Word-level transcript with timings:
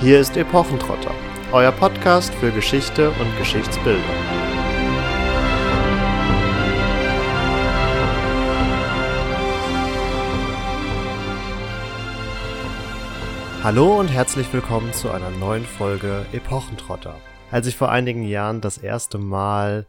Hier 0.00 0.20
ist 0.20 0.36
Epochentrotter, 0.36 1.14
euer 1.52 1.70
Podcast 1.70 2.34
für 2.34 2.50
Geschichte 2.50 3.10
und 3.10 3.38
Geschichtsbildung. 3.38 4.02
Hallo 13.62 13.98
und 13.98 14.08
herzlich 14.08 14.52
willkommen 14.52 14.92
zu 14.92 15.10
einer 15.10 15.30
neuen 15.30 15.64
Folge 15.64 16.26
Epochentrotter. 16.32 17.18
Als 17.50 17.66
ich 17.68 17.76
vor 17.76 17.90
einigen 17.90 18.24
Jahren 18.24 18.60
das 18.60 18.78
erste 18.78 19.16
Mal 19.18 19.86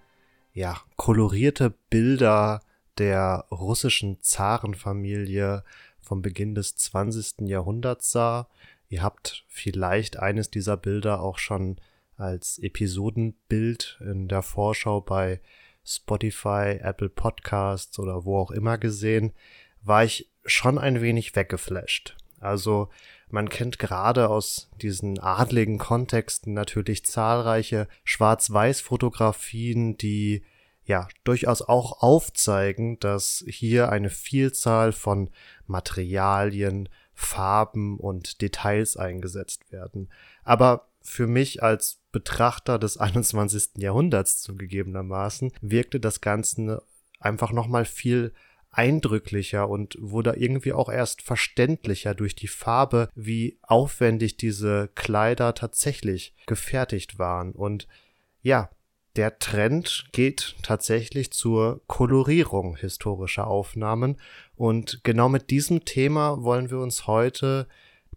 ja, 0.53 0.77
kolorierte 0.95 1.73
Bilder 1.89 2.61
der 2.99 3.45
russischen 3.51 4.21
Zarenfamilie 4.21 5.63
vom 5.99 6.21
Beginn 6.21 6.55
des 6.55 6.75
20. 6.77 7.49
Jahrhunderts 7.49 8.11
sah. 8.11 8.47
Ihr 8.87 9.03
habt 9.03 9.45
vielleicht 9.47 10.17
eines 10.17 10.49
dieser 10.51 10.77
Bilder 10.77 11.21
auch 11.21 11.37
schon 11.37 11.77
als 12.17 12.59
Episodenbild 12.59 13.99
in 14.01 14.27
der 14.27 14.41
Vorschau 14.41 15.01
bei 15.01 15.41
Spotify, 15.83 16.79
Apple 16.81 17.09
Podcasts 17.09 17.99
oder 17.99 18.25
wo 18.25 18.37
auch 18.37 18.51
immer 18.51 18.77
gesehen, 18.77 19.33
war 19.81 20.03
ich 20.03 20.31
schon 20.45 20.77
ein 20.77 21.01
wenig 21.01 21.35
weggeflasht. 21.35 22.15
Also 22.39 22.89
man 23.29 23.49
kennt 23.49 23.79
gerade 23.79 24.29
aus 24.29 24.69
diesen 24.81 25.19
adligen 25.19 25.77
Kontexten 25.77 26.53
natürlich 26.53 27.05
zahlreiche 27.05 27.87
Schwarz-Weiß-Fotografien, 28.03 29.97
die 29.97 30.43
ja 30.83 31.07
durchaus 31.23 31.61
auch 31.61 32.03
aufzeigen, 32.03 32.99
dass 32.99 33.43
hier 33.47 33.89
eine 33.89 34.09
Vielzahl 34.09 34.91
von 34.91 35.31
Materialien, 35.65 36.89
Farben 37.15 37.97
und 37.97 38.41
Details 38.41 38.97
eingesetzt 38.97 39.71
werden. 39.71 40.09
Aber 40.43 40.89
für 41.01 41.27
mich 41.27 41.63
als 41.63 42.01
Betrachter 42.11 42.77
des 42.77 42.97
21. 42.99 43.77
Jahrhunderts 43.77 44.41
zugegebenermaßen 44.41 45.51
wirkte 45.61 45.99
das 45.99 46.21
Ganze 46.21 46.83
einfach 47.19 47.51
nochmal 47.51 47.85
viel 47.85 48.33
eindrücklicher 48.71 49.69
und 49.69 49.95
wurde 49.99 50.35
irgendwie 50.35 50.73
auch 50.73 50.89
erst 50.89 51.21
verständlicher 51.21 52.13
durch 52.13 52.35
die 52.35 52.49
Farbe, 52.49 53.09
wie 53.15 53.57
aufwendig 53.61 54.35
diese 54.35 54.89
Kleider 54.95 55.53
tatsächlich 55.53 56.35
gefertigt 56.45 57.17
waren. 57.17 57.53
Und 57.53 57.87
ja, 58.41 58.69
der 59.15 59.39
Trend 59.39 60.05
geht 60.11 60.55
tatsächlich 60.61 61.31
zur 61.31 61.81
Kolorierung 61.87 62.75
historischer 62.75 63.47
Aufnahmen 63.47 64.17
und 64.55 65.01
genau 65.03 65.29
mit 65.29 65.49
diesem 65.49 65.85
Thema 65.85 66.43
wollen 66.43 66.69
wir 66.69 66.79
uns 66.79 67.07
heute 67.07 67.67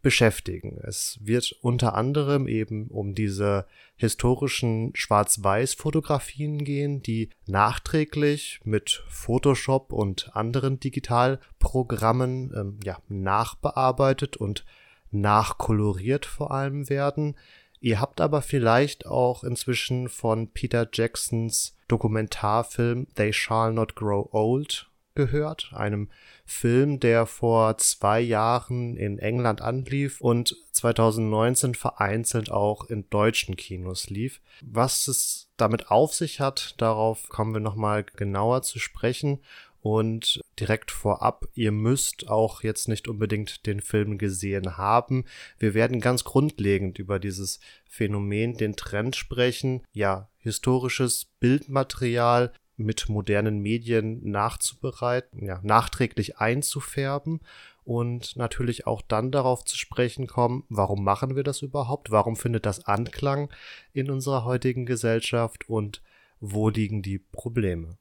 beschäftigen. 0.02 0.78
Es 0.84 1.18
wird 1.20 1.56
unter 1.60 1.94
anderem 1.94 2.46
eben 2.46 2.88
um 2.88 3.14
diese 3.14 3.66
historischen 3.96 4.92
Schwarz-Weiß-Fotografien 4.94 6.64
gehen, 6.64 7.02
die 7.02 7.30
nachträglich 7.46 8.60
mit 8.64 9.04
Photoshop 9.08 9.92
und 9.92 10.34
anderen 10.36 10.78
Digitalprogrammen 10.78 12.52
ähm, 12.54 12.80
ja, 12.84 12.98
nachbearbeitet 13.08 14.36
und 14.36 14.64
nachkoloriert 15.10 16.26
vor 16.26 16.52
allem 16.52 16.88
werden. 16.88 17.34
Ihr 17.80 18.00
habt 18.00 18.20
aber 18.20 18.42
vielleicht 18.42 19.06
auch 19.06 19.44
inzwischen 19.44 20.08
von 20.08 20.48
Peter 20.48 20.88
Jacksons 20.92 21.76
Dokumentarfilm 21.88 23.06
They 23.14 23.32
Shall 23.32 23.72
Not 23.72 23.94
Grow 23.94 24.28
Old 24.32 24.88
gehört, 25.18 25.72
einem 25.74 26.08
Film, 26.46 27.00
der 27.00 27.26
vor 27.26 27.76
zwei 27.78 28.20
Jahren 28.20 28.96
in 28.96 29.18
England 29.18 29.60
anlief 29.60 30.20
und 30.20 30.56
2019 30.70 31.74
vereinzelt 31.74 32.52
auch 32.52 32.84
in 32.84 33.10
deutschen 33.10 33.56
Kinos 33.56 34.10
lief. 34.10 34.40
Was 34.62 35.08
es 35.08 35.50
damit 35.56 35.90
auf 35.90 36.14
sich 36.14 36.38
hat, 36.40 36.76
darauf 36.78 37.28
kommen 37.28 37.52
wir 37.52 37.60
nochmal 37.60 38.04
genauer 38.04 38.62
zu 38.62 38.78
sprechen. 38.78 39.40
Und 39.80 40.40
direkt 40.58 40.90
vorab, 40.90 41.46
ihr 41.54 41.72
müsst 41.72 42.28
auch 42.28 42.62
jetzt 42.62 42.88
nicht 42.88 43.06
unbedingt 43.06 43.66
den 43.66 43.80
Film 43.80 44.18
gesehen 44.18 44.76
haben. 44.76 45.24
Wir 45.58 45.74
werden 45.74 46.00
ganz 46.00 46.24
grundlegend 46.24 46.98
über 46.98 47.18
dieses 47.18 47.60
Phänomen, 47.88 48.56
den 48.56 48.74
Trend 48.74 49.14
sprechen. 49.14 49.82
Ja, 49.92 50.28
historisches 50.38 51.26
Bildmaterial 51.38 52.52
mit 52.76 53.08
modernen 53.08 53.58
Medien 53.60 54.30
nachzubereiten, 54.30 55.44
ja, 55.44 55.60
nachträglich 55.62 56.38
einzufärben 56.38 57.40
und 57.84 58.36
natürlich 58.36 58.86
auch 58.86 59.02
dann 59.02 59.32
darauf 59.32 59.64
zu 59.64 59.76
sprechen 59.76 60.26
kommen, 60.26 60.64
warum 60.68 61.02
machen 61.02 61.36
wir 61.36 61.42
das 61.42 61.62
überhaupt? 61.62 62.10
Warum 62.10 62.36
findet 62.36 62.66
das 62.66 62.84
Anklang 62.86 63.50
in 63.92 64.10
unserer 64.10 64.44
heutigen 64.44 64.86
Gesellschaft 64.86 65.68
und 65.68 66.02
wo 66.38 66.68
liegen 66.68 67.02
die 67.02 67.18
Probleme? 67.18 67.96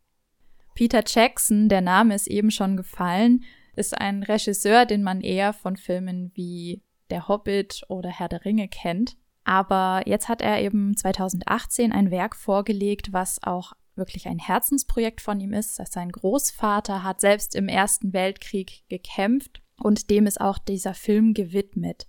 Peter 0.78 1.02
Jackson, 1.04 1.70
der 1.70 1.82
Name 1.82 2.14
ist 2.14 2.28
eben 2.28 2.52
schon 2.52 2.78
gefallen, 2.78 3.44
ist 3.76 4.00
ein 4.00 4.22
Regisseur, 4.22 4.86
den 4.86 5.02
man 5.02 5.22
eher 5.22 5.52
von 5.54 5.76
Filmen 5.76 6.30
wie 6.36 6.84
Der 7.10 7.28
Hobbit 7.28 7.82
oder 7.90 8.12
Herr 8.12 8.30
der 8.30 8.46
Ringe 8.46 8.68
kennt. 8.68 9.18
Aber 9.44 10.04
jetzt 10.06 10.30
hat 10.30 10.44
er 10.44 10.62
eben 10.62 10.96
2018 10.96 11.92
ein 11.92 12.12
Werk 12.12 12.36
vorgelegt, 12.36 13.12
was 13.12 13.42
auch 13.42 13.74
wirklich 13.96 14.28
ein 14.28 14.38
Herzensprojekt 14.38 15.20
von 15.20 15.40
ihm 15.40 15.54
ist. 15.54 15.82
Sein 15.92 16.12
Großvater 16.12 17.02
hat 17.02 17.22
selbst 17.22 17.56
im 17.56 17.70
Ersten 17.70 18.14
Weltkrieg 18.14 18.84
gekämpft 18.88 19.64
und 19.82 20.12
dem 20.12 20.28
ist 20.28 20.40
auch 20.40 20.60
dieser 20.60 20.94
Film 20.94 21.34
gewidmet. 21.34 22.06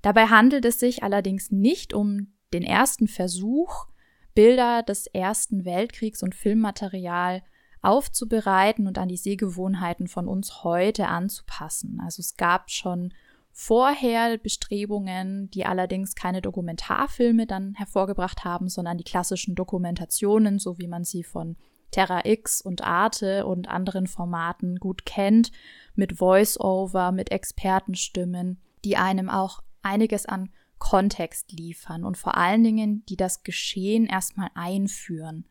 Dabei 0.00 0.26
handelt 0.26 0.64
es 0.64 0.78
sich 0.78 1.02
allerdings 1.02 1.50
nicht 1.50 1.92
um 1.92 2.34
den 2.52 2.62
ersten 2.62 3.08
Versuch, 3.08 3.88
Bilder 4.36 4.84
des 4.84 5.08
Ersten 5.08 5.64
Weltkriegs 5.64 6.22
und 6.22 6.36
Filmmaterial 6.36 7.42
aufzubereiten 7.82 8.86
und 8.86 8.98
an 8.98 9.08
die 9.08 9.16
Sehgewohnheiten 9.16 10.08
von 10.08 10.28
uns 10.28 10.64
heute 10.64 11.08
anzupassen. 11.08 12.00
Also 12.04 12.20
es 12.20 12.36
gab 12.36 12.70
schon 12.70 13.12
vorher 13.52 14.38
Bestrebungen, 14.38 15.50
die 15.50 15.66
allerdings 15.66 16.14
keine 16.14 16.42
Dokumentarfilme 16.42 17.46
dann 17.46 17.74
hervorgebracht 17.74 18.44
haben, 18.44 18.68
sondern 18.68 18.98
die 18.98 19.04
klassischen 19.04 19.54
Dokumentationen, 19.54 20.58
so 20.58 20.78
wie 20.78 20.88
man 20.88 21.04
sie 21.04 21.24
von 21.24 21.56
Terra 21.90 22.24
X 22.24 22.60
und 22.60 22.84
Arte 22.84 23.46
und 23.46 23.68
anderen 23.68 24.06
Formaten 24.06 24.76
gut 24.76 25.04
kennt, 25.04 25.50
mit 25.94 26.18
Voice-Over, 26.18 27.12
mit 27.12 27.32
Expertenstimmen, 27.32 28.60
die 28.84 28.96
einem 28.96 29.28
auch 29.28 29.62
einiges 29.82 30.26
an 30.26 30.50
Kontext 30.78 31.52
liefern 31.52 32.04
und 32.04 32.16
vor 32.16 32.36
allen 32.36 32.64
Dingen, 32.64 33.04
die 33.06 33.16
das 33.16 33.42
Geschehen 33.42 34.06
erstmal 34.06 34.48
einführen. 34.54 35.46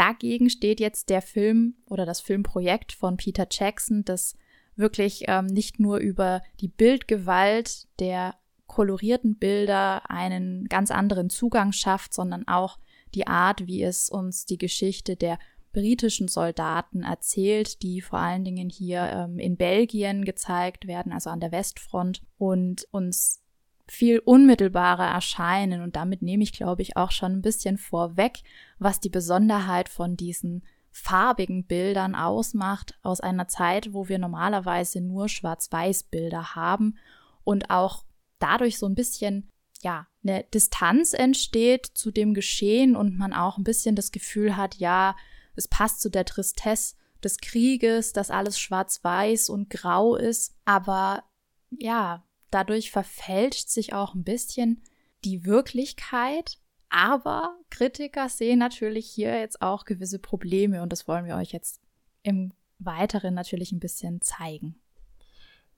Dagegen 0.00 0.48
steht 0.48 0.80
jetzt 0.80 1.10
der 1.10 1.20
Film 1.20 1.74
oder 1.86 2.06
das 2.06 2.22
Filmprojekt 2.22 2.94
von 2.94 3.18
Peter 3.18 3.46
Jackson, 3.50 4.02
das 4.02 4.34
wirklich 4.74 5.24
ähm, 5.28 5.44
nicht 5.44 5.78
nur 5.78 5.98
über 5.98 6.40
die 6.62 6.68
Bildgewalt 6.68 7.86
der 7.98 8.36
kolorierten 8.66 9.36
Bilder 9.36 10.08
einen 10.08 10.64
ganz 10.70 10.90
anderen 10.90 11.28
Zugang 11.28 11.72
schafft, 11.72 12.14
sondern 12.14 12.48
auch 12.48 12.78
die 13.14 13.26
Art, 13.26 13.66
wie 13.66 13.82
es 13.82 14.08
uns 14.08 14.46
die 14.46 14.56
Geschichte 14.56 15.16
der 15.16 15.38
britischen 15.74 16.28
Soldaten 16.28 17.02
erzählt, 17.02 17.82
die 17.82 18.00
vor 18.00 18.20
allen 18.20 18.42
Dingen 18.42 18.70
hier 18.70 19.02
ähm, 19.02 19.38
in 19.38 19.58
Belgien 19.58 20.24
gezeigt 20.24 20.86
werden, 20.86 21.12
also 21.12 21.28
an 21.28 21.40
der 21.40 21.52
Westfront 21.52 22.22
und 22.38 22.88
uns 22.90 23.42
viel 23.90 24.20
unmittelbarer 24.20 25.06
erscheinen. 25.06 25.82
Und 25.82 25.96
damit 25.96 26.22
nehme 26.22 26.42
ich, 26.42 26.52
glaube 26.52 26.82
ich, 26.82 26.96
auch 26.96 27.10
schon 27.10 27.32
ein 27.32 27.42
bisschen 27.42 27.76
vorweg, 27.76 28.38
was 28.78 29.00
die 29.00 29.10
Besonderheit 29.10 29.88
von 29.88 30.16
diesen 30.16 30.62
farbigen 30.92 31.64
Bildern 31.64 32.14
ausmacht, 32.14 32.98
aus 33.02 33.20
einer 33.20 33.48
Zeit, 33.48 33.92
wo 33.92 34.08
wir 34.08 34.18
normalerweise 34.18 35.00
nur 35.00 35.28
Schwarz-Weiß-Bilder 35.28 36.54
haben 36.54 36.98
und 37.44 37.70
auch 37.70 38.04
dadurch 38.38 38.78
so 38.78 38.86
ein 38.86 38.94
bisschen, 38.94 39.48
ja, 39.82 40.06
eine 40.22 40.44
Distanz 40.52 41.12
entsteht 41.12 41.86
zu 41.86 42.10
dem 42.10 42.34
Geschehen 42.34 42.96
und 42.96 43.18
man 43.18 43.32
auch 43.32 43.56
ein 43.56 43.64
bisschen 43.64 43.96
das 43.96 44.12
Gefühl 44.12 44.56
hat, 44.56 44.76
ja, 44.76 45.16
es 45.54 45.68
passt 45.68 46.00
zu 46.00 46.10
der 46.10 46.24
Tristesse 46.24 46.96
des 47.22 47.38
Krieges, 47.38 48.12
dass 48.12 48.30
alles 48.30 48.58
schwarz-weiß 48.58 49.48
und 49.48 49.70
grau 49.70 50.16
ist, 50.16 50.54
aber 50.64 51.22
ja, 51.70 52.24
Dadurch 52.50 52.90
verfälscht 52.90 53.68
sich 53.68 53.92
auch 53.92 54.14
ein 54.14 54.24
bisschen 54.24 54.82
die 55.24 55.44
Wirklichkeit. 55.44 56.58
Aber 56.88 57.56
Kritiker 57.70 58.28
sehen 58.28 58.58
natürlich 58.58 59.06
hier 59.06 59.38
jetzt 59.38 59.62
auch 59.62 59.84
gewisse 59.84 60.18
Probleme 60.18 60.82
und 60.82 60.92
das 60.92 61.06
wollen 61.06 61.24
wir 61.24 61.36
euch 61.36 61.52
jetzt 61.52 61.80
im 62.22 62.52
Weiteren 62.78 63.34
natürlich 63.34 63.70
ein 63.70 63.80
bisschen 63.80 64.20
zeigen. 64.20 64.74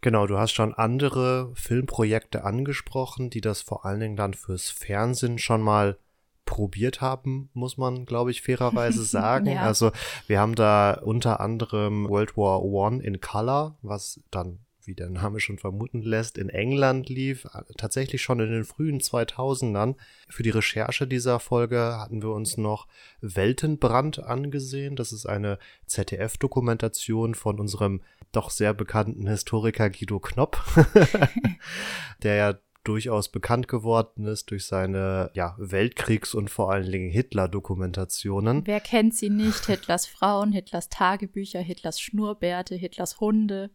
Genau, 0.00 0.26
du 0.26 0.38
hast 0.38 0.52
schon 0.52 0.74
andere 0.74 1.52
Filmprojekte 1.54 2.44
angesprochen, 2.44 3.30
die 3.30 3.40
das 3.40 3.60
vor 3.60 3.84
allen 3.84 4.00
Dingen 4.00 4.16
dann 4.16 4.34
fürs 4.34 4.70
Fernsehen 4.70 5.38
schon 5.38 5.62
mal 5.62 5.98
probiert 6.44 7.00
haben, 7.00 7.50
muss 7.52 7.76
man, 7.76 8.04
glaube 8.04 8.30
ich, 8.30 8.42
fairerweise 8.42 9.04
sagen. 9.04 9.46
ja. 9.46 9.62
Also 9.62 9.92
wir 10.26 10.40
haben 10.40 10.54
da 10.54 10.94
unter 10.94 11.40
anderem 11.40 12.08
World 12.08 12.36
War 12.36 12.62
One 12.62 13.02
in 13.02 13.20
Color, 13.20 13.76
was 13.82 14.20
dann 14.30 14.58
wie 14.84 14.94
der 14.94 15.10
Name 15.10 15.40
schon 15.40 15.58
vermuten 15.58 16.02
lässt, 16.02 16.38
in 16.38 16.48
England 16.48 17.08
lief, 17.08 17.46
tatsächlich 17.76 18.22
schon 18.22 18.40
in 18.40 18.50
den 18.50 18.64
frühen 18.64 19.00
2000ern. 19.00 19.96
Für 20.28 20.42
die 20.42 20.50
Recherche 20.50 21.06
dieser 21.06 21.40
Folge 21.40 21.96
hatten 21.98 22.22
wir 22.22 22.30
uns 22.30 22.56
noch 22.56 22.86
Weltenbrand 23.20 24.18
angesehen. 24.20 24.96
Das 24.96 25.12
ist 25.12 25.26
eine 25.26 25.58
ZDF-Dokumentation 25.86 27.34
von 27.34 27.60
unserem 27.60 28.02
doch 28.32 28.50
sehr 28.50 28.74
bekannten 28.74 29.26
Historiker 29.26 29.90
Guido 29.90 30.18
Knopp, 30.18 30.62
der 32.22 32.34
ja 32.34 32.54
durchaus 32.84 33.28
bekannt 33.28 33.68
geworden 33.68 34.26
ist 34.26 34.50
durch 34.50 34.66
seine 34.66 35.30
ja, 35.34 35.54
Weltkriegs- 35.58 36.34
und 36.34 36.50
vor 36.50 36.72
allen 36.72 36.90
Dingen 36.90 37.10
Hitler-Dokumentationen. 37.10 38.66
Wer 38.66 38.80
kennt 38.80 39.14
sie 39.14 39.30
nicht? 39.30 39.66
Hitlers 39.66 40.06
Frauen, 40.06 40.52
Hitlers 40.52 40.88
Tagebücher, 40.88 41.60
Hitlers 41.60 42.00
Schnurrbärte, 42.00 42.74
Hitlers 42.74 43.20
Hunde. 43.20 43.70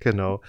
Genau. 0.00 0.40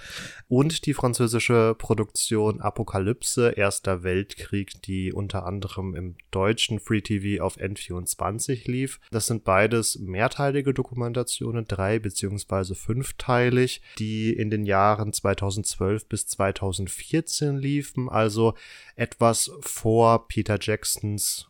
Und 0.48 0.86
die 0.86 0.94
französische 0.94 1.76
Produktion 1.78 2.62
Apokalypse, 2.62 3.50
Erster 3.50 4.02
Weltkrieg, 4.02 4.82
die 4.84 5.12
unter 5.12 5.46
anderem 5.46 5.94
im 5.94 6.16
deutschen 6.32 6.80
Free 6.80 7.02
TV 7.02 7.44
auf 7.44 7.58
N24 7.58 8.72
lief. 8.72 9.02
Das 9.12 9.28
sind 9.28 9.44
beides 9.44 10.00
mehrteilige 10.00 10.74
Dokumentationen, 10.74 11.68
drei 11.68 12.00
beziehungsweise 12.00 12.76
fünfteilig, 12.76 13.82
die 14.00 14.32
in 14.32 14.50
den 14.50 14.66
Jahren 14.66 15.12
2012 15.12 16.08
bis 16.08 16.28
2014 16.28 17.58
liefen, 17.92 18.10
also 18.10 18.54
etwas 18.96 19.52
vor 19.62 20.28
Peter 20.28 20.58
Jacksons 20.60 21.48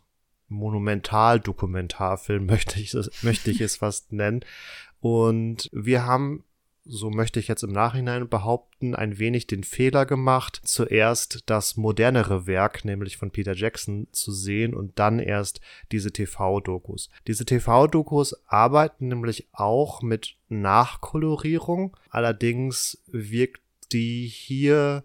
Monumentaldokumentarfilm, 0.48 2.46
möchte 2.46 2.80
ich, 2.80 2.94
möchte 3.22 3.50
ich 3.50 3.60
es 3.60 3.76
fast 3.76 4.12
nennen. 4.12 4.44
Und 5.00 5.68
wir 5.72 6.04
haben 6.04 6.44
so 6.84 7.10
möchte 7.10 7.38
ich 7.38 7.46
jetzt 7.46 7.62
im 7.62 7.70
Nachhinein 7.70 8.28
behaupten, 8.28 8.96
ein 8.96 9.20
wenig 9.20 9.46
den 9.46 9.62
Fehler 9.62 10.04
gemacht, 10.04 10.60
zuerst 10.64 11.44
das 11.46 11.76
modernere 11.76 12.48
Werk, 12.48 12.84
nämlich 12.84 13.16
von 13.16 13.30
Peter 13.30 13.54
Jackson, 13.54 14.08
zu 14.10 14.32
sehen 14.32 14.74
und 14.74 14.98
dann 14.98 15.20
erst 15.20 15.60
diese 15.92 16.12
TV-Dokus. 16.12 17.08
Diese 17.28 17.44
TV-Dokus 17.44 18.34
arbeiten 18.48 19.08
nämlich 19.08 19.46
auch 19.52 20.02
mit 20.02 20.34
Nachkolorierung, 20.48 21.96
allerdings 22.10 23.00
wirkt 23.06 23.62
die 23.92 24.26
hier 24.26 25.04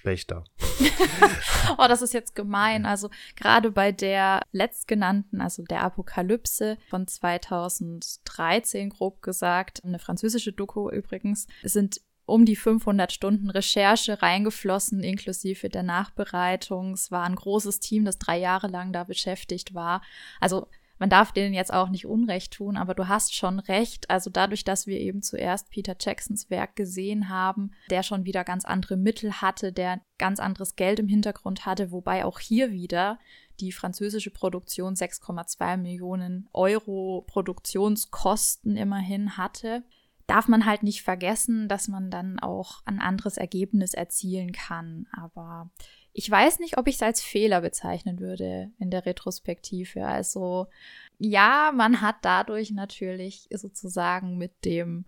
schlechter. 0.00 0.44
oh, 1.78 1.86
das 1.88 2.02
ist 2.02 2.14
jetzt 2.14 2.34
gemein. 2.34 2.86
Also 2.86 3.10
gerade 3.36 3.70
bei 3.70 3.92
der 3.92 4.40
letztgenannten, 4.52 5.40
also 5.40 5.62
der 5.62 5.82
Apokalypse 5.82 6.78
von 6.88 7.06
2013, 7.06 8.90
grob 8.90 9.22
gesagt, 9.22 9.84
eine 9.84 9.98
französische 9.98 10.52
Doku 10.52 10.90
übrigens, 10.90 11.46
sind 11.62 12.00
um 12.24 12.44
die 12.44 12.56
500 12.56 13.12
Stunden 13.12 13.50
Recherche 13.50 14.22
reingeflossen, 14.22 15.02
inklusive 15.02 15.68
der 15.68 15.82
Nachbereitung. 15.82 16.94
Es 16.94 17.10
war 17.10 17.24
ein 17.24 17.34
großes 17.34 17.80
Team, 17.80 18.04
das 18.04 18.18
drei 18.18 18.38
Jahre 18.38 18.68
lang 18.68 18.92
da 18.92 19.04
beschäftigt 19.04 19.74
war. 19.74 20.00
Also 20.40 20.68
man 21.00 21.08
darf 21.08 21.32
denen 21.32 21.54
jetzt 21.54 21.72
auch 21.72 21.88
nicht 21.88 22.06
Unrecht 22.06 22.52
tun, 22.52 22.76
aber 22.76 22.94
du 22.94 23.08
hast 23.08 23.34
schon 23.34 23.58
recht. 23.58 24.10
Also 24.10 24.28
dadurch, 24.28 24.64
dass 24.64 24.86
wir 24.86 25.00
eben 25.00 25.22
zuerst 25.22 25.70
Peter 25.70 25.96
Jacksons 25.98 26.50
Werk 26.50 26.76
gesehen 26.76 27.30
haben, 27.30 27.72
der 27.88 28.02
schon 28.02 28.26
wieder 28.26 28.44
ganz 28.44 28.66
andere 28.66 28.98
Mittel 28.98 29.40
hatte, 29.40 29.72
der 29.72 30.02
ganz 30.18 30.38
anderes 30.38 30.76
Geld 30.76 31.00
im 31.00 31.08
Hintergrund 31.08 31.64
hatte, 31.64 31.90
wobei 31.90 32.26
auch 32.26 32.38
hier 32.38 32.70
wieder 32.70 33.18
die 33.60 33.72
französische 33.72 34.30
Produktion 34.30 34.94
6,2 34.94 35.78
Millionen 35.78 36.48
Euro 36.52 37.24
Produktionskosten 37.26 38.76
immerhin 38.76 39.38
hatte 39.38 39.82
darf 40.26 40.46
man 40.46 40.64
halt 40.64 40.84
nicht 40.84 41.02
vergessen, 41.02 41.66
dass 41.66 41.88
man 41.88 42.08
dann 42.08 42.38
auch 42.38 42.82
ein 42.84 43.00
anderes 43.00 43.36
Ergebnis 43.36 43.94
erzielen 43.94 44.52
kann. 44.52 45.08
Aber 45.10 45.70
ich 46.12 46.30
weiß 46.30 46.58
nicht, 46.58 46.78
ob 46.78 46.88
ich 46.88 46.96
es 46.96 47.02
als 47.02 47.20
Fehler 47.20 47.60
bezeichnen 47.60 48.18
würde 48.20 48.70
in 48.78 48.90
der 48.90 49.06
Retrospektive. 49.06 50.06
Also 50.06 50.66
ja, 51.18 51.72
man 51.74 52.00
hat 52.00 52.16
dadurch 52.22 52.70
natürlich 52.72 53.48
sozusagen 53.52 54.36
mit 54.36 54.64
dem, 54.64 55.04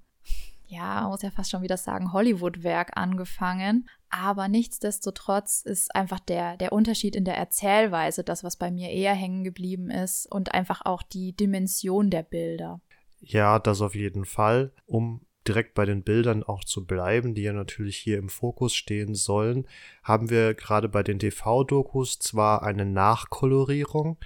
ja, 0.67 1.09
muss 1.09 1.23
ja 1.23 1.31
fast 1.31 1.51
schon 1.51 1.63
wieder 1.63 1.77
sagen, 1.77 2.13
Hollywood-Werk 2.13 2.97
angefangen. 2.97 3.89
Aber 4.11 4.49
nichtsdestotrotz 4.49 5.63
ist 5.63 5.95
einfach 5.95 6.21
der, 6.21 6.57
der 6.57 6.73
Unterschied 6.73 7.17
in 7.17 7.25
der 7.25 7.37
Erzählweise 7.37 8.23
das, 8.23 8.45
was 8.45 8.57
bei 8.57 8.71
mir 8.71 8.91
eher 8.91 9.15
hängen 9.15 9.43
geblieben 9.43 9.91
ist 9.91 10.31
und 10.31 10.55
einfach 10.55 10.85
auch 10.85 11.03
die 11.03 11.35
Dimension 11.35 12.11
der 12.11 12.23
Bilder. 12.23 12.81
Ja, 13.21 13.59
das 13.59 13.81
auf 13.81 13.95
jeden 13.95 14.25
Fall. 14.25 14.73
Um 14.87 15.25
direkt 15.49 15.75
bei 15.75 15.85
den 15.85 16.03
Bildern 16.03 16.43
auch 16.43 16.65
zu 16.65 16.85
bleiben, 16.85 17.35
die 17.35 17.43
ja 17.43 17.53
natürlich 17.53 17.97
hier 17.97 18.19
im 18.19 18.29
Fokus 18.29 18.75
stehen 18.75 19.15
sollen, 19.15 19.67
haben 20.03 20.31
wir 20.31 20.55
gerade 20.55 20.89
bei 20.89 21.03
den 21.03 21.19
TV-Dokus 21.19 22.19
zwar 22.19 22.63
eine 22.63 22.85
Nachkolorierung, 22.85 24.19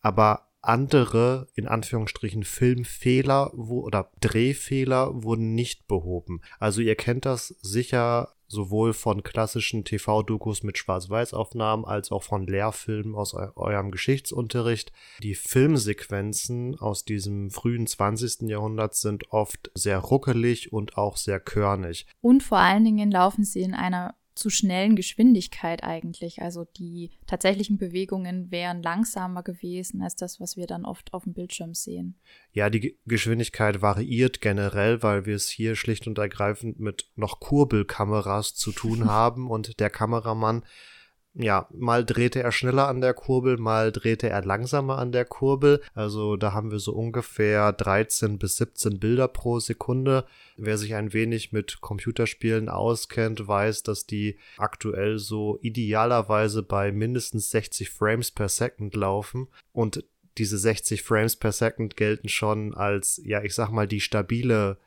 aber 0.00 0.48
andere, 0.60 1.48
in 1.54 1.68
Anführungsstrichen, 1.68 2.44
Filmfehler 2.44 3.52
wo, 3.54 3.80
oder 3.80 4.10
Drehfehler 4.20 5.22
wurden 5.22 5.54
nicht 5.54 5.86
behoben. 5.86 6.40
Also 6.58 6.80
ihr 6.80 6.96
kennt 6.96 7.24
das 7.24 7.48
sicher 7.62 8.34
sowohl 8.48 8.92
von 8.94 9.22
klassischen 9.22 9.84
TV-Dokus 9.84 10.62
mit 10.62 10.78
Schwarz-Weiß-Aufnahmen 10.78 11.84
als 11.84 12.10
auch 12.10 12.22
von 12.22 12.46
Lehrfilmen 12.46 13.14
aus 13.14 13.34
eu 13.34 13.48
eurem 13.56 13.90
Geschichtsunterricht. 13.90 14.92
Die 15.22 15.34
Filmsequenzen 15.34 16.78
aus 16.78 17.04
diesem 17.04 17.50
frühen 17.50 17.86
20. 17.86 18.48
Jahrhundert 18.48 18.94
sind 18.94 19.30
oft 19.32 19.70
sehr 19.74 19.98
ruckelig 19.98 20.72
und 20.72 20.96
auch 20.96 21.16
sehr 21.16 21.40
körnig. 21.40 22.06
Und 22.20 22.42
vor 22.42 22.58
allen 22.58 22.84
Dingen 22.84 23.10
laufen 23.10 23.44
sie 23.44 23.60
in 23.60 23.74
einer 23.74 24.14
zu 24.38 24.50
schnellen 24.50 24.96
Geschwindigkeit 24.96 25.82
eigentlich. 25.82 26.40
Also 26.40 26.64
die 26.64 27.10
tatsächlichen 27.26 27.76
Bewegungen 27.76 28.50
wären 28.50 28.82
langsamer 28.82 29.42
gewesen 29.42 30.02
als 30.02 30.16
das, 30.16 30.40
was 30.40 30.56
wir 30.56 30.66
dann 30.66 30.84
oft 30.84 31.12
auf 31.12 31.24
dem 31.24 31.34
Bildschirm 31.34 31.74
sehen. 31.74 32.18
Ja, 32.52 32.70
die 32.70 32.98
Geschwindigkeit 33.06 33.82
variiert 33.82 34.40
generell, 34.40 35.02
weil 35.02 35.26
wir 35.26 35.34
es 35.34 35.48
hier 35.48 35.76
schlicht 35.76 36.06
und 36.06 36.18
ergreifend 36.18 36.80
mit 36.80 37.10
noch 37.16 37.40
Kurbelkameras 37.40 38.54
zu 38.54 38.72
tun 38.72 39.04
haben 39.10 39.50
und 39.50 39.80
der 39.80 39.90
Kameramann 39.90 40.64
ja, 41.34 41.68
mal 41.72 42.04
drehte 42.04 42.42
er 42.42 42.50
schneller 42.50 42.88
an 42.88 43.00
der 43.00 43.14
Kurbel, 43.14 43.58
mal 43.58 43.92
drehte 43.92 44.28
er 44.28 44.44
langsamer 44.44 44.98
an 44.98 45.12
der 45.12 45.24
Kurbel. 45.24 45.80
Also 45.94 46.36
da 46.36 46.52
haben 46.52 46.70
wir 46.70 46.80
so 46.80 46.92
ungefähr 46.92 47.72
13 47.72 48.38
bis 48.38 48.56
17 48.56 48.98
Bilder 48.98 49.28
pro 49.28 49.60
Sekunde. 49.60 50.24
Wer 50.56 50.78
sich 50.78 50.94
ein 50.94 51.12
wenig 51.12 51.52
mit 51.52 51.80
Computerspielen 51.80 52.68
auskennt, 52.68 53.46
weiß, 53.46 53.84
dass 53.84 54.06
die 54.06 54.38
aktuell 54.56 55.18
so 55.18 55.58
idealerweise 55.62 56.62
bei 56.62 56.90
mindestens 56.90 57.50
60 57.50 57.90
Frames 57.90 58.30
per 58.32 58.48
Second 58.48 58.94
laufen. 58.96 59.46
Und 59.72 60.04
diese 60.38 60.58
60 60.58 61.02
Frames 61.02 61.36
per 61.36 61.52
Second 61.52 61.96
gelten 61.96 62.28
schon 62.28 62.74
als, 62.74 63.20
ja, 63.24 63.42
ich 63.42 63.54
sag 63.54 63.70
mal, 63.70 63.86
die 63.86 64.00
stabile 64.00 64.78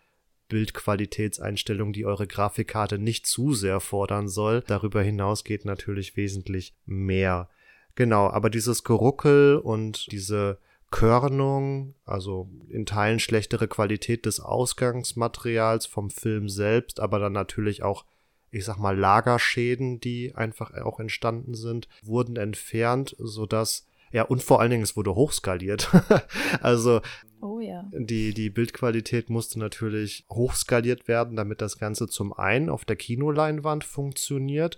Bildqualitätseinstellung, 0.52 1.94
die 1.94 2.06
eure 2.06 2.28
Grafikkarte 2.28 3.00
nicht 3.00 3.26
zu 3.26 3.54
sehr 3.54 3.80
fordern 3.80 4.28
soll. 4.28 4.64
Darüber 4.68 5.02
hinaus 5.02 5.46
geht 5.46 5.64
natürlich 5.64 6.18
wesentlich 6.18 6.76
mehr. 6.86 7.48
Genau, 7.96 8.30
aber 8.30 8.50
dieses 8.50 8.84
Geruckel 8.84 9.56
und 9.56 10.12
diese 10.12 10.58
Körnung, 10.90 11.96
also 12.04 12.50
in 12.68 12.86
Teilen 12.86 13.20
schlechtere 13.20 13.70
Qualität 13.70 14.26
des 14.26 14.42
Ausgangsmaterials 14.42 15.86
vom 15.86 16.10
Film 16.10 16.50
selbst, 16.50 17.00
aber 17.00 17.20
dann 17.20 17.32
natürlich 17.32 17.82
auch, 17.82 18.04
ich 18.52 18.66
sag 18.66 18.78
mal, 18.78 18.98
Lagerschäden, 18.98 20.02
die 20.02 20.36
einfach 20.36 20.74
auch 20.74 21.00
entstanden 21.00 21.54
sind, 21.54 21.88
wurden 22.04 22.36
entfernt, 22.36 23.16
sodass 23.18 23.88
ja, 24.12 24.24
und 24.24 24.44
vor 24.44 24.60
allen 24.60 24.72
Dingen, 24.72 24.84
es 24.84 24.96
wurde 24.96 25.16
hochskaliert. 25.16 25.90
also 26.62 27.02
Oh 27.44 27.60
ja. 27.60 27.90
Die, 27.92 28.36
die 28.36 28.52
Bildqualität 28.52 29.32
musste 29.32 29.58
natürlich 29.58 30.26
hochskaliert 30.30 31.08
werden, 31.08 31.36
damit 31.36 31.60
das 31.60 31.80
Ganze 31.80 32.08
zum 32.08 32.34
einen 32.34 32.70
auf 32.70 32.86
der 32.86 32.96
Kinoleinwand 32.96 33.84
funktioniert 33.84 34.78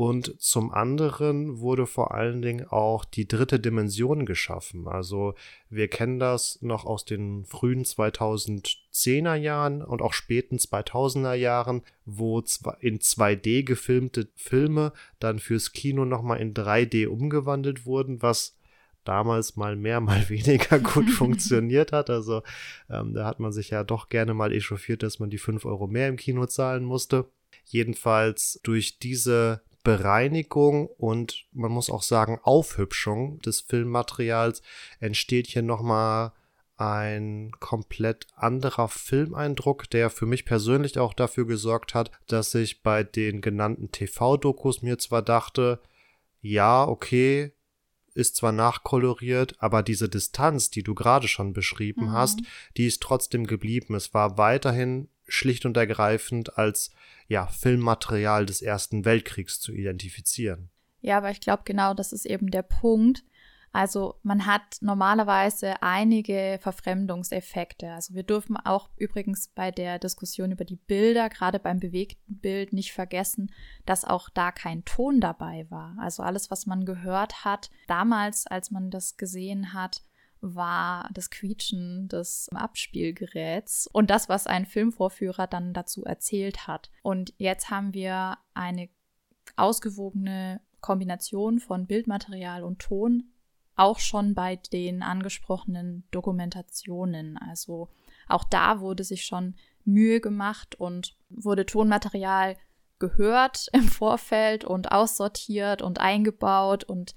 und 0.00 0.40
zum 0.40 0.72
anderen 0.72 1.60
wurde 1.60 1.86
vor 1.86 2.14
allen 2.14 2.40
Dingen 2.40 2.66
auch 2.66 3.04
die 3.04 3.28
dritte 3.28 3.60
Dimension 3.60 4.24
geschaffen. 4.24 4.88
Also 4.88 5.34
wir 5.68 5.88
kennen 5.88 6.18
das 6.18 6.58
noch 6.62 6.86
aus 6.86 7.04
den 7.04 7.44
frühen 7.44 7.84
2010er 7.84 9.34
Jahren 9.34 9.82
und 9.82 10.00
auch 10.00 10.14
späten 10.14 10.56
2000er 10.56 11.34
Jahren, 11.34 11.82
wo 12.06 12.42
in 12.80 12.98
2D 12.98 13.62
gefilmte 13.62 14.28
Filme 14.36 14.94
dann 15.18 15.38
fürs 15.38 15.72
Kino 15.72 16.06
nochmal 16.06 16.40
in 16.40 16.54
3D 16.54 17.06
umgewandelt 17.06 17.84
wurden, 17.84 18.22
was 18.22 18.56
damals 19.04 19.56
mal 19.56 19.76
mehr, 19.76 20.00
mal 20.00 20.28
weniger 20.28 20.78
gut 20.78 21.10
funktioniert 21.10 21.92
hat. 21.92 22.10
Also 22.10 22.42
ähm, 22.88 23.14
da 23.14 23.26
hat 23.26 23.40
man 23.40 23.52
sich 23.52 23.70
ja 23.70 23.84
doch 23.84 24.08
gerne 24.08 24.34
mal 24.34 24.52
echauffiert, 24.52 25.02
dass 25.02 25.18
man 25.18 25.30
die 25.30 25.38
5 25.38 25.64
Euro 25.64 25.86
mehr 25.86 26.08
im 26.08 26.16
Kino 26.16 26.46
zahlen 26.46 26.84
musste. 26.84 27.26
Jedenfalls 27.64 28.60
durch 28.62 28.98
diese 28.98 29.62
Bereinigung 29.82 30.86
und 30.86 31.46
man 31.52 31.72
muss 31.72 31.88
auch 31.88 32.02
sagen 32.02 32.38
Aufhübschung 32.42 33.38
des 33.40 33.60
Filmmaterials 33.60 34.62
entsteht 34.98 35.46
hier 35.46 35.62
nochmal 35.62 36.32
ein 36.76 37.52
komplett 37.60 38.26
anderer 38.36 38.88
Filmeindruck, 38.88 39.90
der 39.90 40.08
für 40.08 40.26
mich 40.26 40.46
persönlich 40.46 40.98
auch 40.98 41.12
dafür 41.12 41.46
gesorgt 41.46 41.94
hat, 41.94 42.10
dass 42.26 42.54
ich 42.54 42.82
bei 42.82 43.04
den 43.04 43.42
genannten 43.42 43.92
TV-Dokus 43.92 44.80
mir 44.80 44.98
zwar 44.98 45.20
dachte, 45.22 45.80
ja, 46.40 46.86
okay, 46.88 47.52
ist 48.20 48.36
zwar 48.36 48.52
nachkoloriert, 48.52 49.56
aber 49.58 49.82
diese 49.82 50.08
Distanz, 50.08 50.70
die 50.70 50.82
du 50.82 50.94
gerade 50.94 51.28
schon 51.28 51.52
beschrieben 51.52 52.06
mhm. 52.06 52.12
hast, 52.12 52.40
die 52.76 52.86
ist 52.86 53.02
trotzdem 53.02 53.46
geblieben. 53.46 53.94
Es 53.94 54.14
war 54.14 54.38
weiterhin 54.38 55.08
schlicht 55.26 55.66
und 55.66 55.76
ergreifend 55.76 56.58
als 56.58 56.92
ja, 57.28 57.46
Filmmaterial 57.46 58.46
des 58.46 58.62
Ersten 58.62 59.04
Weltkriegs 59.04 59.60
zu 59.60 59.72
identifizieren. 59.72 60.70
Ja, 61.00 61.18
aber 61.18 61.30
ich 61.30 61.40
glaube, 61.40 61.62
genau 61.64 61.94
das 61.94 62.12
ist 62.12 62.26
eben 62.26 62.50
der 62.50 62.62
Punkt. 62.62 63.24
Also 63.72 64.16
man 64.22 64.46
hat 64.46 64.78
normalerweise 64.80 65.80
einige 65.82 66.58
Verfremdungseffekte. 66.60 67.92
Also 67.92 68.14
wir 68.14 68.24
dürfen 68.24 68.56
auch 68.56 68.90
übrigens 68.96 69.48
bei 69.48 69.70
der 69.70 69.98
Diskussion 69.98 70.50
über 70.50 70.64
die 70.64 70.76
Bilder, 70.76 71.28
gerade 71.28 71.60
beim 71.60 71.78
bewegten 71.78 72.40
Bild, 72.40 72.72
nicht 72.72 72.92
vergessen, 72.92 73.52
dass 73.86 74.04
auch 74.04 74.28
da 74.28 74.50
kein 74.50 74.84
Ton 74.84 75.20
dabei 75.20 75.70
war. 75.70 75.96
Also 76.00 76.22
alles, 76.22 76.50
was 76.50 76.66
man 76.66 76.84
gehört 76.84 77.44
hat, 77.44 77.70
damals, 77.86 78.46
als 78.46 78.72
man 78.72 78.90
das 78.90 79.16
gesehen 79.16 79.72
hat, 79.72 80.02
war 80.40 81.08
das 81.12 81.30
Quietschen 81.30 82.08
des 82.08 82.48
Abspielgeräts 82.52 83.86
und 83.86 84.10
das, 84.10 84.28
was 84.28 84.46
ein 84.46 84.66
Filmvorführer 84.66 85.46
dann 85.46 85.74
dazu 85.74 86.04
erzählt 86.04 86.66
hat. 86.66 86.90
Und 87.02 87.34
jetzt 87.36 87.70
haben 87.70 87.94
wir 87.94 88.38
eine 88.54 88.88
ausgewogene 89.56 90.60
Kombination 90.80 91.60
von 91.60 91.86
Bildmaterial 91.86 92.64
und 92.64 92.78
Ton 92.80 93.30
auch 93.80 93.98
schon 93.98 94.34
bei 94.34 94.56
den 94.56 95.02
angesprochenen 95.02 96.04
Dokumentationen. 96.10 97.38
Also 97.38 97.88
auch 98.28 98.44
da 98.44 98.80
wurde 98.80 99.04
sich 99.04 99.24
schon 99.24 99.54
Mühe 99.84 100.20
gemacht 100.20 100.74
und 100.78 101.16
wurde 101.30 101.64
Tonmaterial 101.64 102.56
gehört 102.98 103.68
im 103.72 103.88
Vorfeld 103.88 104.64
und 104.64 104.92
aussortiert 104.92 105.80
und 105.80 105.98
eingebaut 105.98 106.84
und 106.84 107.14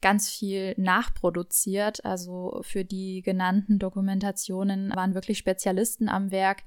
ganz 0.00 0.30
viel 0.30 0.74
nachproduziert. 0.78 2.02
Also 2.04 2.60
für 2.62 2.84
die 2.84 3.20
genannten 3.20 3.78
Dokumentationen 3.78 4.94
waren 4.96 5.14
wirklich 5.14 5.36
Spezialisten 5.36 6.08
am 6.08 6.30
Werk, 6.30 6.62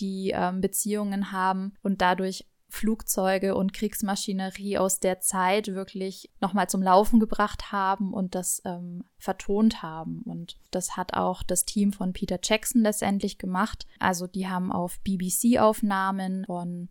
die 0.00 0.32
ähm, 0.34 0.62
Beziehungen 0.62 1.30
haben 1.30 1.74
und 1.82 2.00
dadurch 2.00 2.46
Flugzeuge 2.74 3.54
und 3.54 3.72
Kriegsmaschinerie 3.72 4.78
aus 4.78 5.00
der 5.00 5.20
Zeit 5.20 5.68
wirklich 5.68 6.30
nochmal 6.40 6.68
zum 6.68 6.82
Laufen 6.82 7.20
gebracht 7.20 7.72
haben 7.72 8.12
und 8.12 8.34
das 8.34 8.60
ähm, 8.64 9.04
vertont 9.16 9.82
haben. 9.82 10.22
Und 10.24 10.58
das 10.70 10.96
hat 10.96 11.14
auch 11.14 11.42
das 11.42 11.64
Team 11.64 11.92
von 11.92 12.12
Peter 12.12 12.38
Jackson 12.42 12.82
letztendlich 12.82 13.38
gemacht. 13.38 13.86
Also 14.00 14.26
die 14.26 14.48
haben 14.48 14.72
auf 14.72 15.00
BBC-Aufnahmen 15.00 16.44
von 16.46 16.88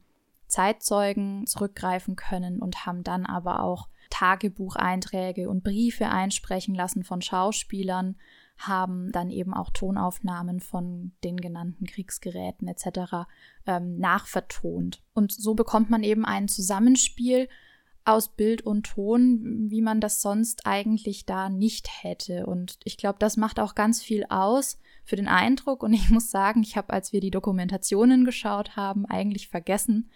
Zeitzeugen 0.47 1.45
zurückgreifen 1.47 2.15
können 2.15 2.61
und 2.61 2.85
haben 2.85 3.03
dann 3.03 3.25
aber 3.25 3.61
auch 3.61 3.89
Tagebucheinträge 4.09 5.49
und 5.49 5.63
Briefe 5.63 6.07
einsprechen 6.07 6.75
lassen 6.75 7.03
von 7.03 7.21
Schauspielern 7.21 8.15
haben 8.57 9.11
dann 9.11 9.29
eben 9.29 9.53
auch 9.53 9.71
Tonaufnahmen 9.71 10.59
von 10.59 11.11
den 11.23 11.37
genannten 11.37 11.85
Kriegsgeräten 11.85 12.67
etc. 12.67 13.27
Ähm, 13.65 13.97
nachvertont. 13.97 15.01
Und 15.13 15.31
so 15.31 15.53
bekommt 15.53 15.89
man 15.89 16.03
eben 16.03 16.25
ein 16.25 16.47
Zusammenspiel 16.47 17.49
aus 18.05 18.29
Bild 18.29 18.61
und 18.61 18.85
Ton, 18.85 19.69
wie 19.69 19.81
man 19.81 20.01
das 20.01 20.21
sonst 20.21 20.65
eigentlich 20.65 21.25
da 21.25 21.49
nicht 21.49 22.03
hätte. 22.03 22.45
Und 22.45 22.77
ich 22.83 22.97
glaube, 22.97 23.19
das 23.19 23.37
macht 23.37 23.59
auch 23.59 23.75
ganz 23.75 24.01
viel 24.01 24.25
aus 24.29 24.79
für 25.05 25.15
den 25.15 25.27
Eindruck. 25.27 25.83
Und 25.83 25.93
ich 25.93 26.09
muss 26.09 26.29
sagen, 26.29 26.63
ich 26.63 26.77
habe, 26.77 26.91
als 26.91 27.13
wir 27.13 27.21
die 27.21 27.31
Dokumentationen 27.31 28.25
geschaut 28.25 28.75
haben, 28.75 29.05
eigentlich 29.05 29.47
vergessen, 29.47 30.09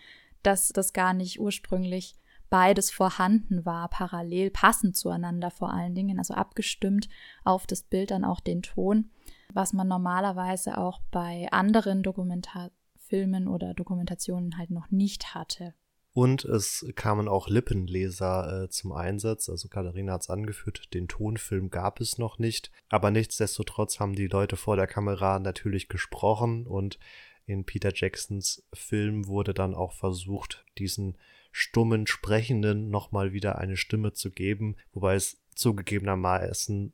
dass 0.44 0.70
das 0.70 0.94
gar 0.94 1.14
nicht 1.14 1.40
ursprünglich 1.40 2.16
beides 2.50 2.92
vorhanden 2.92 3.66
war, 3.66 3.90
parallel, 3.90 4.50
passend 4.52 4.96
zueinander 4.96 5.52
vor 5.52 5.74
allen 5.74 5.96
Dingen, 5.96 6.18
also 6.20 6.34
abgestimmt 6.34 7.10
auf 7.44 7.68
das 7.68 7.84
Bild 7.84 8.12
dann 8.12 8.26
auch 8.26 8.40
den 8.40 8.62
Ton, 8.62 9.10
was 9.54 9.74
man 9.74 9.88
normalerweise 9.88 10.78
auch 10.78 11.02
bei 11.12 11.48
anderen 11.52 12.04
Dokumentarfilmen 12.04 13.48
oder 13.48 13.74
Dokumentationen 13.74 14.58
halt 14.58 14.72
noch 14.72 14.92
nicht 14.92 15.34
hatte. 15.34 15.74
Und 16.18 16.46
es 16.46 16.84
kamen 16.96 17.28
auch 17.28 17.48
Lippenleser 17.48 18.64
äh, 18.64 18.70
zum 18.70 18.92
Einsatz. 18.92 19.50
Also 19.50 19.68
Katharina 19.68 20.14
hat 20.14 20.22
es 20.22 20.32
angeführt, 20.32 20.92
den 20.96 21.08
Tonfilm 21.08 21.70
gab 21.70 22.02
es 22.02 22.18
noch 22.18 22.40
nicht. 22.40 22.72
Aber 22.90 23.12
nichtsdestotrotz 23.12 24.00
haben 24.00 24.16
die 24.16 24.26
Leute 24.26 24.58
vor 24.58 24.78
der 24.78 24.88
Kamera 24.88 25.38
natürlich 25.38 25.90
gesprochen 25.90 26.66
und 26.66 26.98
in 27.46 27.66
Peter 27.66 27.92
Jacksons 27.94 28.68
Film 28.74 29.28
wurde 29.28 29.54
dann 29.54 29.76
auch 29.76 29.94
versucht, 29.94 30.66
diesen 30.80 31.18
stummen 31.58 32.06
Sprechenden 32.06 32.92
nochmal 32.92 33.34
wieder 33.34 33.58
eine 33.58 33.78
Stimme 33.78 34.14
zu 34.14 34.30
geben, 34.30 34.76
wobei 34.94 35.16
es 35.16 35.42
zugegebenermaßen 35.56 36.94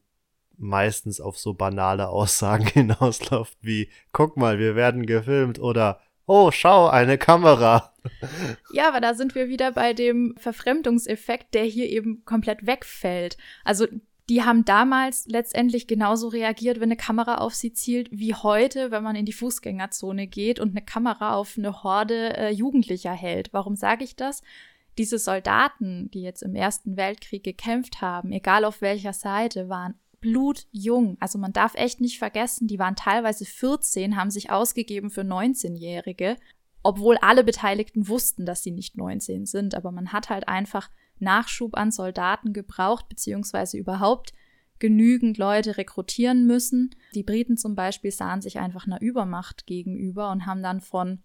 meistens 0.58 1.20
auf 1.20 1.38
so 1.38 1.54
banale 1.54 2.08
Aussagen 2.08 2.66
hinausläuft 2.74 3.58
wie, 3.60 3.90
guck 4.14 4.38
mal, 4.38 4.60
wir 4.60 4.78
werden 4.78 5.06
gefilmt 5.06 5.60
oder 5.60 6.00
Oh, 6.26 6.52
schau, 6.52 6.88
eine 6.88 7.18
Kamera. 7.18 7.94
Ja, 8.72 8.88
aber 8.88 9.02
da 9.02 9.14
sind 9.14 9.36
wir 9.36 9.50
wieder 9.50 9.74
bei 9.74 9.92
dem 9.92 10.34
Verfremdungseffekt, 10.38 11.54
der 11.54 11.66
hier 11.66 11.90
eben 11.90 12.24
komplett 12.24 12.66
wegfällt. 12.66 13.36
Also 13.66 13.88
die 14.30 14.44
haben 14.44 14.64
damals 14.64 15.26
letztendlich 15.28 15.86
genauso 15.86 16.30
reagiert, 16.30 16.78
wenn 16.78 16.84
eine 16.84 16.96
Kamera 16.96 17.36
auf 17.36 17.56
sie 17.56 17.74
zielt, 17.74 18.10
wie 18.12 18.34
heute, 18.34 18.90
wenn 18.90 19.04
man 19.04 19.18
in 19.18 19.26
die 19.26 19.34
Fußgängerzone 19.34 20.28
geht 20.28 20.60
und 20.60 20.70
eine 20.70 20.86
Kamera 20.86 21.36
auf 21.36 21.58
eine 21.58 21.84
Horde 21.84 22.38
äh, 22.38 22.50
Jugendlicher 22.52 23.12
hält. 23.12 23.52
Warum 23.52 23.76
sage 23.76 24.06
ich 24.06 24.16
das? 24.16 24.42
Diese 24.98 25.20
Soldaten, 25.20 26.10
die 26.12 26.22
jetzt 26.22 26.42
im 26.42 26.56
Ersten 26.56 26.96
Weltkrieg 26.96 27.44
gekämpft 27.44 28.02
haben, 28.02 28.32
egal 28.32 28.64
auf 28.64 28.80
welcher 28.80 29.14
Seite, 29.14 29.68
waren 29.68 29.96
blutjung. 30.22 31.18
Also 31.20 31.38
man 31.38 31.52
darf 31.52 31.76
echt 31.76 32.00
nicht 32.00 32.18
vergessen, 32.18 32.68
die 32.68 32.80
waren 32.80 32.96
teilweise 32.96 33.44
14, 33.44 34.16
haben 34.16 34.32
sich 34.32 34.52
ausgegeben 34.52 35.10
für 35.10 35.22
19-Jährige, 35.22 36.38
obwohl 36.82 37.18
alle 37.18 37.44
Beteiligten 37.44 38.08
wussten, 38.08 38.46
dass 38.46 38.64
sie 38.64 38.72
nicht 38.72 38.96
19 38.96 39.46
sind. 39.46 39.76
Aber 39.76 39.92
man 39.92 40.14
hat 40.14 40.30
halt 40.30 40.48
einfach 40.48 40.90
Nachschub 41.24 41.76
an 41.76 41.92
Soldaten 41.92 42.54
gebraucht, 42.54 43.10
beziehungsweise 43.10 43.78
überhaupt 43.78 44.34
genügend 44.80 45.38
Leute 45.38 45.78
rekrutieren 45.78 46.46
müssen. 46.46 46.94
Die 47.16 47.24
Briten 47.24 47.58
zum 47.58 47.76
Beispiel 47.76 48.12
sahen 48.12 48.42
sich 48.42 48.60
einfach 48.60 48.86
einer 48.86 49.02
Übermacht 49.02 49.66
gegenüber 49.66 50.32
und 50.32 50.46
haben 50.46 50.62
dann 50.62 50.82
von, 50.82 51.24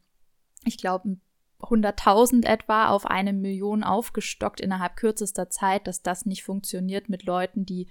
ich 0.65 0.79
glaube, 0.79 1.17
100.000 1.61 2.47
etwa 2.47 2.89
auf 2.89 3.07
eine 3.07 3.33
Million 3.33 3.83
aufgestockt 3.83 4.61
innerhalb 4.61 4.97
kürzester 4.97 5.51
Zeit, 5.51 5.87
dass 5.87 6.03
das 6.03 6.25
nicht 6.25 6.45
funktioniert 6.45 7.09
mit 7.09 7.25
Leuten, 7.25 7.67
die, 7.67 7.89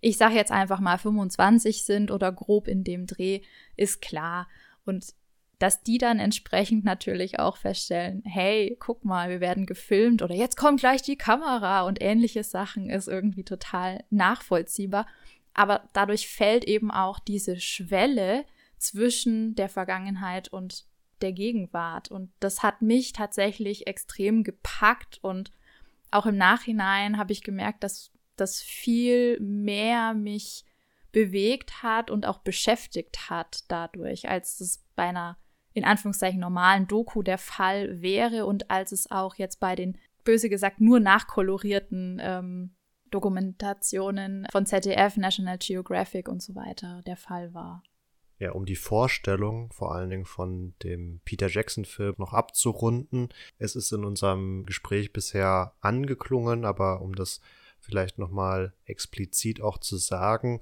ich 0.00 0.16
sage 0.16 0.36
jetzt 0.36 0.52
einfach 0.52 0.78
mal 0.78 0.98
25 0.98 1.84
sind 1.84 2.10
oder 2.10 2.30
grob 2.30 2.68
in 2.68 2.84
dem 2.84 3.06
Dreh, 3.06 3.40
ist 3.76 4.00
klar. 4.00 4.46
Und 4.84 5.14
dass 5.60 5.82
die 5.82 5.98
dann 5.98 6.18
entsprechend 6.18 6.84
natürlich 6.84 7.38
auch 7.38 7.58
feststellen, 7.58 8.22
hey, 8.24 8.78
guck 8.80 9.04
mal, 9.04 9.28
wir 9.28 9.40
werden 9.40 9.66
gefilmt 9.66 10.22
oder 10.22 10.34
jetzt 10.34 10.56
kommt 10.56 10.80
gleich 10.80 11.02
die 11.02 11.18
Kamera 11.18 11.82
und 11.82 12.00
ähnliche 12.00 12.42
Sachen 12.44 12.88
ist 12.88 13.08
irgendwie 13.08 13.44
total 13.44 14.02
nachvollziehbar. 14.08 15.06
Aber 15.52 15.86
dadurch 15.92 16.28
fällt 16.28 16.64
eben 16.64 16.90
auch 16.90 17.18
diese 17.18 17.60
Schwelle 17.60 18.46
zwischen 18.78 19.54
der 19.54 19.68
Vergangenheit 19.68 20.48
und 20.48 20.86
der 21.20 21.32
Gegenwart. 21.32 22.10
Und 22.10 22.32
das 22.40 22.62
hat 22.62 22.80
mich 22.80 23.12
tatsächlich 23.12 23.86
extrem 23.86 24.44
gepackt 24.44 25.18
und 25.20 25.52
auch 26.10 26.24
im 26.24 26.38
Nachhinein 26.38 27.18
habe 27.18 27.32
ich 27.32 27.42
gemerkt, 27.42 27.84
dass 27.84 28.12
das 28.36 28.62
viel 28.62 29.38
mehr 29.40 30.14
mich 30.14 30.64
bewegt 31.12 31.82
hat 31.82 32.10
und 32.10 32.24
auch 32.24 32.38
beschäftigt 32.38 33.28
hat 33.28 33.64
dadurch, 33.68 34.30
als 34.30 34.58
es 34.60 34.82
bei 34.96 35.08
einer 35.08 35.36
in 35.72 35.84
Anführungszeichen 35.84 36.40
normalen 36.40 36.86
Doku 36.86 37.22
der 37.22 37.38
Fall 37.38 38.00
wäre 38.02 38.46
und 38.46 38.70
als 38.70 38.92
es 38.92 39.10
auch 39.10 39.36
jetzt 39.36 39.60
bei 39.60 39.76
den 39.76 39.98
böse 40.24 40.48
gesagt 40.48 40.80
nur 40.80 41.00
nachkolorierten 41.00 42.20
ähm, 42.22 42.70
Dokumentationen 43.10 44.46
von 44.52 44.66
ZDF, 44.66 45.16
National 45.16 45.58
Geographic 45.58 46.28
und 46.28 46.42
so 46.42 46.54
weiter 46.54 47.02
der 47.06 47.16
Fall 47.16 47.54
war. 47.54 47.82
Ja, 48.38 48.52
um 48.52 48.64
die 48.64 48.76
Vorstellung 48.76 49.70
vor 49.70 49.94
allen 49.94 50.08
Dingen 50.08 50.24
von 50.24 50.74
dem 50.82 51.20
Peter 51.26 51.48
Jackson-Film 51.48 52.14
noch 52.16 52.32
abzurunden. 52.32 53.28
Es 53.58 53.76
ist 53.76 53.92
in 53.92 54.04
unserem 54.04 54.64
Gespräch 54.64 55.12
bisher 55.12 55.74
angeklungen, 55.80 56.64
aber 56.64 57.02
um 57.02 57.14
das 57.14 57.42
vielleicht 57.80 58.18
nochmal 58.18 58.72
explizit 58.84 59.60
auch 59.60 59.78
zu 59.78 59.96
sagen, 59.96 60.60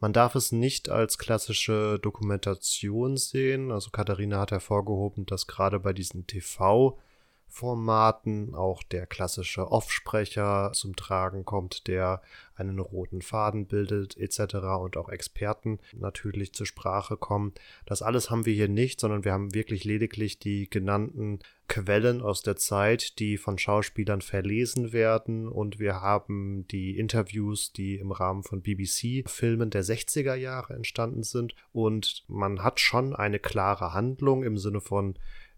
man 0.00 0.12
darf 0.12 0.34
es 0.34 0.50
nicht 0.50 0.88
als 0.88 1.18
klassische 1.18 1.98
Dokumentation 2.00 3.16
sehen. 3.16 3.70
Also 3.70 3.90
Katharina 3.90 4.40
hat 4.40 4.50
hervorgehoben, 4.50 5.26
dass 5.26 5.46
gerade 5.46 5.78
bei 5.78 5.92
diesen 5.92 6.26
TV 6.26 6.98
Formaten 7.50 8.54
auch 8.54 8.82
der 8.82 9.06
klassische 9.06 9.70
Offsprecher 9.70 10.70
zum 10.72 10.96
Tragen 10.96 11.44
kommt, 11.44 11.88
der 11.88 12.22
einen 12.54 12.78
roten 12.78 13.22
Faden 13.22 13.66
bildet 13.66 14.16
etc. 14.16 14.54
und 14.80 14.96
auch 14.96 15.08
Experten 15.08 15.78
natürlich 15.94 16.52
zur 16.52 16.66
Sprache 16.66 17.16
kommen. 17.16 17.52
Das 17.86 18.02
alles 18.02 18.30
haben 18.30 18.46
wir 18.46 18.54
hier 18.54 18.68
nicht, 18.68 19.00
sondern 19.00 19.24
wir 19.24 19.32
haben 19.32 19.54
wirklich 19.54 19.84
lediglich 19.84 20.38
die 20.38 20.70
genannten 20.70 21.40
Quellen 21.68 22.20
aus 22.20 22.42
der 22.42 22.56
Zeit, 22.56 23.18
die 23.18 23.36
von 23.36 23.56
Schauspielern 23.58 24.22
verlesen 24.22 24.92
werden 24.92 25.48
und 25.48 25.78
wir 25.78 26.00
haben 26.00 26.66
die 26.68 26.98
Interviews, 26.98 27.72
die 27.72 27.96
im 27.96 28.10
Rahmen 28.12 28.42
von 28.42 28.62
BBC-Filmen 28.62 29.70
der 29.70 29.84
60er 29.84 30.34
Jahre 30.34 30.74
entstanden 30.74 31.22
sind 31.22 31.54
und 31.72 32.24
man 32.28 32.62
hat 32.62 32.80
schon 32.80 33.14
eine 33.14 33.38
klare 33.38 33.94
Handlung 33.94 34.42
im 34.42 34.58
Sinne 34.58 34.80
von 34.80 35.14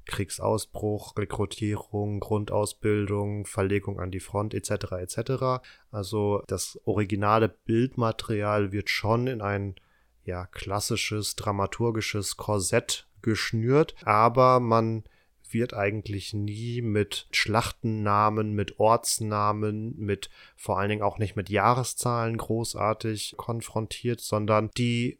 Kriegsausbruch, 0.06 1.16
Rekrutierung, 1.16 2.20
Grundausbildung, 2.20 3.46
Verlegung 3.46 4.00
an 4.00 4.10
die 4.10 4.20
Front 4.20 4.54
etc. 4.54 4.92
etc. 4.92 5.64
Also 5.90 6.42
das 6.46 6.80
originale 6.84 7.48
Bildmaterial 7.48 8.72
wird 8.72 8.90
schon 8.90 9.26
in 9.26 9.40
ein 9.40 9.76
ja 10.24 10.46
klassisches 10.46 11.36
dramaturgisches 11.36 12.36
Korsett 12.36 13.08
geschnürt, 13.22 13.94
aber 14.04 14.60
man 14.60 15.04
wird 15.50 15.74
eigentlich 15.74 16.32
nie 16.32 16.80
mit 16.80 17.28
Schlachtennamen, 17.30 18.54
mit 18.54 18.78
Ortsnamen, 18.78 19.96
mit 19.98 20.30
vor 20.56 20.78
allen 20.78 20.88
Dingen 20.88 21.02
auch 21.02 21.18
nicht 21.18 21.36
mit 21.36 21.50
Jahreszahlen 21.50 22.38
großartig 22.38 23.34
konfrontiert, 23.36 24.20
sondern 24.20 24.70
die 24.76 25.18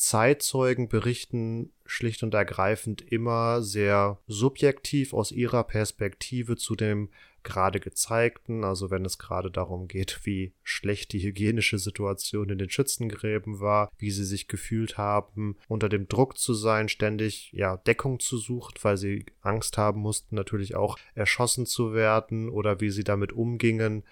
Zeitzeugen 0.00 0.88
berichten 0.88 1.72
schlicht 1.84 2.22
und 2.22 2.32
ergreifend 2.32 3.02
immer 3.02 3.60
sehr 3.60 4.18
subjektiv 4.26 5.12
aus 5.12 5.30
ihrer 5.30 5.62
Perspektive 5.62 6.56
zu 6.56 6.74
dem 6.74 7.10
gerade 7.42 7.80
gezeigten, 7.80 8.64
also 8.64 8.90
wenn 8.90 9.04
es 9.04 9.18
gerade 9.18 9.50
darum 9.50 9.88
geht, 9.88 10.20
wie 10.24 10.54
schlecht 10.62 11.12
die 11.12 11.22
hygienische 11.22 11.78
Situation 11.78 12.48
in 12.48 12.56
den 12.56 12.70
Schützengräben 12.70 13.60
war, 13.60 13.90
wie 13.98 14.10
sie 14.10 14.24
sich 14.24 14.48
gefühlt 14.48 14.96
haben, 14.96 15.58
unter 15.68 15.90
dem 15.90 16.08
Druck 16.08 16.38
zu 16.38 16.54
sein, 16.54 16.88
ständig 16.88 17.52
ja 17.52 17.76
Deckung 17.76 18.20
zu 18.20 18.38
suchen, 18.38 18.76
weil 18.80 18.96
sie 18.96 19.26
Angst 19.42 19.76
haben 19.76 20.00
mussten, 20.00 20.34
natürlich 20.34 20.76
auch 20.76 20.98
erschossen 21.14 21.66
zu 21.66 21.92
werden 21.92 22.48
oder 22.48 22.80
wie 22.80 22.90
sie 22.90 23.04
damit 23.04 23.34
umgingen, 23.34 24.04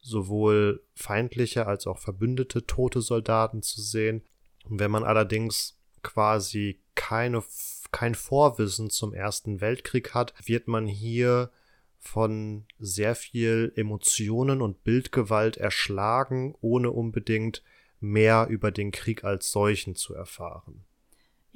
sowohl 0.00 0.82
feindliche 0.94 1.68
als 1.68 1.86
auch 1.86 1.98
verbündete 1.98 2.66
tote 2.66 3.00
Soldaten 3.00 3.62
zu 3.62 3.80
sehen 3.80 4.22
wenn 4.68 4.90
man 4.90 5.04
allerdings 5.04 5.78
quasi 6.02 6.80
keine, 6.94 7.42
kein 7.92 8.14
Vorwissen 8.14 8.90
zum 8.90 9.12
Ersten 9.12 9.60
Weltkrieg 9.60 10.14
hat, 10.14 10.34
wird 10.44 10.68
man 10.68 10.86
hier 10.86 11.50
von 11.98 12.64
sehr 12.78 13.14
viel 13.14 13.72
Emotionen 13.76 14.62
und 14.62 14.84
Bildgewalt 14.84 15.56
erschlagen, 15.56 16.54
ohne 16.60 16.90
unbedingt 16.90 17.62
mehr 18.00 18.46
über 18.48 18.70
den 18.70 18.92
Krieg 18.92 19.24
als 19.24 19.50
solchen 19.50 19.96
zu 19.96 20.14
erfahren. 20.14 20.84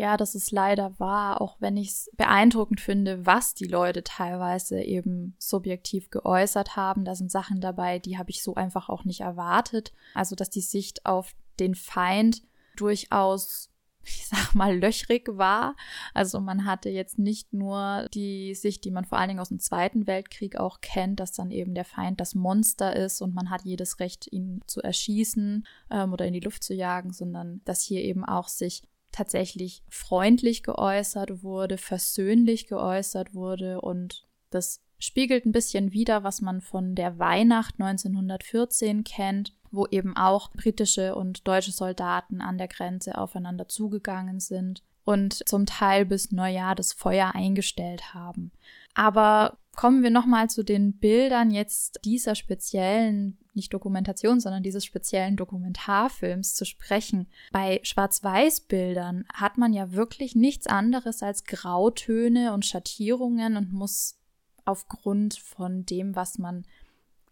Ja, 0.01 0.17
das 0.17 0.35
ist 0.35 0.51
leider 0.51 0.99
wahr, 0.99 1.43
auch 1.43 1.59
wenn 1.61 1.77
ich 1.77 1.89
es 1.89 2.11
beeindruckend 2.17 2.81
finde, 2.81 3.27
was 3.27 3.53
die 3.53 3.67
Leute 3.67 4.03
teilweise 4.03 4.81
eben 4.81 5.37
subjektiv 5.39 6.09
geäußert 6.09 6.75
haben. 6.75 7.05
Da 7.05 7.15
sind 7.15 7.31
Sachen 7.31 7.61
dabei, 7.61 7.99
die 7.99 8.17
habe 8.17 8.31
ich 8.31 8.43
so 8.43 8.55
einfach 8.55 8.89
auch 8.89 9.05
nicht 9.05 9.21
erwartet. 9.21 9.93
Also, 10.15 10.35
dass 10.35 10.49
die 10.49 10.63
Sicht 10.63 11.05
auf 11.05 11.35
den 11.59 11.75
Feind 11.75 12.43
durchaus 12.81 13.71
ich 14.03 14.27
sag 14.27 14.55
mal, 14.55 14.79
löchrig 14.79 15.29
war. 15.37 15.77
Also 16.15 16.41
man 16.41 16.65
hatte 16.65 16.89
jetzt 16.89 17.19
nicht 17.19 17.53
nur 17.53 18.09
die 18.15 18.55
Sicht, 18.55 18.85
die 18.85 18.91
man 18.91 19.05
vor 19.05 19.19
allen 19.19 19.29
Dingen 19.29 19.41
aus 19.41 19.51
dem 19.51 19.61
Zweiten 19.61 20.07
Weltkrieg 20.07 20.57
auch 20.57 20.81
kennt, 20.81 21.21
dass 21.21 21.33
dann 21.33 21.51
eben 21.51 21.75
der 21.75 21.85
Feind 21.85 22.21
das 22.21 22.35
Monster 22.35 22.95
ist 22.97 23.21
und 23.21 23.35
man 23.35 23.51
hat 23.51 23.65
jedes 23.65 24.01
Recht, 24.01 24.27
ihn 24.33 24.63
zu 24.67 24.81
erschießen 24.81 25.67
ähm, 25.91 26.13
oder 26.13 26.27
in 26.27 26.33
die 26.33 26.41
Luft 26.41 26.65
zu 26.65 26.75
jagen, 26.75 27.13
sondern 27.13 27.61
dass 27.65 27.83
hier 27.83 28.03
eben 28.03 28.25
auch 28.25 28.49
sich 28.49 28.83
tatsächlich 29.13 29.83
freundlich 29.89 30.63
geäußert 30.63 31.43
wurde, 31.43 31.79
versöhnlich 31.79 32.69
geäußert 32.69 33.35
wurde 33.35 33.81
und 33.81 34.27
das 34.51 34.83
spiegelt 34.99 35.47
ein 35.47 35.53
bisschen 35.53 35.93
wider, 35.93 36.23
was 36.25 36.41
man 36.41 36.61
von 36.61 36.95
der 36.95 37.19
Weihnacht 37.19 37.75
1914 37.81 39.05
kennt 39.05 39.55
wo 39.71 39.87
eben 39.87 40.17
auch 40.17 40.51
britische 40.51 41.15
und 41.15 41.47
deutsche 41.47 41.73
Soldaten 41.73 42.41
an 42.41 42.59
der 42.59 42.69
Grenze 42.69 43.17
aufeinander 43.17 43.69
zugegangen 43.69 44.41
sind 44.41 44.83
und 45.05 45.49
zum 45.49 45.67
Teil 45.67 46.05
bis 46.07 46.33
Neujahr 46.33 46.75
das 46.75 46.93
Feuer 46.93 47.35
eingestellt 47.35 48.15
haben. 48.15 48.53
Aber 48.95 49.59
kommen 49.75 50.03
wir 50.03 50.11
nochmal 50.11 50.51
zu 50.51 50.63
den 50.63 50.95
Bildern 50.95 51.51
jetzt 51.51 52.01
dieser 52.05 52.35
speziellen, 52.35 53.39
nicht 53.55 53.73
Dokumentation, 53.73 54.41
sondern 54.41 54.63
dieses 54.63 54.85
speziellen 54.85 55.37
Dokumentarfilms 55.37 56.55
zu 56.55 56.65
sprechen. 56.65 57.29
Bei 57.53 57.81
Schwarz-Weiß-Bildern 57.83 59.25
hat 59.33 59.59
man 59.59 59.73
ja 59.73 59.93
wirklich 59.93 60.35
nichts 60.35 60.67
anderes 60.67 61.23
als 61.23 61.45
Grautöne 61.45 62.53
und 62.53 62.67
Schattierungen 62.67 63.57
und 63.57 63.73
muss 63.73 64.19
aufgrund 64.65 65.35
von 65.39 65.87
dem, 65.87 66.15
was 66.15 66.39
man 66.39 66.65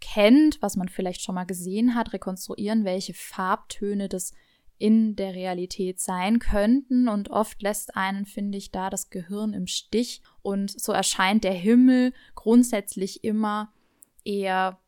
kennt, 0.01 0.61
was 0.63 0.77
man 0.77 0.89
vielleicht 0.89 1.23
schon 1.23 1.35
mal 1.35 1.45
gesehen 1.45 1.95
hat, 1.95 2.13
rekonstruieren, 2.13 2.85
welche 2.85 3.15
Farbtöne 3.15 4.09
das 4.09 4.33
in 4.79 5.17
der 5.17 5.35
Realität 5.35 6.01
sein 6.01 6.39
könnten. 6.39 7.09
Und 7.09 7.31
oft 7.31 7.63
lässt 7.63 7.97
einen, 7.97 8.27
finde 8.27 8.59
ich, 8.59 8.71
da 8.71 8.91
das 8.91 9.11
Gehirn 9.11 9.53
im 9.53 9.67
Stich. 9.67 10.23
Und 10.43 10.71
so 10.71 10.93
erscheint 10.93 11.45
der 11.45 11.53
Himmel 11.53 12.13
grundsätzlich 12.35 13.25
immer 13.25 13.73
eher 14.25 14.79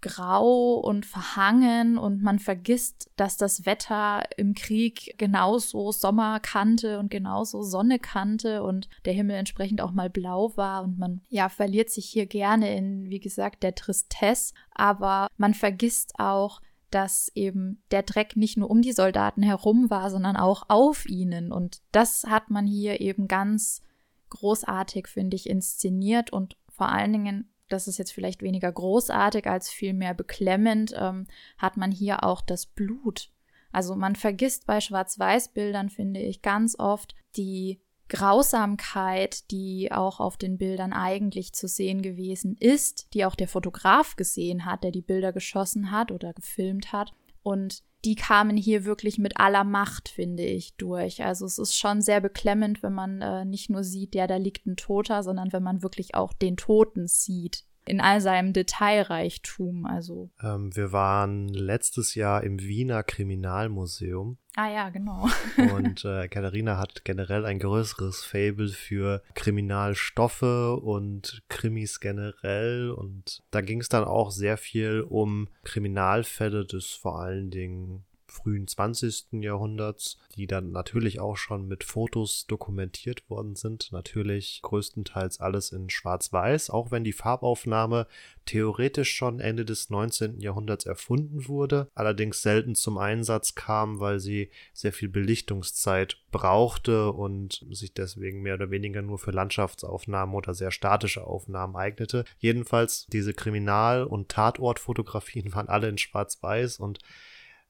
grau 0.00 0.74
und 0.74 1.06
verhangen 1.06 1.98
und 1.98 2.22
man 2.22 2.38
vergisst, 2.38 3.10
dass 3.16 3.36
das 3.36 3.66
Wetter 3.66 4.22
im 4.36 4.54
Krieg 4.54 5.14
genauso 5.18 5.90
Sommer 5.90 6.38
kannte 6.40 6.98
und 6.98 7.10
genauso 7.10 7.62
Sonne 7.62 7.98
kannte 7.98 8.62
und 8.62 8.88
der 9.04 9.12
Himmel 9.12 9.36
entsprechend 9.36 9.80
auch 9.80 9.90
mal 9.90 10.08
blau 10.08 10.56
war 10.56 10.84
und 10.84 10.98
man 10.98 11.20
ja 11.28 11.48
verliert 11.48 11.90
sich 11.90 12.06
hier 12.06 12.26
gerne 12.26 12.76
in, 12.76 13.10
wie 13.10 13.20
gesagt, 13.20 13.62
der 13.62 13.74
Tristesse, 13.74 14.54
aber 14.72 15.26
man 15.36 15.54
vergisst 15.54 16.14
auch, 16.18 16.60
dass 16.90 17.30
eben 17.34 17.82
der 17.90 18.02
Dreck 18.02 18.36
nicht 18.36 18.56
nur 18.56 18.70
um 18.70 18.82
die 18.82 18.92
Soldaten 18.92 19.42
herum 19.42 19.90
war, 19.90 20.10
sondern 20.10 20.36
auch 20.36 20.64
auf 20.68 21.06
ihnen. 21.06 21.52
Und 21.52 21.82
das 21.92 22.24
hat 22.24 22.50
man 22.50 22.66
hier 22.66 23.00
eben 23.00 23.28
ganz 23.28 23.82
großartig, 24.30 25.06
finde 25.06 25.36
ich, 25.36 25.48
inszeniert 25.48 26.32
und 26.32 26.56
vor 26.68 26.88
allen 26.88 27.12
Dingen 27.12 27.50
das 27.68 27.88
ist 27.88 27.98
jetzt 27.98 28.12
vielleicht 28.12 28.42
weniger 28.42 28.70
großartig 28.70 29.46
als 29.46 29.70
vielmehr 29.70 30.14
beklemmend, 30.14 30.94
ähm, 30.96 31.26
hat 31.56 31.76
man 31.76 31.90
hier 31.90 32.24
auch 32.24 32.40
das 32.40 32.66
Blut. 32.66 33.30
Also 33.72 33.94
man 33.94 34.16
vergisst 34.16 34.66
bei 34.66 34.80
Schwarz-Weiß-Bildern, 34.80 35.90
finde 35.90 36.20
ich, 36.20 36.42
ganz 36.42 36.78
oft 36.78 37.14
die 37.36 37.80
Grausamkeit, 38.08 39.50
die 39.50 39.92
auch 39.92 40.18
auf 40.18 40.38
den 40.38 40.56
Bildern 40.56 40.94
eigentlich 40.94 41.52
zu 41.52 41.68
sehen 41.68 42.00
gewesen 42.00 42.56
ist, 42.58 43.12
die 43.12 43.26
auch 43.26 43.34
der 43.34 43.48
Fotograf 43.48 44.16
gesehen 44.16 44.64
hat, 44.64 44.82
der 44.82 44.90
die 44.90 45.02
Bilder 45.02 45.32
geschossen 45.32 45.90
hat 45.90 46.10
oder 46.10 46.32
gefilmt 46.32 46.92
hat. 46.92 47.12
Und 47.42 47.82
die 48.04 48.14
kamen 48.14 48.56
hier 48.56 48.84
wirklich 48.84 49.18
mit 49.18 49.38
aller 49.38 49.64
Macht, 49.64 50.08
finde 50.08 50.44
ich, 50.44 50.76
durch. 50.76 51.24
Also 51.24 51.46
es 51.46 51.58
ist 51.58 51.76
schon 51.76 52.00
sehr 52.00 52.20
beklemmend, 52.20 52.82
wenn 52.82 52.92
man 52.92 53.20
äh, 53.20 53.44
nicht 53.44 53.70
nur 53.70 53.82
sieht, 53.82 54.14
ja, 54.14 54.26
da 54.26 54.36
liegt 54.36 54.66
ein 54.66 54.76
Toter, 54.76 55.22
sondern 55.22 55.52
wenn 55.52 55.62
man 55.62 55.82
wirklich 55.82 56.14
auch 56.14 56.32
den 56.32 56.56
Toten 56.56 57.08
sieht 57.08 57.64
in 57.88 58.00
all 58.00 58.20
seinem 58.20 58.52
Detailreichtum. 58.52 59.86
Also. 59.86 60.30
Ähm, 60.42 60.74
wir 60.76 60.92
waren 60.92 61.48
letztes 61.48 62.14
Jahr 62.14 62.42
im 62.44 62.60
Wiener 62.60 63.02
Kriminalmuseum. 63.02 64.38
Ah 64.56 64.70
ja, 64.70 64.90
genau. 64.90 65.28
und 65.76 66.04
äh, 66.04 66.26
Katharina 66.28 66.78
hat 66.78 67.04
generell 67.04 67.46
ein 67.46 67.58
größeres 67.58 68.24
Fable 68.24 68.68
für 68.68 69.22
Kriminalstoffe 69.34 70.42
und 70.42 71.42
Krimis 71.48 72.00
generell. 72.00 72.90
Und 72.90 73.42
da 73.50 73.60
ging 73.60 73.80
es 73.80 73.88
dann 73.88 74.04
auch 74.04 74.30
sehr 74.30 74.56
viel 74.56 75.00
um 75.00 75.48
Kriminalfälle 75.64 76.64
des 76.64 76.90
vor 76.90 77.20
allen 77.20 77.50
Dingen 77.50 78.04
frühen 78.30 78.66
20. 78.66 79.42
Jahrhunderts, 79.42 80.18
die 80.36 80.46
dann 80.46 80.70
natürlich 80.70 81.20
auch 81.20 81.36
schon 81.36 81.66
mit 81.66 81.84
Fotos 81.84 82.46
dokumentiert 82.46 83.28
worden 83.28 83.56
sind. 83.56 83.90
Natürlich 83.92 84.60
größtenteils 84.62 85.40
alles 85.40 85.72
in 85.72 85.90
Schwarz-Weiß, 85.90 86.70
auch 86.70 86.90
wenn 86.90 87.04
die 87.04 87.12
Farbaufnahme 87.12 88.06
theoretisch 88.44 89.14
schon 89.14 89.40
Ende 89.40 89.64
des 89.64 89.90
19. 89.90 90.40
Jahrhunderts 90.40 90.86
erfunden 90.86 91.48
wurde, 91.48 91.88
allerdings 91.94 92.42
selten 92.42 92.74
zum 92.74 92.98
Einsatz 92.98 93.54
kam, 93.54 94.00
weil 94.00 94.20
sie 94.20 94.50
sehr 94.72 94.92
viel 94.92 95.08
Belichtungszeit 95.08 96.18
brauchte 96.30 97.12
und 97.12 97.64
sich 97.70 97.92
deswegen 97.92 98.42
mehr 98.42 98.54
oder 98.54 98.70
weniger 98.70 99.02
nur 99.02 99.18
für 99.18 99.30
Landschaftsaufnahmen 99.30 100.34
oder 100.34 100.54
sehr 100.54 100.70
statische 100.70 101.26
Aufnahmen 101.26 101.76
eignete. 101.76 102.24
Jedenfalls 102.38 103.06
diese 103.12 103.34
Kriminal- 103.34 104.04
und 104.04 104.28
Tatortfotografien 104.28 105.52
waren 105.54 105.68
alle 105.68 105.88
in 105.88 105.98
Schwarz-Weiß 105.98 106.78
und 106.78 106.98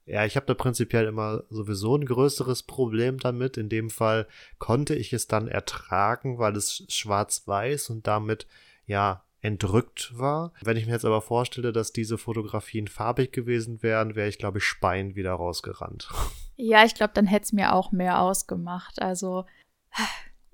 ja, 0.09 0.25
ich 0.25 0.37
habe 0.37 0.47
da 0.47 0.55
prinzipiell 0.55 1.07
immer 1.07 1.45
sowieso 1.51 1.97
ein 1.97 2.05
größeres 2.05 2.63
Problem 2.63 3.19
damit. 3.19 3.57
In 3.57 3.69
dem 3.69 3.91
Fall 3.91 4.27
konnte 4.59 4.95
ich 4.95 5.13
es 5.13 5.27
dann 5.27 5.49
ertragen, 5.49 6.39
weil 6.39 6.57
es 6.57 6.85
schwarz-weiß 6.89 7.91
und 7.91 8.07
damit 8.07 8.47
ja 8.87 9.23
entrückt 9.41 10.19
war. 10.19 10.53
Wenn 10.63 10.77
ich 10.77 10.87
mir 10.87 10.93
jetzt 10.93 11.05
aber 11.05 11.21
vorstelle, 11.21 11.73
dass 11.73 11.93
diese 11.93 12.19
Fotografien 12.19 12.89
farbig 12.89 13.33
gewesen 13.33 13.83
wären, 13.83 14.17
wäre 14.17 14.29
ich, 14.29 14.39
glaube 14.39 14.59
ich, 14.59 14.65
speiend 14.65 15.15
wieder 15.15 15.33
rausgerannt. 15.33 16.09
Ja, 16.57 16.85
ich 16.85 16.95
glaube, 16.95 17.13
dann 17.15 17.27
hätte 17.27 17.45
es 17.45 17.53
mir 17.53 17.73
auch 17.73 17.93
mehr 17.93 18.21
ausgemacht. 18.21 19.01
Also 19.01 19.45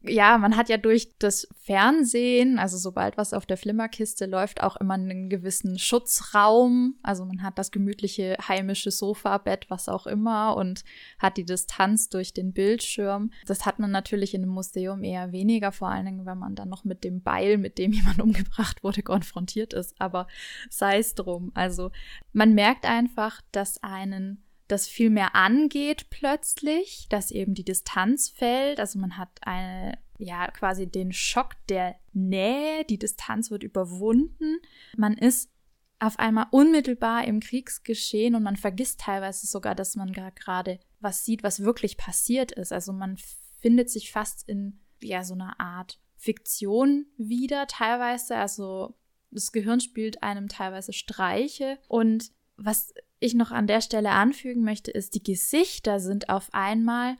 ja, 0.06 0.38
man 0.38 0.56
hat 0.56 0.68
ja 0.68 0.76
durch 0.76 1.16
das 1.18 1.48
Fernsehen, 1.60 2.58
also 2.58 2.76
sobald 2.76 3.16
was 3.16 3.32
auf 3.32 3.46
der 3.46 3.56
Flimmerkiste 3.56 4.26
läuft, 4.26 4.62
auch 4.62 4.76
immer 4.76 4.94
einen 4.94 5.28
gewissen 5.28 5.78
Schutzraum. 5.78 6.96
Also 7.02 7.24
man 7.24 7.42
hat 7.42 7.58
das 7.58 7.70
gemütliche 7.70 8.36
heimische 8.46 8.90
Sofabett, 8.90 9.70
was 9.70 9.88
auch 9.88 10.06
immer, 10.06 10.56
und 10.56 10.84
hat 11.18 11.36
die 11.36 11.44
Distanz 11.44 12.08
durch 12.08 12.34
den 12.34 12.52
Bildschirm. 12.52 13.30
Das 13.46 13.66
hat 13.66 13.78
man 13.78 13.90
natürlich 13.90 14.34
in 14.34 14.42
einem 14.42 14.52
Museum 14.52 15.02
eher 15.02 15.32
weniger, 15.32 15.72
vor 15.72 15.88
allen 15.88 16.06
Dingen, 16.06 16.26
wenn 16.26 16.38
man 16.38 16.54
dann 16.54 16.68
noch 16.68 16.84
mit 16.84 17.02
dem 17.02 17.22
Beil, 17.22 17.58
mit 17.58 17.78
dem 17.78 17.92
jemand 17.92 18.20
umgebracht 18.20 18.84
wurde, 18.84 19.02
konfrontiert 19.02 19.72
ist. 19.72 19.94
Aber 19.98 20.26
sei 20.68 20.98
es 20.98 21.14
drum. 21.14 21.50
Also 21.54 21.90
man 22.32 22.54
merkt 22.54 22.84
einfach, 22.84 23.40
dass 23.52 23.82
einen 23.82 24.43
das 24.68 24.88
viel 24.88 25.10
mehr 25.10 25.34
angeht 25.34 26.08
plötzlich, 26.10 27.06
dass 27.10 27.30
eben 27.30 27.54
die 27.54 27.64
Distanz 27.64 28.30
fällt. 28.30 28.80
Also 28.80 28.98
man 28.98 29.18
hat 29.18 29.28
eine, 29.42 29.98
ja, 30.18 30.50
quasi 30.50 30.86
den 30.86 31.12
Schock 31.12 31.54
der 31.68 31.96
Nähe, 32.12 32.84
die 32.84 32.98
Distanz 32.98 33.50
wird 33.50 33.62
überwunden. 33.62 34.58
Man 34.96 35.14
ist 35.14 35.50
auf 35.98 36.18
einmal 36.18 36.46
unmittelbar 36.50 37.24
im 37.24 37.40
Kriegsgeschehen 37.40 38.34
und 38.34 38.42
man 38.42 38.56
vergisst 38.56 39.00
teilweise 39.00 39.46
sogar, 39.46 39.74
dass 39.74 39.96
man 39.96 40.12
gerade 40.12 40.80
was 41.00 41.24
sieht, 41.24 41.42
was 41.42 41.60
wirklich 41.60 41.96
passiert 41.96 42.52
ist. 42.52 42.72
Also 42.72 42.92
man 42.92 43.16
findet 43.60 43.90
sich 43.90 44.12
fast 44.12 44.48
in 44.48 44.80
ja 45.02 45.24
so 45.24 45.34
einer 45.34 45.60
Art 45.60 46.00
Fiktion 46.16 47.06
wieder 47.16 47.66
teilweise. 47.66 48.36
Also 48.36 48.96
das 49.30 49.52
Gehirn 49.52 49.80
spielt 49.80 50.22
einem 50.22 50.48
teilweise 50.48 50.92
Streiche 50.92 51.78
und 51.88 52.32
was 52.56 52.94
ich 53.20 53.34
noch 53.34 53.50
an 53.50 53.66
der 53.66 53.80
Stelle 53.80 54.10
anfügen 54.10 54.64
möchte, 54.64 54.90
ist, 54.90 55.14
die 55.14 55.22
Gesichter 55.22 56.00
sind 56.00 56.28
auf 56.28 56.52
einmal 56.52 57.16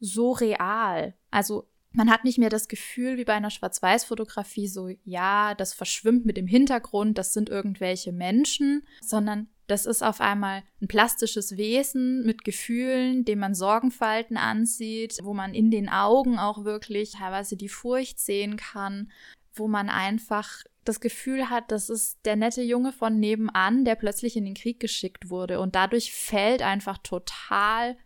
so 0.00 0.32
real. 0.32 1.14
Also 1.30 1.68
man 1.92 2.10
hat 2.10 2.24
nicht 2.24 2.38
mehr 2.38 2.50
das 2.50 2.68
Gefühl 2.68 3.16
wie 3.16 3.24
bei 3.24 3.34
einer 3.34 3.50
Schwarz-Weiß-Fotografie, 3.50 4.68
so 4.68 4.90
ja, 5.04 5.54
das 5.54 5.72
verschwimmt 5.74 6.26
mit 6.26 6.36
dem 6.36 6.46
Hintergrund, 6.46 7.18
das 7.18 7.32
sind 7.32 7.48
irgendwelche 7.48 8.12
Menschen, 8.12 8.86
sondern 9.00 9.48
das 9.66 9.84
ist 9.84 10.02
auf 10.02 10.20
einmal 10.20 10.62
ein 10.80 10.88
plastisches 10.88 11.56
Wesen 11.56 12.24
mit 12.24 12.44
Gefühlen, 12.44 13.24
dem 13.24 13.40
man 13.40 13.54
Sorgenfalten 13.54 14.36
ansieht, 14.36 15.18
wo 15.22 15.34
man 15.34 15.54
in 15.54 15.70
den 15.70 15.88
Augen 15.88 16.38
auch 16.38 16.64
wirklich 16.64 17.12
teilweise 17.12 17.56
die 17.56 17.68
Furcht 17.68 18.18
sehen 18.18 18.56
kann, 18.56 19.10
wo 19.52 19.68
man 19.68 19.90
einfach 19.90 20.64
das 20.88 21.00
Gefühl 21.00 21.50
hat, 21.50 21.70
das 21.70 21.90
ist 21.90 22.18
der 22.24 22.36
nette 22.36 22.62
Junge 22.62 22.92
von 22.92 23.18
nebenan, 23.18 23.84
der 23.84 23.94
plötzlich 23.94 24.36
in 24.36 24.44
den 24.44 24.54
Krieg 24.54 24.80
geschickt 24.80 25.30
wurde. 25.30 25.60
Und 25.60 25.74
dadurch 25.74 26.12
fällt 26.12 26.62
einfach 26.62 26.98
total 26.98 27.96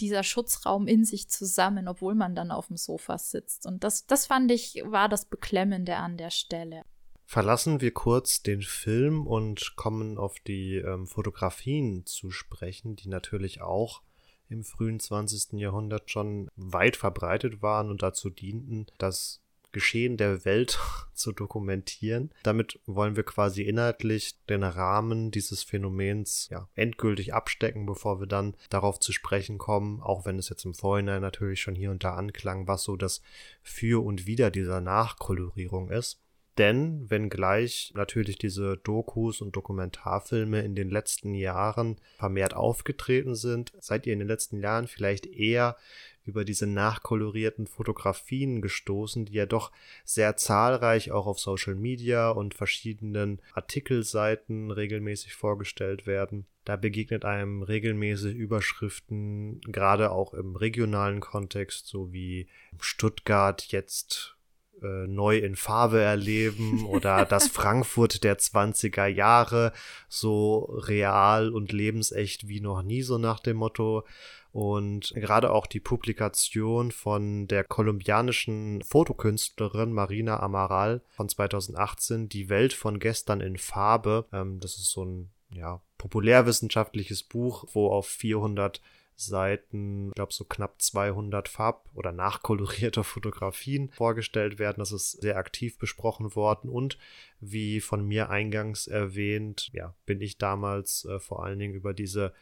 dieser 0.00 0.22
Schutzraum 0.22 0.88
in 0.88 1.04
sich 1.04 1.28
zusammen, 1.28 1.86
obwohl 1.86 2.14
man 2.14 2.34
dann 2.34 2.50
auf 2.50 2.66
dem 2.68 2.76
Sofa 2.76 3.18
sitzt. 3.18 3.66
Und 3.66 3.84
das, 3.84 4.06
das 4.06 4.26
fand 4.26 4.50
ich, 4.50 4.82
war 4.84 5.08
das 5.08 5.26
Beklemmende 5.26 5.96
an 5.96 6.16
der 6.16 6.30
Stelle. 6.30 6.82
Verlassen 7.24 7.80
wir 7.80 7.94
kurz 7.94 8.42
den 8.42 8.62
Film 8.62 9.26
und 9.26 9.76
kommen 9.76 10.18
auf 10.18 10.38
die 10.40 10.76
ähm, 10.76 11.06
Fotografien 11.06 12.04
zu 12.04 12.30
sprechen, 12.30 12.96
die 12.96 13.08
natürlich 13.08 13.62
auch 13.62 14.02
im 14.48 14.64
frühen 14.64 15.00
20. 15.00 15.58
Jahrhundert 15.58 16.10
schon 16.10 16.48
weit 16.56 16.96
verbreitet 16.96 17.62
waren 17.62 17.90
und 17.90 18.02
dazu 18.02 18.28
dienten, 18.28 18.86
das 18.98 19.40
Geschehen 19.72 20.16
der 20.16 20.44
Welt 20.44 20.78
zu 21.14 21.32
dokumentieren. 21.32 22.30
Damit 22.42 22.80
wollen 22.86 23.16
wir 23.16 23.24
quasi 23.24 23.62
inhaltlich 23.62 24.36
den 24.48 24.62
Rahmen 24.62 25.30
dieses 25.30 25.62
Phänomens 25.62 26.48
ja, 26.50 26.68
endgültig 26.74 27.34
abstecken, 27.34 27.86
bevor 27.86 28.20
wir 28.20 28.26
dann 28.26 28.56
darauf 28.70 29.00
zu 29.00 29.12
sprechen 29.12 29.58
kommen, 29.58 30.00
auch 30.00 30.24
wenn 30.24 30.38
es 30.38 30.48
jetzt 30.48 30.64
im 30.64 30.74
Vorhinein 30.74 31.22
natürlich 31.22 31.60
schon 31.60 31.74
hier 31.74 31.90
und 31.90 32.04
da 32.04 32.14
anklang, 32.14 32.68
was 32.68 32.84
so 32.84 32.96
das 32.96 33.22
Für 33.62 34.04
und 34.04 34.26
Wider 34.26 34.50
dieser 34.50 34.80
Nachkolorierung 34.80 35.90
ist. 35.90 36.22
Denn 36.58 37.08
wenngleich 37.10 37.92
natürlich 37.94 38.36
diese 38.36 38.76
Dokus 38.76 39.40
und 39.40 39.56
Dokumentarfilme 39.56 40.60
in 40.60 40.74
den 40.74 40.90
letzten 40.90 41.34
Jahren 41.34 41.96
vermehrt 42.18 42.54
aufgetreten 42.54 43.34
sind, 43.34 43.72
seid 43.80 44.06
ihr 44.06 44.12
in 44.12 44.18
den 44.18 44.28
letzten 44.28 44.60
Jahren 44.60 44.86
vielleicht 44.86 45.24
eher 45.24 45.76
über 46.24 46.44
diese 46.44 46.66
nachkolorierten 46.66 47.66
Fotografien 47.66 48.62
gestoßen, 48.62 49.26
die 49.26 49.34
ja 49.34 49.46
doch 49.46 49.72
sehr 50.04 50.36
zahlreich 50.36 51.10
auch 51.10 51.26
auf 51.26 51.38
Social 51.38 51.74
Media 51.74 52.30
und 52.30 52.54
verschiedenen 52.54 53.40
Artikelseiten 53.54 54.70
regelmäßig 54.70 55.34
vorgestellt 55.34 56.06
werden. 56.06 56.46
Da 56.64 56.76
begegnet 56.76 57.24
einem 57.24 57.62
regelmäßig 57.62 58.36
Überschriften, 58.36 59.60
gerade 59.62 60.12
auch 60.12 60.32
im 60.32 60.54
regionalen 60.54 61.20
Kontext, 61.20 61.88
so 61.88 62.12
wie 62.12 62.46
Stuttgart 62.78 63.64
jetzt 63.72 64.36
äh, 64.82 65.06
neu 65.06 65.38
in 65.38 65.56
Farbe 65.56 66.00
erleben 66.00 66.86
oder 66.86 67.24
das 67.24 67.48
Frankfurt 67.48 68.24
der 68.24 68.38
20er 68.38 69.06
Jahre 69.06 69.72
so 70.08 70.64
real 70.86 71.50
und 71.50 71.72
lebensecht 71.72 72.48
wie 72.48 72.60
noch 72.60 72.82
nie, 72.82 73.02
so 73.02 73.18
nach 73.18 73.40
dem 73.40 73.58
Motto. 73.58 74.04
Und 74.52 75.14
gerade 75.16 75.50
auch 75.50 75.66
die 75.66 75.80
Publikation 75.80 76.92
von 76.92 77.48
der 77.48 77.64
kolumbianischen 77.64 78.82
Fotokünstlerin 78.82 79.92
Marina 79.92 80.40
Amaral 80.40 81.00
von 81.08 81.28
2018, 81.28 82.28
Die 82.28 82.50
Welt 82.50 82.74
von 82.74 82.98
gestern 82.98 83.40
in 83.40 83.56
Farbe. 83.56 84.26
Ähm, 84.30 84.60
das 84.60 84.76
ist 84.76 84.90
so 84.90 85.04
ein 85.04 85.30
ja, 85.54 85.80
populärwissenschaftliches 85.96 87.22
Buch, 87.22 87.64
wo 87.72 87.88
auf 87.90 88.06
400 88.06 88.82
Seiten, 89.16 90.08
ich 90.08 90.14
glaube 90.14 90.32
so 90.32 90.44
knapp 90.44 90.80
200 90.82 91.48
Farb- 91.48 91.88
oder 91.94 92.12
nachkolorierte 92.12 93.04
Fotografien 93.04 93.90
vorgestellt 93.90 94.58
werden. 94.58 94.78
Das 94.78 94.92
ist 94.92 95.12
sehr 95.12 95.36
aktiv 95.36 95.78
besprochen 95.78 96.34
worden 96.34 96.68
und 96.68 96.98
wie 97.40 97.80
von 97.80 98.06
mir 98.06 98.30
eingangs 98.30 98.86
erwähnt, 98.86 99.70
ja, 99.72 99.94
bin 100.04 100.20
ich 100.20 100.38
damals 100.38 101.04
äh, 101.06 101.18
vor 101.20 101.44
allen 101.44 101.58
Dingen 101.58 101.74
über 101.74 101.94
diese 101.94 102.32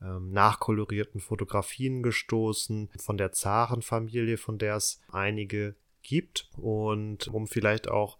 nachkolorierten 0.00 1.20
Fotografien 1.20 2.02
gestoßen 2.02 2.90
von 2.98 3.18
der 3.18 3.32
Zarenfamilie, 3.32 4.38
von 4.38 4.58
der 4.58 4.76
es 4.76 5.00
einige 5.08 5.74
gibt. 6.02 6.48
Und 6.56 7.28
um 7.28 7.46
vielleicht 7.46 7.88
auch 7.88 8.18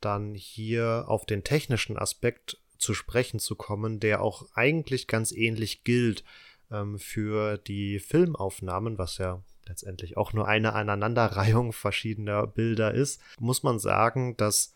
dann 0.00 0.34
hier 0.34 1.04
auf 1.08 1.26
den 1.26 1.44
technischen 1.44 1.96
Aspekt 1.96 2.58
zu 2.78 2.94
sprechen 2.94 3.38
zu 3.38 3.54
kommen, 3.54 4.00
der 4.00 4.22
auch 4.22 4.46
eigentlich 4.54 5.06
ganz 5.06 5.32
ähnlich 5.32 5.84
gilt 5.84 6.24
ähm, 6.70 6.98
für 6.98 7.58
die 7.58 7.98
Filmaufnahmen, 7.98 8.98
was 8.98 9.18
ja 9.18 9.42
letztendlich 9.66 10.16
auch 10.16 10.32
nur 10.32 10.48
eine 10.48 10.72
Aneinanderreihung 10.72 11.72
verschiedener 11.72 12.46
Bilder 12.46 12.92
ist, 12.92 13.20
muss 13.38 13.62
man 13.62 13.78
sagen, 13.78 14.36
dass 14.36 14.74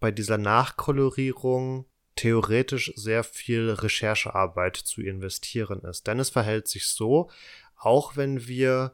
bei 0.00 0.10
dieser 0.10 0.38
Nachkolorierung 0.38 1.86
theoretisch 2.16 2.92
sehr 2.96 3.24
viel 3.24 3.70
Recherchearbeit 3.70 4.76
zu 4.76 5.02
investieren 5.02 5.80
ist. 5.80 6.06
Denn 6.06 6.18
es 6.18 6.30
verhält 6.30 6.68
sich 6.68 6.86
so, 6.86 7.30
auch 7.76 8.16
wenn 8.16 8.46
wir 8.46 8.92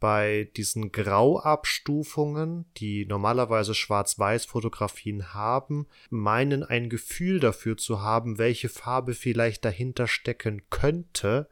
bei 0.00 0.50
diesen 0.56 0.92
Grauabstufungen, 0.92 2.66
die 2.76 3.06
normalerweise 3.06 3.74
Schwarz-Weiß-Fotografien 3.74 5.34
haben, 5.34 5.86
meinen 6.10 6.62
ein 6.62 6.88
Gefühl 6.88 7.40
dafür 7.40 7.76
zu 7.76 8.00
haben, 8.00 8.38
welche 8.38 8.68
Farbe 8.68 9.14
vielleicht 9.14 9.64
dahinter 9.64 10.06
stecken 10.06 10.62
könnte, 10.70 11.48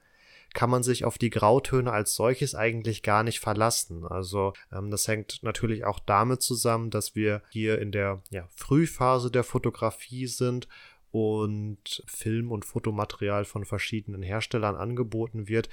kann 0.54 0.70
man 0.70 0.82
sich 0.82 1.04
auf 1.04 1.18
die 1.18 1.28
Grautöne 1.28 1.92
als 1.92 2.14
solches 2.14 2.54
eigentlich 2.54 3.02
gar 3.02 3.22
nicht 3.22 3.40
verlassen. 3.40 4.06
Also 4.06 4.54
ähm, 4.72 4.90
das 4.90 5.06
hängt 5.06 5.42
natürlich 5.42 5.84
auch 5.84 5.98
damit 5.98 6.40
zusammen, 6.40 6.90
dass 6.90 7.14
wir 7.14 7.42
hier 7.50 7.78
in 7.78 7.92
der 7.92 8.22
ja, 8.30 8.48
Frühphase 8.54 9.30
der 9.30 9.44
Fotografie 9.44 10.26
sind 10.26 10.66
und 11.16 12.02
Film- 12.06 12.52
und 12.52 12.64
Fotomaterial 12.66 13.46
von 13.46 13.64
verschiedenen 13.64 14.22
Herstellern 14.22 14.76
angeboten 14.76 15.48
wird. 15.48 15.70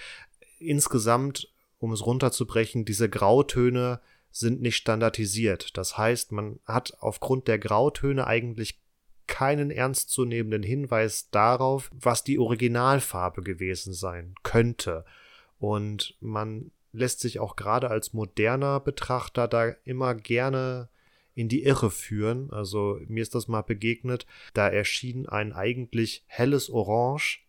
Insgesamt, 0.59 1.51
um 1.79 1.91
es 1.91 2.05
runterzubrechen, 2.05 2.85
diese 2.85 3.09
Grautöne 3.09 3.99
sind 4.31 4.61
nicht 4.61 4.77
standardisiert. 4.77 5.77
Das 5.77 5.97
heißt, 5.97 6.31
man 6.31 6.59
hat 6.65 6.95
aufgrund 6.99 7.47
der 7.49 7.59
Grautöne 7.59 8.25
eigentlich 8.25 8.79
keinen 9.27 9.69
ernstzunehmenden 9.69 10.63
Hinweis 10.63 11.29
darauf, 11.29 11.91
was 11.93 12.23
die 12.23 12.39
Originalfarbe 12.39 13.41
gewesen 13.41 13.93
sein 13.93 14.35
könnte. 14.43 15.03
Und 15.59 16.15
man 16.21 16.71
lässt 16.93 17.19
sich 17.19 17.39
auch 17.39 17.55
gerade 17.55 17.89
als 17.89 18.13
moderner 18.13 18.79
Betrachter 18.79 19.47
da 19.47 19.69
immer 19.83 20.15
gerne 20.15 20.89
in 21.35 21.49
die 21.49 21.63
Irre 21.63 21.91
führen. 21.91 22.51
Also 22.51 22.99
mir 23.07 23.21
ist 23.21 23.35
das 23.35 23.47
mal 23.47 23.61
begegnet. 23.61 24.25
Da 24.53 24.67
erschien 24.67 25.27
ein 25.27 25.53
eigentlich 25.53 26.23
helles 26.27 26.69
Orange 26.69 27.41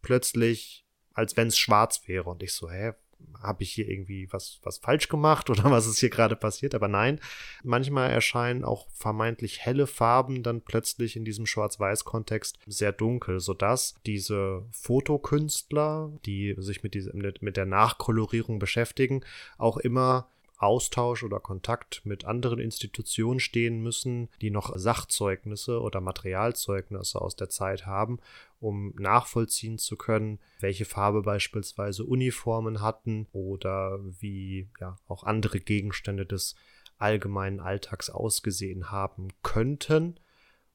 plötzlich, 0.00 0.86
als 1.12 1.36
wenn 1.36 1.48
es 1.48 1.58
schwarz 1.58 2.02
wäre. 2.06 2.30
Und 2.30 2.42
ich 2.42 2.52
so, 2.52 2.70
hä, 2.70 2.92
habe 3.40 3.62
ich 3.62 3.72
hier 3.72 3.88
irgendwie 3.88 4.28
was, 4.32 4.60
was 4.62 4.78
falsch 4.78 5.08
gemacht 5.08 5.50
oder 5.50 5.64
was 5.70 5.86
ist 5.86 5.98
hier 5.98 6.10
gerade 6.10 6.36
passiert? 6.36 6.74
Aber 6.74 6.88
nein, 6.88 7.20
manchmal 7.62 8.10
erscheinen 8.10 8.64
auch 8.64 8.88
vermeintlich 8.90 9.60
helle 9.60 9.86
Farben 9.86 10.42
dann 10.42 10.62
plötzlich 10.62 11.16
in 11.16 11.24
diesem 11.24 11.46
Schwarz-Weiß-Kontext 11.46 12.58
sehr 12.66 12.92
dunkel, 12.92 13.40
sodass 13.40 13.94
diese 14.06 14.64
Fotokünstler, 14.70 16.12
die 16.24 16.54
sich 16.58 16.82
mit, 16.82 16.94
dieser, 16.94 17.12
mit 17.14 17.56
der 17.56 17.66
Nachkolorierung 17.66 18.58
beschäftigen, 18.58 19.24
auch 19.58 19.76
immer 19.76 20.28
Austausch 20.62 21.22
oder 21.24 21.40
Kontakt 21.40 22.02
mit 22.04 22.24
anderen 22.24 22.58
Institutionen 22.58 23.40
stehen 23.40 23.80
müssen, 23.82 24.28
die 24.40 24.50
noch 24.50 24.72
Sachzeugnisse 24.76 25.80
oder 25.80 26.00
Materialzeugnisse 26.00 27.20
aus 27.20 27.36
der 27.36 27.48
Zeit 27.48 27.84
haben, 27.86 28.20
um 28.60 28.94
nachvollziehen 28.96 29.78
zu 29.78 29.96
können, 29.96 30.38
welche 30.60 30.84
Farbe 30.84 31.22
beispielsweise 31.22 32.04
Uniformen 32.04 32.80
hatten 32.80 33.26
oder 33.32 33.98
wie 34.02 34.68
ja 34.80 34.96
auch 35.08 35.24
andere 35.24 35.60
Gegenstände 35.60 36.26
des 36.26 36.54
allgemeinen 36.98 37.60
Alltags 37.60 38.08
ausgesehen 38.08 38.90
haben 38.90 39.28
könnten. 39.42 40.20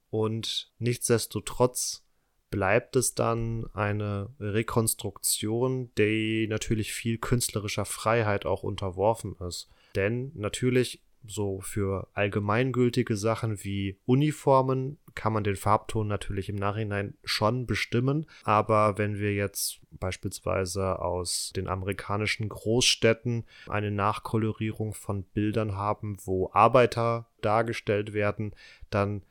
Und 0.10 0.72
nichtsdestotrotz 0.80 2.04
bleibt 2.50 2.96
es 2.96 3.14
dann 3.14 3.68
eine 3.74 4.30
Rekonstruktion, 4.40 5.94
die 5.98 6.48
natürlich 6.48 6.94
viel 6.94 7.18
künstlerischer 7.18 7.86
Freiheit 7.86 8.46
auch 8.46 8.64
unterworfen 8.64 9.36
ist. 9.48 9.70
Denn 9.98 10.32
natürlich 10.36 11.02
so 11.26 11.60
für 11.60 12.08
allgemeingültige 12.14 13.18
Sachen 13.18 13.64
wie 13.64 13.98
Uniformen 14.06 15.00
kann 15.16 15.34
man 15.34 15.44
den 15.44 15.56
Farbton 15.56 16.08
natürlich 16.08 16.50
im 16.50 16.56
Nachhinein 16.56 17.16
schon 17.24 17.66
bestimmen. 17.66 18.28
Aber 18.44 19.00
wenn 19.00 19.18
wir 19.18 19.34
jetzt 19.34 19.80
beispielsweise 19.90 21.00
aus 21.00 21.52
den 21.56 21.68
amerikanischen 21.68 22.48
Großstädten 22.48 23.46
eine 23.68 23.90
Nachkolorierung 23.90 24.94
von 24.94 25.24
Bildern 25.24 25.76
haben, 25.76 26.18
wo 26.24 26.52
Arbeiter 26.54 27.28
dargestellt 27.42 28.14
werden, 28.14 28.54
dann 28.92 29.24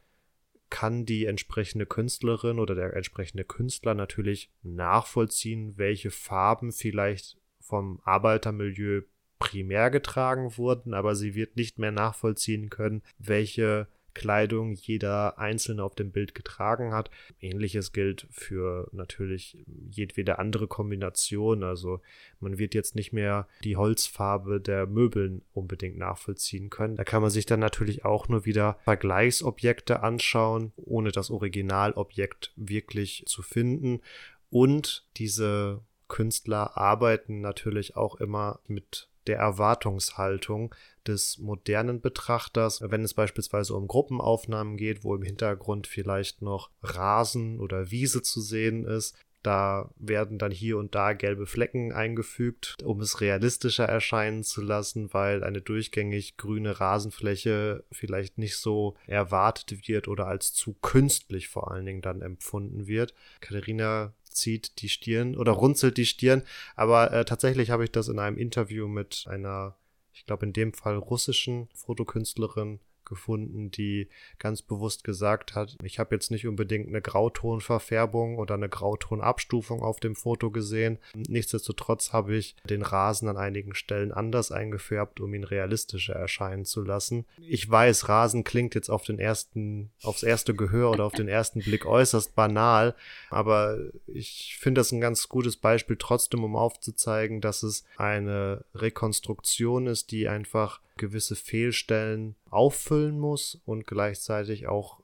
kann 0.68 1.06
die 1.06 1.26
entsprechende 1.26 1.86
Künstlerin 1.86 2.58
oder 2.58 2.74
der 2.74 2.92
entsprechende 2.94 3.44
Künstler 3.44 3.94
natürlich 3.94 4.50
nachvollziehen, 4.64 5.78
welche 5.78 6.10
Farben 6.10 6.72
vielleicht 6.72 7.38
vom 7.60 8.00
Arbeitermilieu 8.04 9.02
primär 9.38 9.90
getragen 9.90 10.56
wurden, 10.56 10.94
aber 10.94 11.14
sie 11.14 11.34
wird 11.34 11.56
nicht 11.56 11.78
mehr 11.78 11.92
nachvollziehen 11.92 12.70
können, 12.70 13.02
welche 13.18 13.86
Kleidung 14.16 14.72
jeder 14.72 15.38
Einzelne 15.38 15.84
auf 15.84 15.94
dem 15.94 16.10
Bild 16.10 16.34
getragen 16.34 16.94
hat. 16.94 17.10
Ähnliches 17.38 17.92
gilt 17.92 18.26
für 18.30 18.88
natürlich 18.92 19.58
jedwede 19.90 20.38
andere 20.38 20.66
Kombination. 20.68 21.62
Also 21.62 22.00
man 22.40 22.56
wird 22.56 22.74
jetzt 22.74 22.94
nicht 22.94 23.12
mehr 23.12 23.46
die 23.62 23.76
Holzfarbe 23.76 24.58
der 24.58 24.86
Möbeln 24.86 25.42
unbedingt 25.52 25.98
nachvollziehen 25.98 26.70
können. 26.70 26.96
Da 26.96 27.04
kann 27.04 27.20
man 27.20 27.30
sich 27.30 27.44
dann 27.44 27.60
natürlich 27.60 28.06
auch 28.06 28.26
nur 28.28 28.46
wieder 28.46 28.78
Vergleichsobjekte 28.84 30.02
anschauen, 30.02 30.72
ohne 30.76 31.12
das 31.12 31.30
Originalobjekt 31.30 32.54
wirklich 32.56 33.24
zu 33.26 33.42
finden. 33.42 34.00
Und 34.48 35.06
diese 35.18 35.82
Künstler 36.08 36.78
arbeiten 36.78 37.42
natürlich 37.42 37.96
auch 37.96 38.14
immer 38.14 38.60
mit 38.66 39.10
der 39.26 39.38
Erwartungshaltung 39.38 40.74
des 41.06 41.38
modernen 41.38 42.00
Betrachters, 42.00 42.82
wenn 42.82 43.04
es 43.04 43.14
beispielsweise 43.14 43.74
um 43.74 43.86
Gruppenaufnahmen 43.88 44.76
geht, 44.76 45.04
wo 45.04 45.14
im 45.14 45.22
Hintergrund 45.22 45.86
vielleicht 45.86 46.42
noch 46.42 46.70
Rasen 46.82 47.60
oder 47.60 47.90
Wiese 47.90 48.22
zu 48.22 48.40
sehen 48.40 48.84
ist. 48.84 49.16
Da 49.42 49.92
werden 49.94 50.38
dann 50.38 50.50
hier 50.50 50.76
und 50.76 50.96
da 50.96 51.12
gelbe 51.12 51.46
Flecken 51.46 51.92
eingefügt, 51.92 52.74
um 52.82 53.00
es 53.00 53.20
realistischer 53.20 53.84
erscheinen 53.84 54.42
zu 54.42 54.60
lassen, 54.60 55.14
weil 55.14 55.44
eine 55.44 55.60
durchgängig 55.60 56.36
grüne 56.36 56.80
Rasenfläche 56.80 57.84
vielleicht 57.92 58.38
nicht 58.38 58.56
so 58.56 58.96
erwartet 59.06 59.86
wird 59.86 60.08
oder 60.08 60.26
als 60.26 60.52
zu 60.52 60.74
künstlich 60.74 61.46
vor 61.46 61.70
allen 61.70 61.86
Dingen 61.86 62.02
dann 62.02 62.22
empfunden 62.22 62.88
wird. 62.88 63.14
Katharina 63.40 64.14
zieht 64.36 64.80
die 64.82 64.88
Stirn 64.88 65.36
oder 65.36 65.52
runzelt 65.52 65.96
die 65.96 66.06
Stirn. 66.06 66.42
Aber 66.74 67.12
äh, 67.12 67.24
tatsächlich 67.24 67.70
habe 67.70 67.84
ich 67.84 67.90
das 67.90 68.08
in 68.08 68.18
einem 68.18 68.36
Interview 68.38 68.86
mit 68.86 69.24
einer, 69.28 69.76
ich 70.12 70.26
glaube 70.26 70.46
in 70.46 70.52
dem 70.52 70.72
Fall 70.72 70.96
russischen 70.96 71.68
Fotokünstlerin 71.74 72.80
gefunden, 73.06 73.70
die 73.70 74.08
ganz 74.38 74.62
bewusst 74.62 75.04
gesagt 75.04 75.54
hat, 75.54 75.76
ich 75.82 75.98
habe 75.98 76.14
jetzt 76.14 76.30
nicht 76.30 76.46
unbedingt 76.46 76.88
eine 76.88 77.00
Grautonverfärbung 77.00 78.38
oder 78.38 78.54
eine 78.54 78.68
Grautonabstufung 78.68 79.82
auf 79.82 80.00
dem 80.00 80.14
Foto 80.14 80.50
gesehen. 80.50 80.98
Nichtsdestotrotz 81.14 82.12
habe 82.12 82.36
ich 82.36 82.56
den 82.68 82.82
Rasen 82.82 83.28
an 83.28 83.36
einigen 83.36 83.74
Stellen 83.74 84.12
anders 84.12 84.52
eingefärbt, 84.52 85.20
um 85.20 85.32
ihn 85.34 85.44
realistischer 85.44 86.14
erscheinen 86.14 86.64
zu 86.64 86.82
lassen. 86.82 87.24
Ich 87.40 87.68
weiß, 87.68 88.08
Rasen 88.08 88.44
klingt 88.44 88.74
jetzt 88.74 88.90
auf 88.90 89.04
den 89.04 89.18
ersten, 89.18 89.90
aufs 90.02 90.22
erste 90.22 90.54
Gehör 90.54 90.90
oder 90.90 91.04
auf 91.04 91.14
den 91.14 91.28
ersten 91.28 91.60
Blick 91.60 91.86
äußerst 91.86 92.34
banal, 92.34 92.94
aber 93.30 93.78
ich 94.06 94.58
finde 94.60 94.80
das 94.80 94.92
ein 94.92 95.00
ganz 95.00 95.28
gutes 95.28 95.56
Beispiel 95.56 95.96
trotzdem, 95.98 96.44
um 96.44 96.56
aufzuzeigen, 96.56 97.40
dass 97.40 97.62
es 97.62 97.84
eine 97.96 98.64
Rekonstruktion 98.74 99.86
ist, 99.86 100.10
die 100.10 100.28
einfach 100.28 100.80
gewisse 100.96 101.36
Fehlstellen 101.36 102.36
auffüllen 102.50 103.18
muss 103.18 103.60
und 103.64 103.86
gleichzeitig 103.86 104.66
auch 104.66 105.00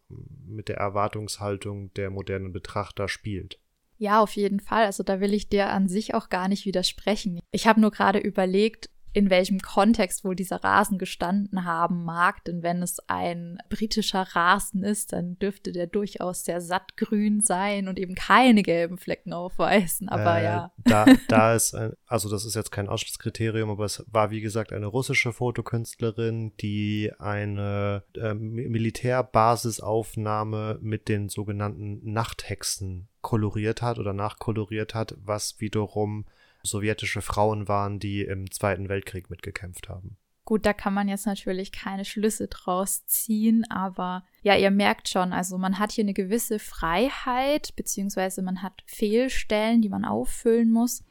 mit 0.46 0.68
der 0.68 0.76
Erwartungshaltung 0.76 1.92
der 1.94 2.11
modernen 2.11 2.52
Betrachter 2.52 3.09
spielt. 3.09 3.59
Ja, 3.98 4.20
auf 4.20 4.35
jeden 4.35 4.61
Fall. 4.61 4.85
Also 4.85 5.02
da 5.02 5.20
will 5.20 5.33
ich 5.33 5.48
dir 5.48 5.68
an 5.68 5.88
sich 5.88 6.14
auch 6.14 6.28
gar 6.28 6.48
nicht 6.48 6.66
widersprechen. 6.66 7.40
Ich 7.52 7.66
habe 7.66 7.81
nur 7.81 7.92
gerade 7.92 8.18
überlegt, 8.18 8.90
in 9.14 9.31
welchem 9.31 9.61
Kontext 9.61 10.25
wohl 10.25 10.35
dieser 10.35 10.64
Rasen 10.64 10.98
gestanden 10.98 11.64
haben 11.64 12.05
mag. 12.05 12.44
Denn 12.44 12.62
wenn 12.62 12.83
es 12.83 12.98
ein 13.09 13.59
britischer 13.68 14.27
Rasen 14.35 14.83
ist, 14.83 15.12
dann 15.12 15.38
dürfte 15.38 15.70
der 15.72 15.87
durchaus 15.87 16.44
sehr 16.44 16.62
sattgrün 16.62 17.40
sein 17.40 17.88
und 17.88 17.98
eben 17.98 18.14
keine 18.14 18.62
gelben 18.62 18.98
Flecken 18.98 19.33
aufweisen. 19.33 20.09
Aber 20.09 20.38
äh, 20.38 20.44
ja. 20.44 20.70
Da, 20.85 21.07
da 21.29 21.55
ist, 21.55 21.75
ein, 21.75 21.94
also 22.07 22.31
das 22.31 22.44
ist 22.44 22.55
jetzt 22.55 22.70
kein 22.72 22.88
Ausschlusskriterium, 22.88 23.70
aber 23.70 23.85
es 23.85 24.05
war 24.11 24.31
wie 24.31 24.40
gesagt 24.40 24.72
eine 24.72 24.87
russische 24.87 25.33
Fotokünstlerin, 25.33 26.57
die 26.59 27.11
eine 27.18 28.05
äh, 28.16 28.35
Militärbasisaufnahme 28.35 30.79
mit 30.81 31.09
den 31.09 31.29
sogenannten 31.29 32.12
Nachthexen 32.12 33.09
koloriert 33.20 33.83
hat 33.83 33.98
oder 33.98 34.12
nachkoloriert 34.12 34.94
hat, 34.94 35.16
was 35.22 35.61
wiederum 35.61 36.25
sowjetische 36.62 37.22
Frauen 37.22 37.68
waren, 37.68 37.98
die 37.98 38.22
im 38.22 38.51
Zweiten 38.51 38.88
Weltkrieg 38.88 39.31
mitgekämpft 39.31 39.88
haben. 39.88 40.16
Gut, 40.44 40.66
da 40.66 40.72
kann 40.72 40.92
man 40.92 41.09
jetzt 41.09 41.27
natürlich 41.27 41.70
keine 41.70 42.05
Schlüsse 42.05 42.48
draus 42.48 43.07
ziehen, 43.07 43.64
aber 43.70 44.25
ja, 44.42 44.57
ihr 44.57 44.72
merkt 44.72 45.09
schon, 45.09 45.33
also 45.33 45.57
man 45.57 45.79
hat 45.79 45.92
hier 45.92 46.03
eine 46.03 46.14
gewisse 46.14 46.59
Freiheit, 46.59 47.77
beziehungsweise 47.77 48.42
man 48.42 48.61
hat 48.61 48.83
Fehlstellen, 48.87 49.83
die 49.83 49.88
man 49.88 50.05
auffüllen 50.05 50.72
muss. 50.72 51.05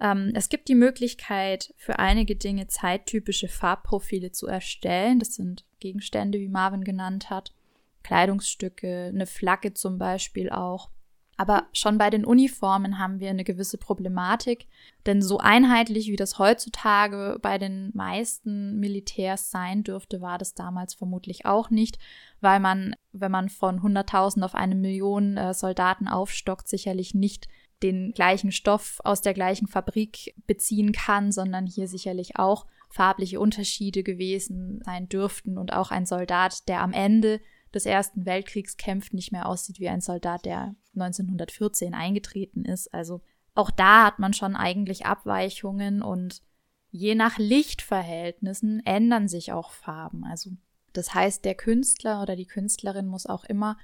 Ähm, 0.00 0.32
es 0.34 0.48
gibt 0.48 0.68
die 0.68 0.74
Möglichkeit, 0.74 1.72
für 1.76 2.00
einige 2.00 2.34
Dinge 2.34 2.66
zeittypische 2.66 3.46
Farbprofile 3.46 4.32
zu 4.32 4.48
erstellen. 4.48 5.20
Das 5.20 5.34
sind 5.34 5.64
Gegenstände, 5.78 6.40
wie 6.40 6.48
Marvin 6.48 6.82
genannt 6.82 7.30
hat, 7.30 7.54
Kleidungsstücke, 8.02 9.12
eine 9.14 9.26
Flagge 9.26 9.72
zum 9.74 9.98
Beispiel 9.98 10.50
auch. 10.50 10.90
Aber 11.36 11.64
schon 11.72 11.98
bei 11.98 12.10
den 12.10 12.24
Uniformen 12.24 12.98
haben 12.98 13.20
wir 13.20 13.30
eine 13.30 13.44
gewisse 13.44 13.78
Problematik, 13.78 14.66
denn 15.06 15.20
so 15.20 15.38
einheitlich 15.38 16.08
wie 16.08 16.16
das 16.16 16.38
heutzutage 16.38 17.38
bei 17.42 17.58
den 17.58 17.90
meisten 17.94 18.78
Militärs 18.78 19.50
sein 19.50 19.82
dürfte, 19.82 20.20
war 20.20 20.38
das 20.38 20.54
damals 20.54 20.94
vermutlich 20.94 21.44
auch 21.46 21.70
nicht, 21.70 21.98
weil 22.40 22.60
man, 22.60 22.94
wenn 23.12 23.32
man 23.32 23.48
von 23.48 23.80
100.000 23.80 24.44
auf 24.44 24.54
eine 24.54 24.74
Million 24.74 25.36
äh, 25.36 25.54
Soldaten 25.54 26.08
aufstockt, 26.08 26.68
sicherlich 26.68 27.14
nicht 27.14 27.48
den 27.82 28.12
gleichen 28.12 28.52
Stoff 28.52 29.00
aus 29.04 29.20
der 29.20 29.34
gleichen 29.34 29.66
Fabrik 29.66 30.34
beziehen 30.46 30.92
kann, 30.92 31.32
sondern 31.32 31.66
hier 31.66 31.88
sicherlich 31.88 32.38
auch 32.38 32.66
farbliche 32.88 33.40
Unterschiede 33.40 34.02
gewesen 34.02 34.80
sein 34.84 35.08
dürften 35.08 35.58
und 35.58 35.72
auch 35.72 35.90
ein 35.90 36.06
Soldat, 36.06 36.68
der 36.68 36.80
am 36.80 36.92
Ende 36.92 37.40
des 37.74 37.86
Ersten 37.86 38.26
Weltkriegs 38.26 38.76
kämpft, 38.76 39.14
nicht 39.14 39.32
mehr 39.32 39.46
aussieht 39.46 39.80
wie 39.80 39.88
ein 39.88 40.00
Soldat, 40.00 40.44
der 40.44 40.74
1914 40.94 41.94
eingetreten 41.94 42.64
ist. 42.64 42.92
Also 42.92 43.20
auch 43.54 43.70
da 43.70 44.06
hat 44.06 44.18
man 44.18 44.32
schon 44.32 44.56
eigentlich 44.56 45.06
Abweichungen 45.06 46.02
und 46.02 46.42
je 46.90 47.14
nach 47.14 47.38
Lichtverhältnissen 47.38 48.84
ändern 48.84 49.28
sich 49.28 49.52
auch 49.52 49.72
Farben. 49.72 50.24
Also 50.24 50.50
das 50.92 51.12
heißt, 51.12 51.44
der 51.44 51.54
Künstler 51.54 52.22
oder 52.22 52.36
die 52.36 52.46
Künstlerin 52.46 53.06
muss 53.06 53.26
auch 53.26 53.44
immer 53.44 53.76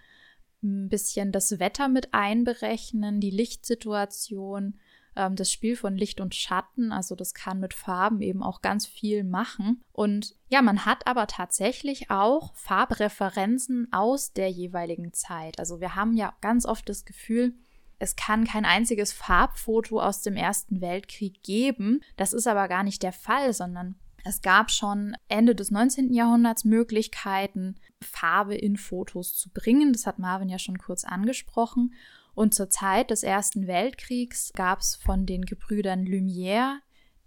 ein 0.62 0.88
bisschen 0.88 1.32
das 1.32 1.58
Wetter 1.58 1.88
mit 1.88 2.12
einberechnen, 2.12 3.20
die 3.20 3.30
Lichtsituation, 3.30 4.78
ähm, 5.16 5.36
das 5.36 5.52
Spiel 5.52 5.76
von 5.76 5.96
Licht 5.96 6.20
und 6.20 6.34
Schatten. 6.34 6.92
Also 6.92 7.14
das 7.14 7.34
kann 7.34 7.60
mit 7.60 7.74
Farben 7.74 8.20
eben 8.22 8.42
auch 8.42 8.62
ganz 8.62 8.86
viel 8.86 9.24
machen. 9.24 9.82
Und 9.92 10.36
ja, 10.48 10.62
man 10.62 10.84
hat 10.84 11.06
aber 11.06 11.26
tatsächlich 11.26 12.10
auch 12.10 12.54
Farbreferenzen 12.54 13.88
aus 13.92 14.32
der 14.32 14.50
jeweiligen 14.50 15.12
Zeit. 15.12 15.58
Also 15.58 15.80
wir 15.80 15.94
haben 15.94 16.14
ja 16.14 16.34
ganz 16.40 16.66
oft 16.66 16.88
das 16.88 17.04
Gefühl, 17.04 17.54
es 17.98 18.16
kann 18.16 18.44
kein 18.44 18.64
einziges 18.64 19.12
Farbfoto 19.12 20.00
aus 20.00 20.22
dem 20.22 20.34
Ersten 20.34 20.80
Weltkrieg 20.80 21.42
geben. 21.42 22.00
Das 22.16 22.32
ist 22.32 22.46
aber 22.46 22.66
gar 22.66 22.82
nicht 22.82 23.02
der 23.02 23.12
Fall, 23.12 23.52
sondern 23.52 23.96
es 24.24 24.42
gab 24.42 24.70
schon 24.70 25.16
Ende 25.28 25.54
des 25.54 25.70
19. 25.70 26.12
Jahrhunderts 26.12 26.64
Möglichkeiten, 26.64 27.76
Farbe 28.02 28.54
in 28.54 28.76
Fotos 28.76 29.34
zu 29.34 29.50
bringen. 29.50 29.92
Das 29.92 30.06
hat 30.06 30.18
Marvin 30.18 30.48
ja 30.48 30.58
schon 30.58 30.78
kurz 30.78 31.04
angesprochen. 31.04 31.94
Und 32.34 32.54
zur 32.54 32.70
Zeit 32.70 33.10
des 33.10 33.22
Ersten 33.22 33.66
Weltkriegs 33.66 34.52
gab 34.54 34.80
es 34.80 34.96
von 34.96 35.26
den 35.26 35.42
Gebrüdern 35.42 36.04
Lumière 36.04 36.78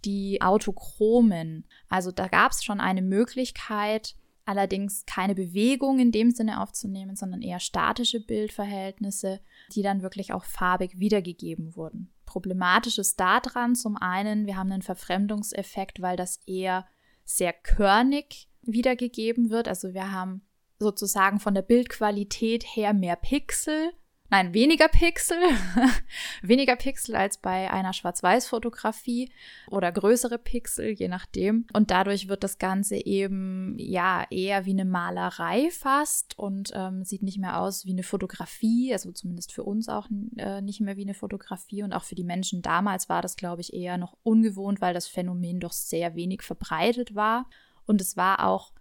die 0.04 0.42
Autochromen. 0.42 1.66
Also 1.88 2.12
da 2.12 2.28
gab 2.28 2.52
es 2.52 2.64
schon 2.64 2.80
eine 2.80 3.02
Möglichkeit, 3.02 4.16
allerdings 4.44 5.04
keine 5.06 5.34
Bewegung 5.34 5.98
in 5.98 6.12
dem 6.12 6.30
Sinne 6.30 6.60
aufzunehmen, 6.60 7.16
sondern 7.16 7.42
eher 7.42 7.60
statische 7.60 8.20
Bildverhältnisse, 8.20 9.40
die 9.72 9.82
dann 9.82 10.02
wirklich 10.02 10.32
auch 10.32 10.44
farbig 10.44 10.98
wiedergegeben 10.98 11.76
wurden. 11.76 12.10
Problematisch 12.26 12.98
ist 12.98 13.18
daran 13.20 13.74
zum 13.74 13.96
einen, 13.96 14.46
wir 14.46 14.56
haben 14.56 14.72
einen 14.72 14.82
Verfremdungseffekt, 14.82 16.02
weil 16.02 16.16
das 16.16 16.40
eher 16.46 16.86
sehr 17.24 17.52
körnig 17.52 18.48
wiedergegeben 18.62 19.50
wird. 19.50 19.68
Also 19.68 19.94
wir 19.94 20.10
haben 20.10 20.42
sozusagen 20.78 21.40
von 21.40 21.54
der 21.54 21.62
Bildqualität 21.62 22.64
her 22.64 22.92
mehr 22.92 23.16
Pixel 23.16 23.92
nein, 24.30 24.54
weniger 24.54 24.88
Pixel, 24.88 25.38
weniger 26.42 26.76
Pixel 26.76 27.14
als 27.14 27.38
bei 27.38 27.70
einer 27.70 27.92
Schwarz-Weiß-Fotografie 27.92 29.30
oder 29.70 29.92
größere 29.92 30.38
Pixel, 30.38 30.90
je 30.90 31.08
nachdem. 31.08 31.66
Und 31.72 31.90
dadurch 31.90 32.28
wird 32.28 32.42
das 32.42 32.58
Ganze 32.58 32.96
eben 32.96 33.76
ja 33.78 34.26
eher 34.30 34.64
wie 34.64 34.72
eine 34.72 34.84
Malerei 34.84 35.70
fast 35.70 36.38
und 36.38 36.72
ähm, 36.74 37.04
sieht 37.04 37.22
nicht 37.22 37.38
mehr 37.38 37.60
aus 37.60 37.84
wie 37.86 37.92
eine 37.92 38.02
Fotografie, 38.02 38.92
also 38.92 39.12
zumindest 39.12 39.52
für 39.52 39.62
uns 39.62 39.88
auch 39.88 40.08
äh, 40.36 40.60
nicht 40.60 40.80
mehr 40.80 40.96
wie 40.96 41.02
eine 41.02 41.14
Fotografie 41.14 41.82
und 41.82 41.92
auch 41.92 42.04
für 42.04 42.14
die 42.14 42.24
Menschen 42.24 42.62
damals 42.62 43.08
war 43.08 43.22
das, 43.22 43.36
glaube 43.36 43.60
ich, 43.60 43.72
eher 43.72 43.98
noch 43.98 44.16
ungewohnt, 44.22 44.80
weil 44.80 44.94
das 44.94 45.06
Phänomen 45.06 45.60
doch 45.60 45.72
sehr 45.72 46.14
wenig 46.14 46.42
verbreitet 46.42 47.14
war. 47.14 47.48
Und 47.86 48.00
es 48.00 48.16
war 48.16 48.46
auch 48.46 48.72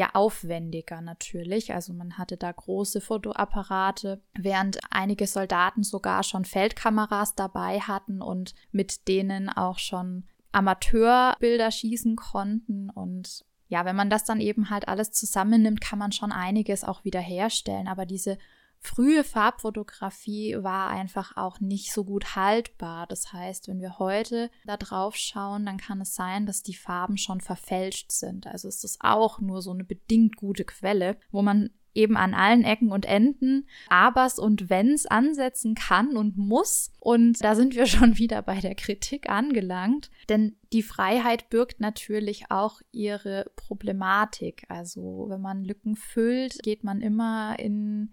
ja 0.00 0.10
aufwendiger 0.14 1.02
natürlich. 1.02 1.74
Also 1.74 1.92
man 1.92 2.16
hatte 2.16 2.38
da 2.38 2.50
große 2.50 3.02
Fotoapparate, 3.02 4.22
während 4.32 4.80
einige 4.88 5.26
Soldaten 5.26 5.82
sogar 5.82 6.22
schon 6.22 6.46
Feldkameras 6.46 7.34
dabei 7.34 7.80
hatten 7.80 8.22
und 8.22 8.54
mit 8.72 9.08
denen 9.08 9.50
auch 9.50 9.78
schon 9.78 10.24
Amateurbilder 10.52 11.70
schießen 11.70 12.16
konnten. 12.16 12.88
Und 12.88 13.44
ja, 13.68 13.84
wenn 13.84 13.94
man 13.94 14.08
das 14.08 14.24
dann 14.24 14.40
eben 14.40 14.70
halt 14.70 14.88
alles 14.88 15.12
zusammennimmt, 15.12 15.82
kann 15.82 15.98
man 15.98 16.12
schon 16.12 16.32
einiges 16.32 16.82
auch 16.82 17.04
wiederherstellen. 17.04 17.86
Aber 17.86 18.06
diese 18.06 18.38
frühe 18.80 19.24
Farbfotografie 19.24 20.56
war 20.60 20.88
einfach 20.88 21.36
auch 21.36 21.60
nicht 21.60 21.92
so 21.92 22.04
gut 22.04 22.34
haltbar. 22.34 23.06
Das 23.06 23.32
heißt, 23.32 23.68
wenn 23.68 23.80
wir 23.80 23.98
heute 23.98 24.50
da 24.64 24.76
drauf 24.76 25.16
schauen, 25.16 25.66
dann 25.66 25.76
kann 25.76 26.00
es 26.00 26.14
sein, 26.14 26.46
dass 26.46 26.62
die 26.62 26.74
Farben 26.74 27.18
schon 27.18 27.40
verfälscht 27.40 28.10
sind. 28.10 28.46
Also 28.46 28.68
ist 28.68 28.82
das 28.82 28.98
auch 29.00 29.40
nur 29.40 29.62
so 29.62 29.70
eine 29.70 29.84
bedingt 29.84 30.36
gute 30.36 30.64
Quelle, 30.64 31.18
wo 31.30 31.42
man 31.42 31.70
eben 31.94 32.16
an 32.16 32.34
allen 32.34 32.64
Ecken 32.64 32.92
und 32.92 33.04
Enden 33.06 33.66
Abers 33.88 34.38
und 34.38 34.70
Wenns 34.70 35.06
ansetzen 35.06 35.74
kann 35.74 36.16
und 36.16 36.36
muss. 36.36 36.92
Und 37.00 37.42
da 37.42 37.54
sind 37.54 37.74
wir 37.74 37.86
schon 37.86 38.18
wieder 38.18 38.42
bei 38.42 38.60
der 38.60 38.74
Kritik 38.74 39.28
angelangt. 39.28 40.10
Denn 40.28 40.56
die 40.72 40.82
Freiheit 40.82 41.50
birgt 41.50 41.80
natürlich 41.80 42.50
auch 42.50 42.80
ihre 42.92 43.50
Problematik. 43.56 44.64
Also 44.68 45.26
wenn 45.28 45.40
man 45.40 45.64
Lücken 45.64 45.96
füllt, 45.96 46.62
geht 46.62 46.84
man 46.84 47.00
immer 47.00 47.58
in 47.58 48.12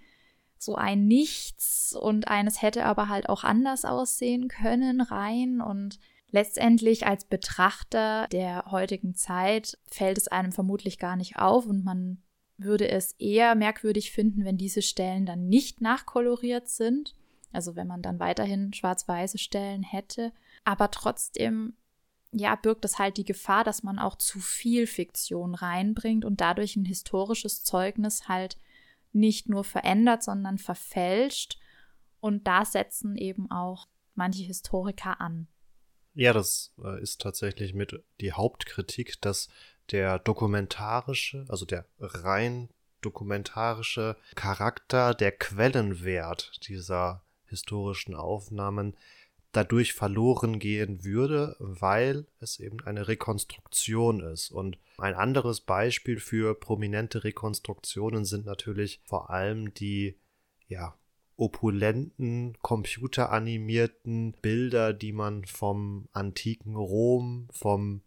so 0.62 0.76
ein 0.76 1.08
Nichts 1.08 1.94
und 1.94 2.28
eines 2.28 2.62
hätte 2.62 2.86
aber 2.86 3.10
halt 3.10 3.30
auch 3.30 3.44
anders 3.44 3.86
aussehen 3.86 4.48
können 4.48 5.02
rein 5.02 5.62
und 5.62 6.00
letztendlich 6.32 7.08
als 7.08 7.26
Betrachter 7.26 8.28
der 8.32 8.66
heutigen 8.72 9.16
Zeit 9.16 9.78
fällt 9.90 10.18
es 10.18 10.28
einem 10.28 10.52
vermutlich 10.52 11.00
gar 11.00 11.16
nicht 11.16 11.38
auf 11.38 11.66
und 11.66 11.84
man 11.84 12.22
würde 12.58 12.90
es 12.90 13.14
eher 13.14 13.56
merkwürdig 13.56 14.12
finden, 14.12 14.44
wenn 14.44 14.58
diese 14.58 14.82
Stellen 14.82 15.26
dann 15.26 15.48
nicht 15.48 15.80
nachkoloriert 15.80 16.68
sind. 16.68 17.14
Also 17.54 17.76
wenn 17.76 17.88
man 17.88 18.02
dann 18.02 18.20
weiterhin 18.20 18.74
schwarz-weiße 18.74 19.38
Stellen 19.38 19.84
hätte. 19.84 20.34
Aber 20.64 20.92
trotzdem, 20.92 21.74
ja, 22.32 22.56
birgt 22.56 22.84
es 22.84 23.00
halt 23.00 23.18
die 23.18 23.26
Gefahr, 23.26 23.64
dass 23.64 23.84
man 23.84 24.00
auch 24.00 24.16
zu 24.16 24.40
viel 24.40 24.88
Fiktion 24.88 25.56
reinbringt 25.56 26.26
und 26.26 26.42
dadurch 26.42 26.76
ein 26.76 26.86
historisches 26.86 27.64
Zeugnis 27.64 28.28
halt 28.28 28.58
nicht 29.18 29.50
nur 29.50 29.64
verändert, 29.64 30.24
sondern 30.24 30.58
verfälscht. 30.58 31.60
Und 32.20 32.48
da 32.48 32.66
setzen 32.66 33.16
eben 33.16 33.52
auch 33.52 33.88
manche 34.16 34.44
Historiker 34.44 35.22
an. 35.22 35.48
Ja, 36.14 36.34
das 36.34 36.74
äh, 36.84 37.02
ist 37.02 37.22
tatsächlich 37.22 37.74
mit 37.74 38.04
die 38.22 38.34
Hauptkritik, 38.34 39.22
dass 39.22 39.50
der 39.92 40.20
dokumentarische, 40.20 41.46
also 41.48 41.66
der 41.66 41.86
rein 42.00 42.70
dokumentarische 43.02 44.18
Charakter, 44.36 45.14
der 45.14 45.32
Quellenwert 45.32 46.68
dieser 46.68 47.22
historischen 47.46 48.16
Aufnahmen 48.16 48.98
dadurch 49.52 49.94
verloren 49.94 50.60
gehen 50.60 51.04
würde, 51.04 51.56
weil 51.60 52.26
es 52.40 52.60
eben 52.60 52.82
eine 52.84 53.08
Rekonstruktion 53.08 54.22
ist. 54.22 54.52
Und 54.52 54.78
ein 54.98 55.14
anderes 55.14 55.62
Beispiel 55.62 56.20
für 56.20 56.56
prominente 56.56 57.24
Rekonstruktionen 57.24 58.26
sind 58.26 58.46
natürlich 58.46 59.02
vor 59.06 59.30
allem 59.30 59.74
die, 59.74 60.18
ja, 60.68 60.98
opulenten, 61.36 62.58
computeranimierten 62.62 64.34
Bilder, 64.42 64.94
die 64.94 65.14
man 65.14 65.46
vom 65.46 66.10
antiken 66.12 66.76
Rom, 66.76 67.48
vom 67.52 68.02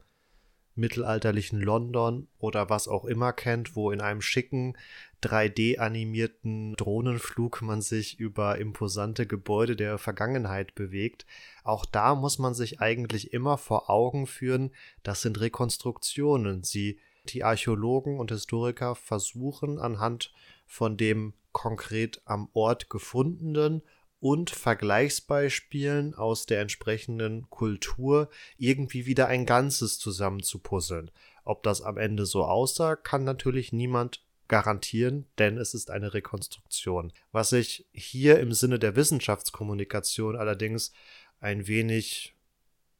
mittelalterlichen 0.74 1.60
London 1.60 2.28
oder 2.38 2.70
was 2.70 2.88
auch 2.88 3.04
immer 3.04 3.32
kennt, 3.32 3.76
wo 3.76 3.92
in 3.92 4.00
einem 4.00 4.20
schicken 4.20 4.76
3D-animierten 5.22 6.76
Drohnenflug 6.76 7.62
man 7.62 7.82
sich 7.82 8.18
über 8.18 8.58
imposante 8.58 9.26
Gebäude 9.26 9.76
der 9.76 9.98
Vergangenheit 9.98 10.74
bewegt. 10.74 11.26
Auch 11.64 11.84
da 11.84 12.14
muss 12.14 12.38
man 12.38 12.54
sich 12.54 12.80
eigentlich 12.80 13.32
immer 13.32 13.58
vor 13.58 13.90
Augen 13.90 14.26
führen, 14.26 14.72
das 15.02 15.22
sind 15.22 15.40
Rekonstruktionen. 15.40 16.62
Sie, 16.62 16.98
die 17.28 17.44
Archäologen 17.44 18.18
und 18.18 18.30
Historiker 18.30 18.94
versuchen 18.94 19.78
anhand 19.78 20.32
von 20.66 20.96
dem 20.96 21.34
konkret 21.52 22.22
am 22.24 22.48
Ort 22.52 22.88
gefundenen 22.88 23.82
und 24.20 24.50
Vergleichsbeispielen 24.50 26.14
aus 26.14 26.46
der 26.46 26.60
entsprechenden 26.60 27.48
Kultur 27.48 28.28
irgendwie 28.58 29.06
wieder 29.06 29.28
ein 29.28 29.46
Ganzes 29.46 29.98
zusammenzupuzzeln. 29.98 31.10
Ob 31.44 31.62
das 31.62 31.80
am 31.80 31.96
Ende 31.96 32.26
so 32.26 32.44
aussah, 32.44 32.96
kann 32.96 33.24
natürlich 33.24 33.72
niemand 33.72 34.22
garantieren, 34.50 35.26
denn 35.38 35.56
es 35.58 35.74
ist 35.74 35.92
eine 35.92 36.12
Rekonstruktion. 36.12 37.12
Was 37.30 37.52
ich 37.52 37.86
hier 37.92 38.40
im 38.40 38.52
Sinne 38.52 38.80
der 38.80 38.96
Wissenschaftskommunikation 38.96 40.34
allerdings 40.34 40.92
ein 41.38 41.68
wenig 41.68 42.34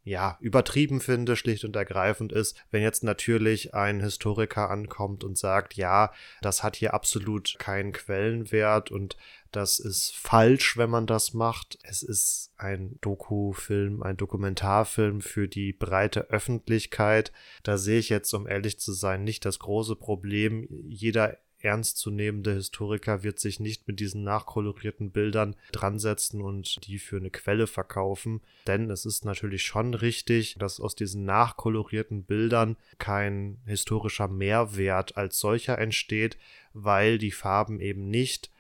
ja, 0.03 0.39
übertrieben 0.41 1.01
finde, 1.01 1.37
schlicht 1.37 1.65
und 1.65 1.77
ergreifend 1.77 2.33
ist, 2.33 2.57
wenn 2.71 2.83
jetzt 2.83 3.05
natürlich 3.05 3.75
ein 3.75 4.01
Historiker 4.01 4.71
ankommt 4.71 5.25
und 5.25 5.37
sagt, 5.37 5.75
ja, 5.75 6.13
das 6.41 6.63
hat 6.63 6.77
hier 6.77 6.95
absolut 6.95 7.57
keinen 7.59 7.93
Quellenwert 7.93 8.91
und 8.91 9.17
das 9.53 9.79
ist 9.79 10.17
falsch, 10.17 10.77
wenn 10.77 10.91
man 10.91 11.07
das 11.07 11.35
macht. 11.35 11.79
Es 11.83 12.03
ist 12.03 12.53
ein 12.57 12.99
Doku-Film, 13.01 14.03
ein 14.03 14.17
Dokumentarfilm 14.17 15.21
für 15.21 15.49
die 15.49 15.73
breite 15.73 16.31
Öffentlichkeit. 16.31 17.33
Da 17.63 17.77
sehe 17.77 17.99
ich 17.99 18.09
jetzt, 18.09 18.33
um 18.33 18.47
ehrlich 18.47 18.79
zu 18.79 18.93
sein, 18.93 19.25
nicht 19.25 19.45
das 19.45 19.59
große 19.59 19.97
Problem. 19.97 20.69
Jeder 20.89 21.37
ernstzunehmende 21.61 22.55
Historiker 22.55 23.23
wird 23.23 23.39
sich 23.39 23.61
nicht 23.61 23.87
mit 23.87 24.01
diesen 24.01 24.25
nachkolorierten 24.25 25.11
Bildern 25.11 25.57
dransetzen 25.73 26.41
und 26.41 26.87
die 26.87 26.99
für 26.99 27.17
eine 27.17 27.31
Quelle 27.31 27.67
verkaufen. 27.67 28.41
Denn 28.67 28.91
es 28.91 29.07
ist 29.07 29.25
natürlich 29.25 29.63
schon 29.63 29.95
richtig, 29.95 30.57
dass 30.59 30.81
aus 30.81 30.95
diesen 30.95 31.25
nachkolorierten 31.25 32.25
Bildern 32.25 32.77
kein 32.99 33.59
historischer 33.67 34.29
Mehrwert 34.29 35.17
als 35.17 35.39
solcher 35.39 35.79
entsteht, 35.79 36.39
weil 36.73 37.19
die 37.19 37.33
Farben 37.33 37.81
eben 37.81 38.09
nicht 38.09 38.51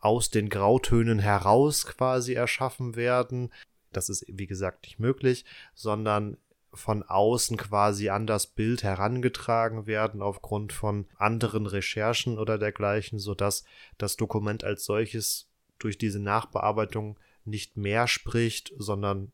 aus 0.00 0.30
den 0.30 0.48
Grautönen 0.48 1.18
heraus 1.18 1.86
quasi 1.86 2.34
erschaffen 2.34 2.94
werden. 2.96 3.52
Das 3.92 4.08
ist, 4.08 4.24
wie 4.28 4.46
gesagt, 4.46 4.84
nicht 4.84 4.98
möglich, 4.98 5.44
sondern 5.74 6.36
von 6.78 7.02
außen 7.02 7.56
quasi 7.56 8.08
an 8.08 8.26
das 8.26 8.46
Bild 8.46 8.82
herangetragen 8.82 9.86
werden 9.86 10.22
aufgrund 10.22 10.72
von 10.72 11.06
anderen 11.16 11.66
Recherchen 11.66 12.38
oder 12.38 12.58
dergleichen, 12.58 13.18
sodass 13.18 13.64
das 13.98 14.16
Dokument 14.16 14.64
als 14.64 14.84
solches 14.84 15.48
durch 15.78 15.98
diese 15.98 16.20
Nachbearbeitung 16.20 17.18
nicht 17.44 17.76
mehr 17.76 18.06
spricht, 18.06 18.72
sondern 18.78 19.32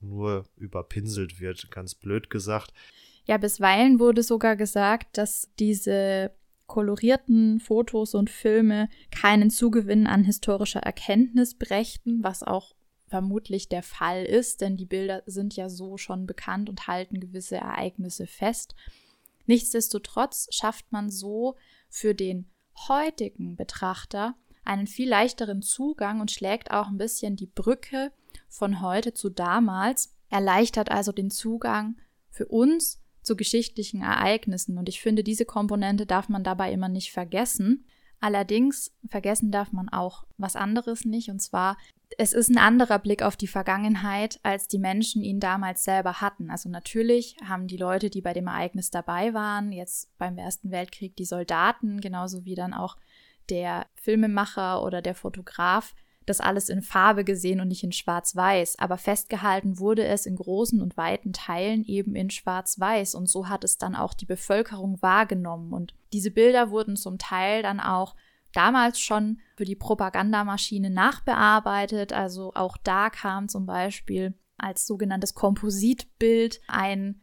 nur 0.00 0.46
überpinselt 0.56 1.40
wird, 1.40 1.70
ganz 1.70 1.94
blöd 1.94 2.30
gesagt. 2.30 2.72
Ja, 3.24 3.38
bisweilen 3.38 3.98
wurde 3.98 4.22
sogar 4.22 4.56
gesagt, 4.56 5.18
dass 5.18 5.50
diese 5.58 6.30
kolorierten 6.66 7.60
Fotos 7.60 8.14
und 8.14 8.30
Filme 8.30 8.88
keinen 9.10 9.50
Zugewinn 9.50 10.06
an 10.06 10.24
historischer 10.24 10.80
Erkenntnis 10.80 11.54
brächten, 11.54 12.22
was 12.22 12.42
auch 12.42 12.75
vermutlich 13.06 13.68
der 13.68 13.82
Fall 13.82 14.24
ist, 14.24 14.60
denn 14.60 14.76
die 14.76 14.86
Bilder 14.86 15.22
sind 15.26 15.56
ja 15.56 15.68
so 15.68 15.96
schon 15.96 16.26
bekannt 16.26 16.68
und 16.68 16.86
halten 16.86 17.20
gewisse 17.20 17.56
Ereignisse 17.56 18.26
fest. 18.26 18.74
Nichtsdestotrotz 19.46 20.48
schafft 20.50 20.90
man 20.90 21.10
so 21.10 21.56
für 21.88 22.14
den 22.14 22.50
heutigen 22.88 23.56
Betrachter 23.56 24.34
einen 24.64 24.86
viel 24.86 25.08
leichteren 25.08 25.62
Zugang 25.62 26.20
und 26.20 26.30
schlägt 26.30 26.72
auch 26.72 26.88
ein 26.88 26.98
bisschen 26.98 27.36
die 27.36 27.46
Brücke 27.46 28.12
von 28.48 28.80
heute 28.80 29.14
zu 29.14 29.30
damals, 29.30 30.12
erleichtert 30.28 30.90
also 30.90 31.12
den 31.12 31.30
Zugang 31.30 31.96
für 32.30 32.46
uns 32.46 33.02
zu 33.22 33.36
geschichtlichen 33.36 34.02
Ereignissen. 34.02 34.78
Und 34.78 34.88
ich 34.88 35.00
finde, 35.00 35.22
diese 35.22 35.44
Komponente 35.44 36.06
darf 36.06 36.28
man 36.28 36.44
dabei 36.44 36.72
immer 36.72 36.88
nicht 36.88 37.12
vergessen. 37.12 37.86
Allerdings 38.20 38.92
vergessen 39.08 39.50
darf 39.50 39.72
man 39.72 39.88
auch 39.88 40.24
was 40.38 40.56
anderes 40.56 41.04
nicht, 41.04 41.30
und 41.30 41.40
zwar, 41.40 41.76
es 42.18 42.32
ist 42.32 42.48
ein 42.48 42.58
anderer 42.58 42.98
Blick 42.98 43.22
auf 43.22 43.36
die 43.36 43.46
Vergangenheit, 43.46 44.40
als 44.42 44.68
die 44.68 44.78
Menschen 44.78 45.22
ihn 45.22 45.40
damals 45.40 45.84
selber 45.84 46.20
hatten. 46.20 46.50
Also 46.50 46.68
natürlich 46.68 47.36
haben 47.44 47.66
die 47.66 47.76
Leute, 47.76 48.10
die 48.10 48.22
bei 48.22 48.32
dem 48.32 48.46
Ereignis 48.46 48.90
dabei 48.90 49.34
waren, 49.34 49.72
jetzt 49.72 50.16
beim 50.18 50.38
Ersten 50.38 50.70
Weltkrieg 50.70 51.16
die 51.16 51.24
Soldaten, 51.24 52.00
genauso 52.00 52.44
wie 52.44 52.54
dann 52.54 52.74
auch 52.74 52.96
der 53.50 53.86
Filmemacher 53.94 54.82
oder 54.82 55.02
der 55.02 55.14
Fotograf, 55.14 55.94
das 56.26 56.40
alles 56.40 56.68
in 56.68 56.82
Farbe 56.82 57.24
gesehen 57.24 57.60
und 57.60 57.68
nicht 57.68 57.84
in 57.84 57.92
Schwarz-Weiß, 57.92 58.78
aber 58.78 58.98
festgehalten 58.98 59.78
wurde 59.78 60.04
es 60.04 60.26
in 60.26 60.36
großen 60.36 60.82
und 60.82 60.96
weiten 60.96 61.32
Teilen 61.32 61.84
eben 61.84 62.14
in 62.14 62.30
Schwarz-Weiß. 62.30 63.14
Und 63.14 63.28
so 63.28 63.48
hat 63.48 63.64
es 63.64 63.78
dann 63.78 63.94
auch 63.94 64.12
die 64.12 64.26
Bevölkerung 64.26 65.00
wahrgenommen. 65.00 65.72
Und 65.72 65.94
diese 66.12 66.32
Bilder 66.32 66.70
wurden 66.70 66.96
zum 66.96 67.18
Teil 67.18 67.62
dann 67.62 67.80
auch 67.80 68.16
damals 68.52 69.00
schon 69.00 69.38
für 69.56 69.64
die 69.64 69.76
Propagandamaschine 69.76 70.90
nachbearbeitet, 70.90 72.12
also 72.12 72.52
auch 72.54 72.76
da 72.78 73.10
kam 73.10 73.48
zum 73.48 73.66
Beispiel 73.66 74.34
als 74.56 74.86
sogenanntes 74.86 75.34
Kompositbild 75.34 76.60
ein 76.66 77.20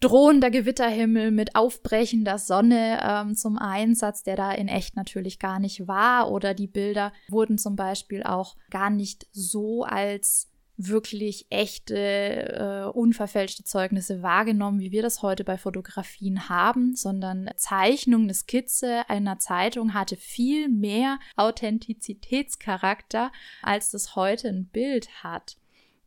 drohender 0.00 0.50
Gewitterhimmel 0.50 1.30
mit 1.30 1.56
aufbrechender 1.56 2.38
Sonne 2.38 3.00
ähm, 3.02 3.34
zum 3.34 3.58
Einsatz, 3.58 4.22
der 4.22 4.36
da 4.36 4.52
in 4.52 4.68
echt 4.68 4.96
natürlich 4.96 5.38
gar 5.38 5.58
nicht 5.58 5.88
war. 5.88 6.30
Oder 6.30 6.54
die 6.54 6.68
Bilder 6.68 7.12
wurden 7.28 7.58
zum 7.58 7.76
Beispiel 7.76 8.22
auch 8.22 8.56
gar 8.70 8.90
nicht 8.90 9.26
so 9.32 9.84
als 9.84 10.48
wirklich 10.78 11.46
echte, 11.50 11.96
äh, 11.96 12.96
unverfälschte 12.96 13.64
Zeugnisse 13.64 14.22
wahrgenommen, 14.22 14.78
wie 14.78 14.92
wir 14.92 15.02
das 15.02 15.22
heute 15.22 15.42
bei 15.42 15.58
Fotografien 15.58 16.48
haben, 16.48 16.94
sondern 16.94 17.50
Zeichnung, 17.56 18.22
eine 18.22 18.34
Skizze 18.34 19.02
einer 19.10 19.40
Zeitung 19.40 19.92
hatte 19.92 20.16
viel 20.16 20.68
mehr 20.68 21.18
Authentizitätscharakter, 21.36 23.32
als 23.60 23.90
das 23.90 24.14
heute 24.14 24.48
ein 24.48 24.66
Bild 24.66 25.24
hat. 25.24 25.56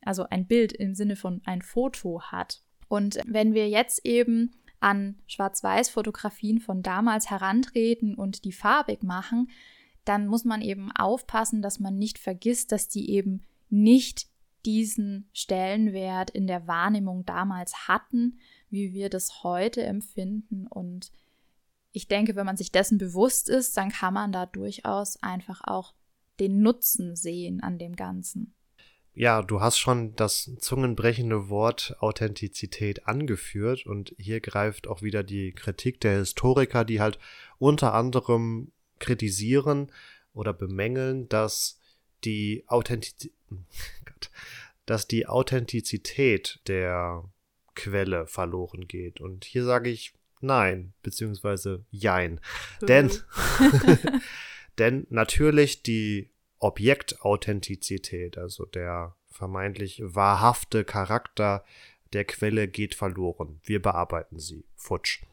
Also 0.03 0.25
ein 0.29 0.47
Bild 0.47 0.71
im 0.71 0.95
Sinne 0.95 1.17
von 1.17 1.41
ein 1.43 1.61
Foto 1.61 2.21
hat. 2.23 2.63
Und 2.91 3.19
wenn 3.25 3.53
wir 3.53 3.69
jetzt 3.69 4.05
eben 4.05 4.51
an 4.81 5.15
Schwarz-Weiß-Fotografien 5.25 6.59
von 6.59 6.83
damals 6.83 7.29
herantreten 7.29 8.15
und 8.15 8.43
die 8.43 8.51
farbig 8.51 9.01
machen, 9.01 9.49
dann 10.03 10.27
muss 10.27 10.43
man 10.43 10.61
eben 10.61 10.91
aufpassen, 10.91 11.61
dass 11.61 11.79
man 11.79 11.97
nicht 11.97 12.19
vergisst, 12.19 12.73
dass 12.73 12.89
die 12.89 13.11
eben 13.11 13.43
nicht 13.69 14.27
diesen 14.65 15.29
Stellenwert 15.31 16.31
in 16.31 16.47
der 16.47 16.67
Wahrnehmung 16.67 17.25
damals 17.25 17.87
hatten, 17.87 18.39
wie 18.69 18.91
wir 18.91 19.09
das 19.09 19.41
heute 19.41 19.83
empfinden. 19.83 20.67
Und 20.67 21.13
ich 21.93 22.09
denke, 22.09 22.35
wenn 22.35 22.45
man 22.45 22.57
sich 22.57 22.73
dessen 22.73 22.97
bewusst 22.97 23.47
ist, 23.47 23.77
dann 23.77 23.87
kann 23.87 24.15
man 24.15 24.33
da 24.33 24.45
durchaus 24.45 25.15
einfach 25.23 25.61
auch 25.63 25.93
den 26.41 26.61
Nutzen 26.61 27.15
sehen 27.15 27.63
an 27.63 27.77
dem 27.77 27.95
Ganzen. 27.95 28.53
Ja, 29.13 29.41
du 29.41 29.59
hast 29.59 29.77
schon 29.77 30.15
das 30.15 30.51
zungenbrechende 30.59 31.49
Wort 31.49 31.95
Authentizität 31.99 33.07
angeführt 33.07 33.85
und 33.85 34.15
hier 34.17 34.39
greift 34.39 34.87
auch 34.87 35.01
wieder 35.01 35.21
die 35.23 35.51
Kritik 35.51 35.99
der 35.99 36.19
Historiker, 36.19 36.85
die 36.85 37.01
halt 37.01 37.19
unter 37.57 37.93
anderem 37.93 38.71
kritisieren 38.99 39.91
oder 40.33 40.53
bemängeln, 40.53 41.27
dass 41.27 41.77
die 42.23 42.63
Authentizität, 42.67 43.33
dass 44.85 45.07
die 45.07 45.27
Authentizität 45.27 46.61
der 46.67 47.25
Quelle 47.75 48.27
verloren 48.27 48.87
geht. 48.87 49.19
Und 49.19 49.43
hier 49.43 49.65
sage 49.65 49.89
ich 49.89 50.13
nein, 50.39 50.93
beziehungsweise 51.03 51.83
jein. 51.89 52.39
Denn, 52.81 53.11
denn 54.77 55.05
natürlich 55.09 55.83
die 55.83 56.29
Objektauthentizität, 56.61 58.37
also 58.37 58.65
der 58.65 59.15
vermeintlich 59.29 60.01
wahrhafte 60.03 60.85
Charakter 60.85 61.65
der 62.13 62.25
Quelle 62.25 62.67
geht 62.67 62.95
verloren. 62.95 63.59
Wir 63.63 63.81
bearbeiten 63.81 64.39
sie. 64.39 64.65
Futsch. 64.75 65.23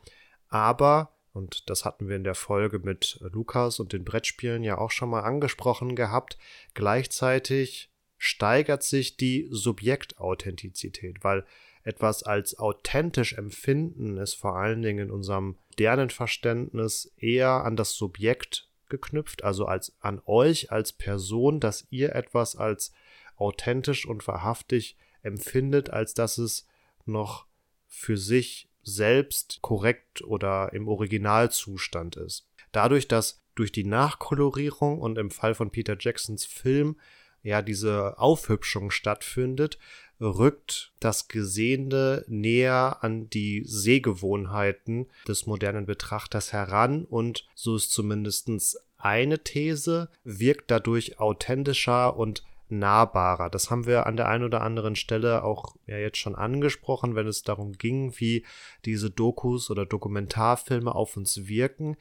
Aber, 0.49 1.15
und 1.33 1.69
das 1.69 1.85
hatten 1.85 2.09
wir 2.09 2.17
in 2.17 2.25
der 2.25 2.35
Folge 2.35 2.79
mit 2.79 3.19
Lukas 3.21 3.79
und 3.79 3.93
den 3.93 4.05
Brettspielen 4.05 4.63
ja 4.63 4.79
auch 4.79 4.91
schon 4.91 5.11
mal 5.11 5.21
angesprochen 5.21 5.97
gehabt, 5.97 6.39
gleichzeitig 6.75 7.91
steigert 8.17 8.83
sich 8.83 9.17
die 9.17 9.49
Subjektauthentizität, 9.51 11.23
weil 11.23 11.45
etwas 11.83 12.23
als 12.23 12.59
authentisch 12.59 13.35
empfinden 13.35 14.17
ist 14.17 14.35
vor 14.35 14.57
allen 14.57 14.83
Dingen 14.83 15.09
in 15.09 15.11
unserem 15.11 15.57
modernen 15.71 16.11
Verständnis 16.11 17.13
eher 17.17 17.65
an 17.65 17.77
das 17.77 17.93
Subjekt 17.93 18.68
geknüpft, 18.89 19.45
also 19.45 19.67
als 19.67 19.97
an 20.01 20.21
euch 20.27 20.73
als 20.73 20.93
Person, 20.93 21.61
dass 21.61 21.87
ihr 21.91 22.15
etwas 22.15 22.57
als 22.57 22.93
authentisch 23.37 24.07
und 24.07 24.27
wahrhaftig 24.27 24.97
empfindet, 25.23 25.91
als 25.91 26.15
dass 26.15 26.39
es 26.39 26.67
noch 27.05 27.47
für 27.87 28.17
sich 28.17 28.69
selbst 28.83 29.59
korrekt 29.61 30.23
oder 30.23 30.73
im 30.73 30.89
Originalzustand 30.89 32.17
ist. 32.17 32.49
Dadurch, 32.73 33.09
dass 33.09 33.43
durch 33.55 33.73
die 33.73 33.85
Nachkolorierung 33.85 35.01
und 35.01 35.19
im 35.19 35.31
Fall 35.31 35.55
von 35.55 35.71
Peter 35.71 35.97
Jacksons 35.99 36.45
Film 36.45 36.97
ja 37.43 37.63
diese 37.63 38.19
Aufhübschung 38.19 38.91
stattfindet, 38.91 39.79
rückt 40.21 40.93
das 41.01 41.29
Gesehene 41.29 42.25
näher 42.29 42.99
an 43.03 43.31
die 43.31 43.63
Sehgewohnheiten 43.65 45.07
des 45.27 45.47
modernen 45.47 45.87
Betrachters 45.87 46.53
heran 46.53 47.05
und 47.05 47.47
so 47.55 47.77
ist 47.77 47.93
zumindest 47.93 48.79
eine 48.99 49.45
These, 49.45 50.11
wirkt 50.25 50.71
dadurch 50.71 51.21
authentischer 51.21 52.17
und 52.17 52.43
nahbarer. 52.69 53.49
Das 53.51 53.71
haben 53.71 53.87
wir 53.87 54.07
an 54.07 54.17
der 54.17 54.29
einen 54.29 54.45
oder 54.45 54.63
anderen 54.63 54.97
Stelle 54.97 55.45
auch 55.45 55.77
ja 55.87 55.97
jetzt 55.97 56.19
schon 56.19 56.35
angesprochen, 56.35 57.15
wenn 57.15 57.27
es 57.27 57.43
darum 57.43 57.73
ging, 57.73 58.13
wie 58.17 58.45
diese 58.85 59.11
Dokus 59.11 59.71
oder 59.71 59.87
Dokumentarfilme 59.87 60.95
auf 60.95 61.17
uns 61.17 61.49
wirken. 61.49 61.97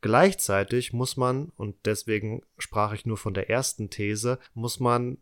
Gleichzeitig 0.00 0.92
muss 0.92 1.16
man, 1.16 1.52
und 1.56 1.76
deswegen 1.84 2.42
sprach 2.58 2.92
ich 2.92 3.06
nur 3.06 3.16
von 3.16 3.34
der 3.34 3.50
ersten 3.50 3.88
These, 3.88 4.38
muss 4.54 4.80
man 4.80 5.18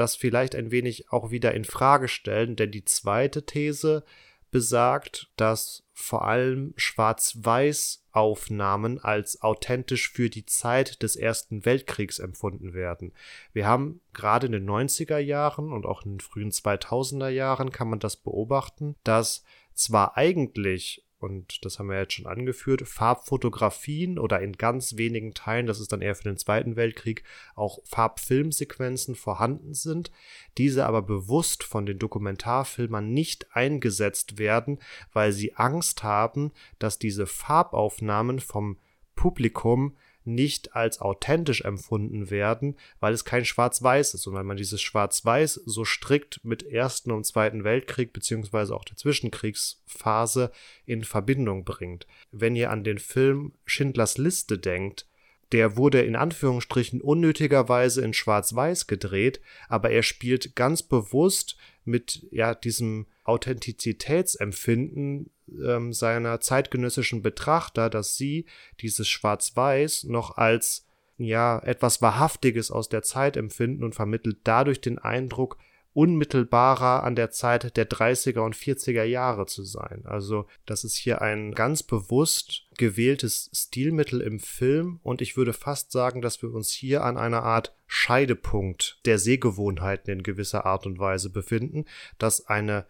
das 0.00 0.16
vielleicht 0.16 0.54
ein 0.54 0.70
wenig 0.70 1.10
auch 1.10 1.30
wieder 1.30 1.54
in 1.54 1.64
Frage 1.64 2.08
stellen, 2.08 2.56
denn 2.56 2.70
die 2.70 2.84
zweite 2.84 3.44
These 3.44 4.04
besagt, 4.50 5.30
dass 5.36 5.84
vor 5.92 6.26
allem 6.26 6.72
Schwarz-Weiß-Aufnahmen 6.76 8.98
als 8.98 9.42
authentisch 9.42 10.10
für 10.10 10.30
die 10.30 10.46
Zeit 10.46 11.02
des 11.02 11.16
Ersten 11.16 11.64
Weltkriegs 11.64 12.18
empfunden 12.18 12.72
werden. 12.72 13.12
Wir 13.52 13.66
haben 13.66 14.00
gerade 14.14 14.46
in 14.46 14.52
den 14.52 14.68
90er 14.68 15.18
Jahren 15.18 15.72
und 15.72 15.86
auch 15.86 16.04
in 16.04 16.12
den 16.12 16.20
frühen 16.20 16.50
2000er 16.50 17.28
Jahren 17.28 17.72
kann 17.72 17.90
man 17.90 17.98
das 17.98 18.16
beobachten, 18.16 18.96
dass 19.04 19.44
zwar 19.74 20.16
eigentlich 20.16 21.04
und 21.20 21.64
das 21.64 21.78
haben 21.78 21.88
wir 21.88 21.98
jetzt 21.98 22.14
schon 22.14 22.26
angeführt, 22.26 22.86
Farbfotografien 22.86 24.18
oder 24.18 24.40
in 24.40 24.52
ganz 24.52 24.96
wenigen 24.96 25.34
Teilen, 25.34 25.66
das 25.66 25.80
ist 25.80 25.92
dann 25.92 26.00
eher 26.00 26.14
für 26.14 26.24
den 26.24 26.36
Zweiten 26.36 26.76
Weltkrieg, 26.76 27.24
auch 27.54 27.80
Farbfilmsequenzen 27.84 29.16
vorhanden 29.16 29.74
sind, 29.74 30.12
diese 30.58 30.86
aber 30.86 31.02
bewusst 31.02 31.64
von 31.64 31.86
den 31.86 31.98
Dokumentarfilmern 31.98 33.12
nicht 33.12 33.54
eingesetzt 33.54 34.38
werden, 34.38 34.78
weil 35.12 35.32
sie 35.32 35.56
Angst 35.56 36.02
haben, 36.04 36.52
dass 36.78 36.98
diese 36.98 37.26
Farbaufnahmen 37.26 38.38
vom 38.38 38.78
Publikum 39.16 39.96
nicht 40.28 40.76
als 40.76 41.00
authentisch 41.00 41.62
empfunden 41.62 42.30
werden, 42.30 42.76
weil 43.00 43.14
es 43.14 43.24
kein 43.24 43.44
Schwarz-Weiß 43.44 44.14
ist 44.14 44.26
und 44.26 44.34
weil 44.34 44.44
man 44.44 44.56
dieses 44.56 44.82
Schwarz-Weiß 44.82 45.62
so 45.64 45.84
strikt 45.84 46.44
mit 46.44 46.62
Ersten 46.62 47.10
und 47.10 47.24
Zweiten 47.24 47.64
Weltkrieg 47.64 48.12
beziehungsweise 48.12 48.76
auch 48.76 48.84
der 48.84 48.96
Zwischenkriegsphase 48.96 50.52
in 50.84 51.04
Verbindung 51.04 51.64
bringt. 51.64 52.06
Wenn 52.30 52.54
ihr 52.54 52.70
an 52.70 52.84
den 52.84 52.98
Film 52.98 53.54
Schindlers 53.64 54.18
Liste 54.18 54.58
denkt, 54.58 55.06
der 55.52 55.78
wurde 55.78 56.02
in 56.02 56.14
Anführungsstrichen 56.14 57.00
unnötigerweise 57.00 58.04
in 58.04 58.12
Schwarz-Weiß 58.12 58.86
gedreht, 58.86 59.40
aber 59.68 59.90
er 59.90 60.02
spielt 60.02 60.54
ganz 60.54 60.82
bewusst 60.82 61.56
mit 61.84 62.26
ja 62.30 62.54
diesem 62.54 63.06
Authentizitätsempfinden 63.24 65.30
ähm, 65.64 65.92
seiner 65.92 66.40
zeitgenössischen 66.40 67.22
Betrachter, 67.22 67.90
dass 67.90 68.16
sie 68.16 68.46
dieses 68.80 69.08
Schwarz-Weiß 69.08 70.04
noch 70.04 70.36
als 70.36 70.86
ja 71.16 71.58
etwas 71.60 72.00
Wahrhaftiges 72.00 72.70
aus 72.70 72.88
der 72.88 73.02
Zeit 73.02 73.36
empfinden 73.36 73.84
und 73.84 73.94
vermittelt 73.94 74.38
dadurch 74.44 74.80
den 74.80 74.98
Eindruck, 74.98 75.58
unmittelbarer 75.98 77.02
an 77.02 77.16
der 77.16 77.32
Zeit 77.32 77.76
der 77.76 77.90
30er 77.90 78.38
und 78.40 78.54
40er 78.54 79.02
Jahre 79.02 79.46
zu 79.46 79.64
sein. 79.64 80.02
Also 80.04 80.46
das 80.64 80.84
ist 80.84 80.94
hier 80.94 81.22
ein 81.22 81.54
ganz 81.56 81.82
bewusst 81.82 82.68
gewähltes 82.76 83.50
Stilmittel 83.52 84.20
im 84.20 84.38
Film 84.38 85.00
und 85.02 85.20
ich 85.20 85.36
würde 85.36 85.52
fast 85.52 85.90
sagen, 85.90 86.22
dass 86.22 86.40
wir 86.40 86.54
uns 86.54 86.70
hier 86.70 87.02
an 87.02 87.16
einer 87.16 87.42
Art 87.42 87.74
Scheidepunkt 87.88 89.00
der 89.06 89.18
Sehgewohnheiten 89.18 90.12
in 90.12 90.22
gewisser 90.22 90.66
Art 90.66 90.86
und 90.86 91.00
Weise 91.00 91.30
befinden, 91.30 91.84
dass 92.18 92.46
eine 92.46 92.86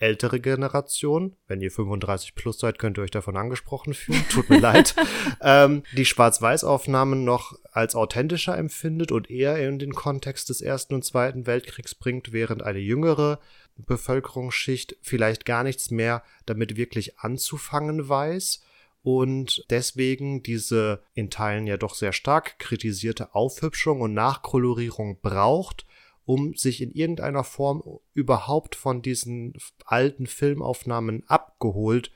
ältere 0.00 0.40
Generation, 0.40 1.36
wenn 1.46 1.60
ihr 1.60 1.70
35 1.70 2.34
plus 2.34 2.58
seid, 2.58 2.78
könnt 2.78 2.98
ihr 2.98 3.02
euch 3.02 3.10
davon 3.10 3.36
angesprochen 3.36 3.94
fühlen, 3.94 4.24
tut 4.30 4.50
mir 4.50 4.58
leid, 4.60 4.96
ähm, 5.40 5.82
die 5.92 6.06
Schwarz-Weiß-Aufnahmen 6.06 7.22
noch 7.24 7.54
als 7.70 7.94
authentischer 7.94 8.56
empfindet 8.56 9.12
und 9.12 9.30
eher 9.30 9.56
in 9.66 9.78
den 9.78 9.92
Kontext 9.92 10.48
des 10.48 10.62
Ersten 10.62 10.94
und 10.94 11.04
Zweiten 11.04 11.46
Weltkriegs 11.46 11.94
bringt, 11.94 12.32
während 12.32 12.62
eine 12.62 12.78
jüngere 12.78 13.38
Bevölkerungsschicht 13.76 14.96
vielleicht 15.02 15.44
gar 15.44 15.62
nichts 15.62 15.90
mehr 15.90 16.22
damit 16.46 16.76
wirklich 16.76 17.18
anzufangen 17.18 18.08
weiß 18.08 18.62
und 19.02 19.64
deswegen 19.70 20.42
diese 20.42 21.02
in 21.14 21.30
Teilen 21.30 21.66
ja 21.66 21.76
doch 21.76 21.94
sehr 21.94 22.12
stark 22.12 22.58
kritisierte 22.58 23.34
Aufhübschung 23.34 24.00
und 24.00 24.12
Nachkolorierung 24.12 25.20
braucht, 25.20 25.86
um 26.30 26.54
sich 26.54 26.80
in 26.80 26.92
irgendeiner 26.92 27.42
Form 27.42 27.82
überhaupt 28.14 28.76
von 28.76 29.02
diesen 29.02 29.54
alten 29.84 30.28
Filmaufnahmen 30.28 31.24
abgeholt 31.26 32.12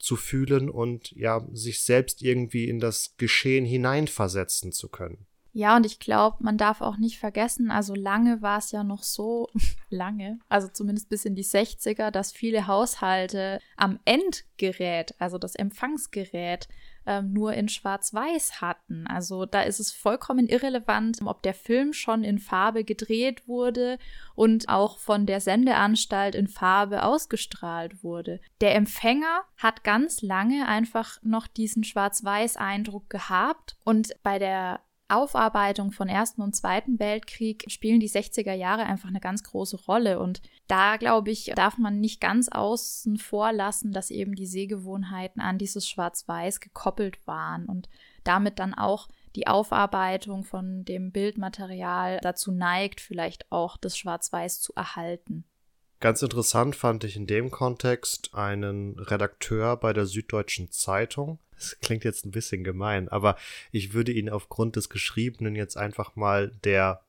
zu 0.00 0.16
fühlen 0.16 0.68
und 0.68 1.12
ja, 1.12 1.46
sich 1.52 1.84
selbst 1.84 2.22
irgendwie 2.22 2.68
in 2.68 2.80
das 2.80 3.16
Geschehen 3.18 3.64
hineinversetzen 3.64 4.72
zu 4.72 4.88
können. 4.88 5.26
Ja, 5.52 5.76
und 5.76 5.86
ich 5.86 6.00
glaube, 6.00 6.38
man 6.40 6.58
darf 6.58 6.80
auch 6.80 6.96
nicht 6.96 7.20
vergessen, 7.20 7.70
also 7.70 7.94
lange 7.94 8.42
war 8.42 8.58
es 8.58 8.72
ja 8.72 8.82
noch 8.82 9.04
so, 9.04 9.48
lange, 9.90 10.40
also 10.48 10.66
zumindest 10.66 11.08
bis 11.08 11.24
in 11.24 11.36
die 11.36 11.44
60er, 11.44 12.10
dass 12.10 12.32
viele 12.32 12.66
Haushalte 12.66 13.60
am 13.76 14.00
Endgerät, 14.04 15.14
also 15.20 15.38
das 15.38 15.54
Empfangsgerät, 15.54 16.66
ähm, 17.06 17.32
nur 17.32 17.54
in 17.54 17.68
Schwarz-Weiß 17.68 18.60
hatten. 18.60 19.06
Also 19.06 19.46
da 19.46 19.62
ist 19.62 19.80
es 19.80 19.92
vollkommen 19.92 20.48
irrelevant, 20.48 21.18
ob 21.24 21.42
der 21.42 21.54
Film 21.54 21.92
schon 21.92 22.24
in 22.24 22.38
Farbe 22.38 22.84
gedreht 22.84 23.46
wurde 23.48 23.98
und 24.34 24.68
auch 24.68 24.98
von 24.98 25.26
der 25.26 25.40
Sendeanstalt 25.40 26.34
in 26.34 26.48
Farbe 26.48 27.04
ausgestrahlt 27.04 28.02
wurde. 28.02 28.40
Der 28.60 28.74
Empfänger 28.74 29.42
hat 29.56 29.84
ganz 29.84 30.22
lange 30.22 30.66
einfach 30.68 31.18
noch 31.22 31.46
diesen 31.46 31.84
Schwarz-Weiß-Eindruck 31.84 33.10
gehabt 33.10 33.76
und 33.84 34.14
bei 34.22 34.38
der 34.38 34.80
Aufarbeitung 35.12 35.92
von 35.92 36.08
Ersten 36.08 36.42
und 36.42 36.56
Zweiten 36.56 36.98
Weltkrieg 36.98 37.64
spielen 37.68 38.00
die 38.00 38.08
60er 38.08 38.52
Jahre 38.52 38.84
einfach 38.84 39.08
eine 39.08 39.20
ganz 39.20 39.42
große 39.42 39.84
Rolle. 39.84 40.18
Und 40.18 40.42
da, 40.68 40.96
glaube 40.96 41.30
ich, 41.30 41.52
darf 41.54 41.78
man 41.78 42.00
nicht 42.00 42.20
ganz 42.20 42.48
außen 42.48 43.18
vor 43.18 43.52
lassen, 43.52 43.92
dass 43.92 44.10
eben 44.10 44.34
die 44.34 44.46
Sehgewohnheiten 44.46 45.40
an 45.40 45.58
dieses 45.58 45.88
Schwarz-Weiß 45.88 46.60
gekoppelt 46.60 47.26
waren 47.26 47.66
und 47.66 47.88
damit 48.24 48.58
dann 48.58 48.74
auch 48.74 49.08
die 49.36 49.46
Aufarbeitung 49.46 50.44
von 50.44 50.84
dem 50.84 51.12
Bildmaterial 51.12 52.18
dazu 52.22 52.52
neigt, 52.52 53.00
vielleicht 53.00 53.50
auch 53.50 53.76
das 53.76 53.96
Schwarz-Weiß 53.96 54.60
zu 54.60 54.72
erhalten. 54.74 55.44
Ganz 56.00 56.20
interessant 56.20 56.74
fand 56.74 57.04
ich 57.04 57.16
in 57.16 57.28
dem 57.28 57.52
Kontext 57.52 58.34
einen 58.34 58.98
Redakteur 58.98 59.76
bei 59.76 59.92
der 59.92 60.04
Süddeutschen 60.04 60.70
Zeitung, 60.72 61.38
das 61.62 61.80
klingt 61.80 62.04
jetzt 62.04 62.26
ein 62.26 62.30
bisschen 62.30 62.64
gemein, 62.64 63.08
aber 63.08 63.36
ich 63.70 63.92
würde 63.92 64.12
ihn 64.12 64.28
aufgrund 64.28 64.76
des 64.76 64.88
Geschriebenen 64.88 65.54
jetzt 65.54 65.76
einfach 65.76 66.16
mal 66.16 66.52
der 66.64 67.02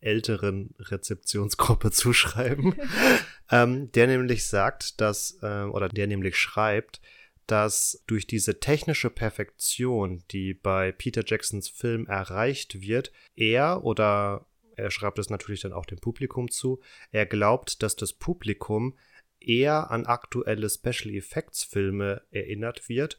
älteren 0.00 0.74
Rezeptionsgruppe 0.78 1.90
zuschreiben, 1.92 2.74
ähm, 3.50 3.90
der 3.92 4.06
nämlich 4.06 4.46
sagt, 4.46 5.00
dass, 5.00 5.38
äh, 5.42 5.64
oder 5.64 5.88
der 5.88 6.06
nämlich 6.06 6.36
schreibt, 6.36 7.00
dass 7.46 8.04
durch 8.06 8.26
diese 8.26 8.60
technische 8.60 9.08
Perfektion, 9.08 10.22
die 10.30 10.52
bei 10.52 10.92
Peter 10.92 11.22
Jacksons 11.24 11.68
Film 11.68 12.06
erreicht 12.06 12.82
wird, 12.82 13.10
er 13.36 13.84
oder 13.84 14.46
er 14.76 14.90
schreibt 14.90 15.18
es 15.18 15.30
natürlich 15.30 15.62
dann 15.62 15.72
auch 15.72 15.86
dem 15.86 15.98
Publikum 15.98 16.50
zu, 16.50 16.80
er 17.10 17.26
glaubt, 17.26 17.82
dass 17.82 17.96
das 17.96 18.12
Publikum 18.12 18.94
eher 19.40 19.90
an 19.90 20.06
aktuelle 20.06 20.68
Special 20.68 21.14
Effects 21.14 21.64
Filme 21.64 22.22
erinnert 22.30 22.88
wird 22.88 23.18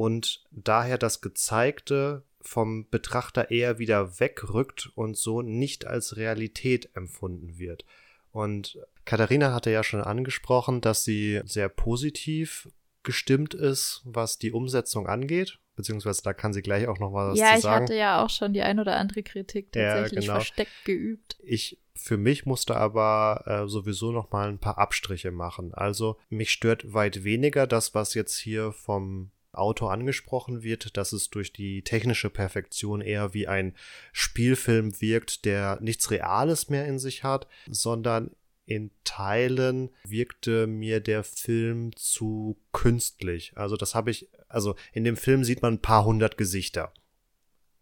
und 0.00 0.42
daher 0.50 0.96
das 0.96 1.20
Gezeigte 1.20 2.24
vom 2.40 2.88
Betrachter 2.88 3.50
eher 3.50 3.78
wieder 3.78 4.18
wegrückt 4.18 4.90
und 4.94 5.14
so 5.18 5.42
nicht 5.42 5.86
als 5.86 6.16
Realität 6.16 6.88
empfunden 6.94 7.58
wird. 7.58 7.84
Und 8.32 8.78
Katharina 9.04 9.52
hatte 9.52 9.70
ja 9.70 9.84
schon 9.84 10.00
angesprochen, 10.00 10.80
dass 10.80 11.04
sie 11.04 11.42
sehr 11.44 11.68
positiv 11.68 12.70
gestimmt 13.02 13.52
ist, 13.52 14.00
was 14.06 14.38
die 14.38 14.52
Umsetzung 14.52 15.06
angeht. 15.06 15.58
Beziehungsweise 15.76 16.22
da 16.22 16.32
kann 16.32 16.54
sie 16.54 16.62
gleich 16.62 16.88
auch 16.88 16.98
noch 16.98 17.12
was 17.12 17.38
ja, 17.38 17.56
zu 17.56 17.60
sagen. 17.60 17.64
Ja, 17.64 17.76
ich 17.76 17.82
hatte 17.82 17.94
ja 17.94 18.24
auch 18.24 18.30
schon 18.30 18.54
die 18.54 18.62
ein 18.62 18.80
oder 18.80 18.96
andere 18.96 19.22
Kritik 19.22 19.70
tatsächlich 19.70 20.24
ja, 20.24 20.32
genau. 20.32 20.40
versteckt 20.40 20.84
geübt. 20.86 21.36
Ich 21.42 21.78
für 21.94 22.16
mich 22.16 22.46
musste 22.46 22.74
aber 22.76 23.44
äh, 23.44 23.68
sowieso 23.68 24.12
noch 24.12 24.32
mal 24.32 24.48
ein 24.48 24.58
paar 24.58 24.78
Abstriche 24.78 25.30
machen. 25.30 25.74
Also 25.74 26.16
mich 26.30 26.52
stört 26.52 26.94
weit 26.94 27.22
weniger 27.22 27.66
das, 27.66 27.94
was 27.94 28.14
jetzt 28.14 28.38
hier 28.38 28.72
vom 28.72 29.30
Autor 29.52 29.92
angesprochen 29.92 30.62
wird, 30.62 30.96
dass 30.96 31.12
es 31.12 31.30
durch 31.30 31.52
die 31.52 31.82
technische 31.82 32.30
Perfektion 32.30 33.00
eher 33.00 33.34
wie 33.34 33.48
ein 33.48 33.74
Spielfilm 34.12 35.00
wirkt, 35.00 35.44
der 35.44 35.78
nichts 35.80 36.10
Reales 36.10 36.68
mehr 36.68 36.86
in 36.86 36.98
sich 36.98 37.24
hat, 37.24 37.48
sondern 37.68 38.30
in 38.66 38.92
Teilen 39.02 39.90
wirkte 40.04 40.68
mir 40.68 41.00
der 41.00 41.24
Film 41.24 41.94
zu 41.96 42.56
künstlich. 42.72 43.52
Also 43.56 43.76
das 43.76 43.96
habe 43.96 44.12
ich, 44.12 44.28
also 44.48 44.76
in 44.92 45.02
dem 45.02 45.16
Film 45.16 45.42
sieht 45.42 45.62
man 45.62 45.74
ein 45.74 45.82
paar 45.82 46.04
hundert 46.04 46.38
Gesichter. 46.38 46.94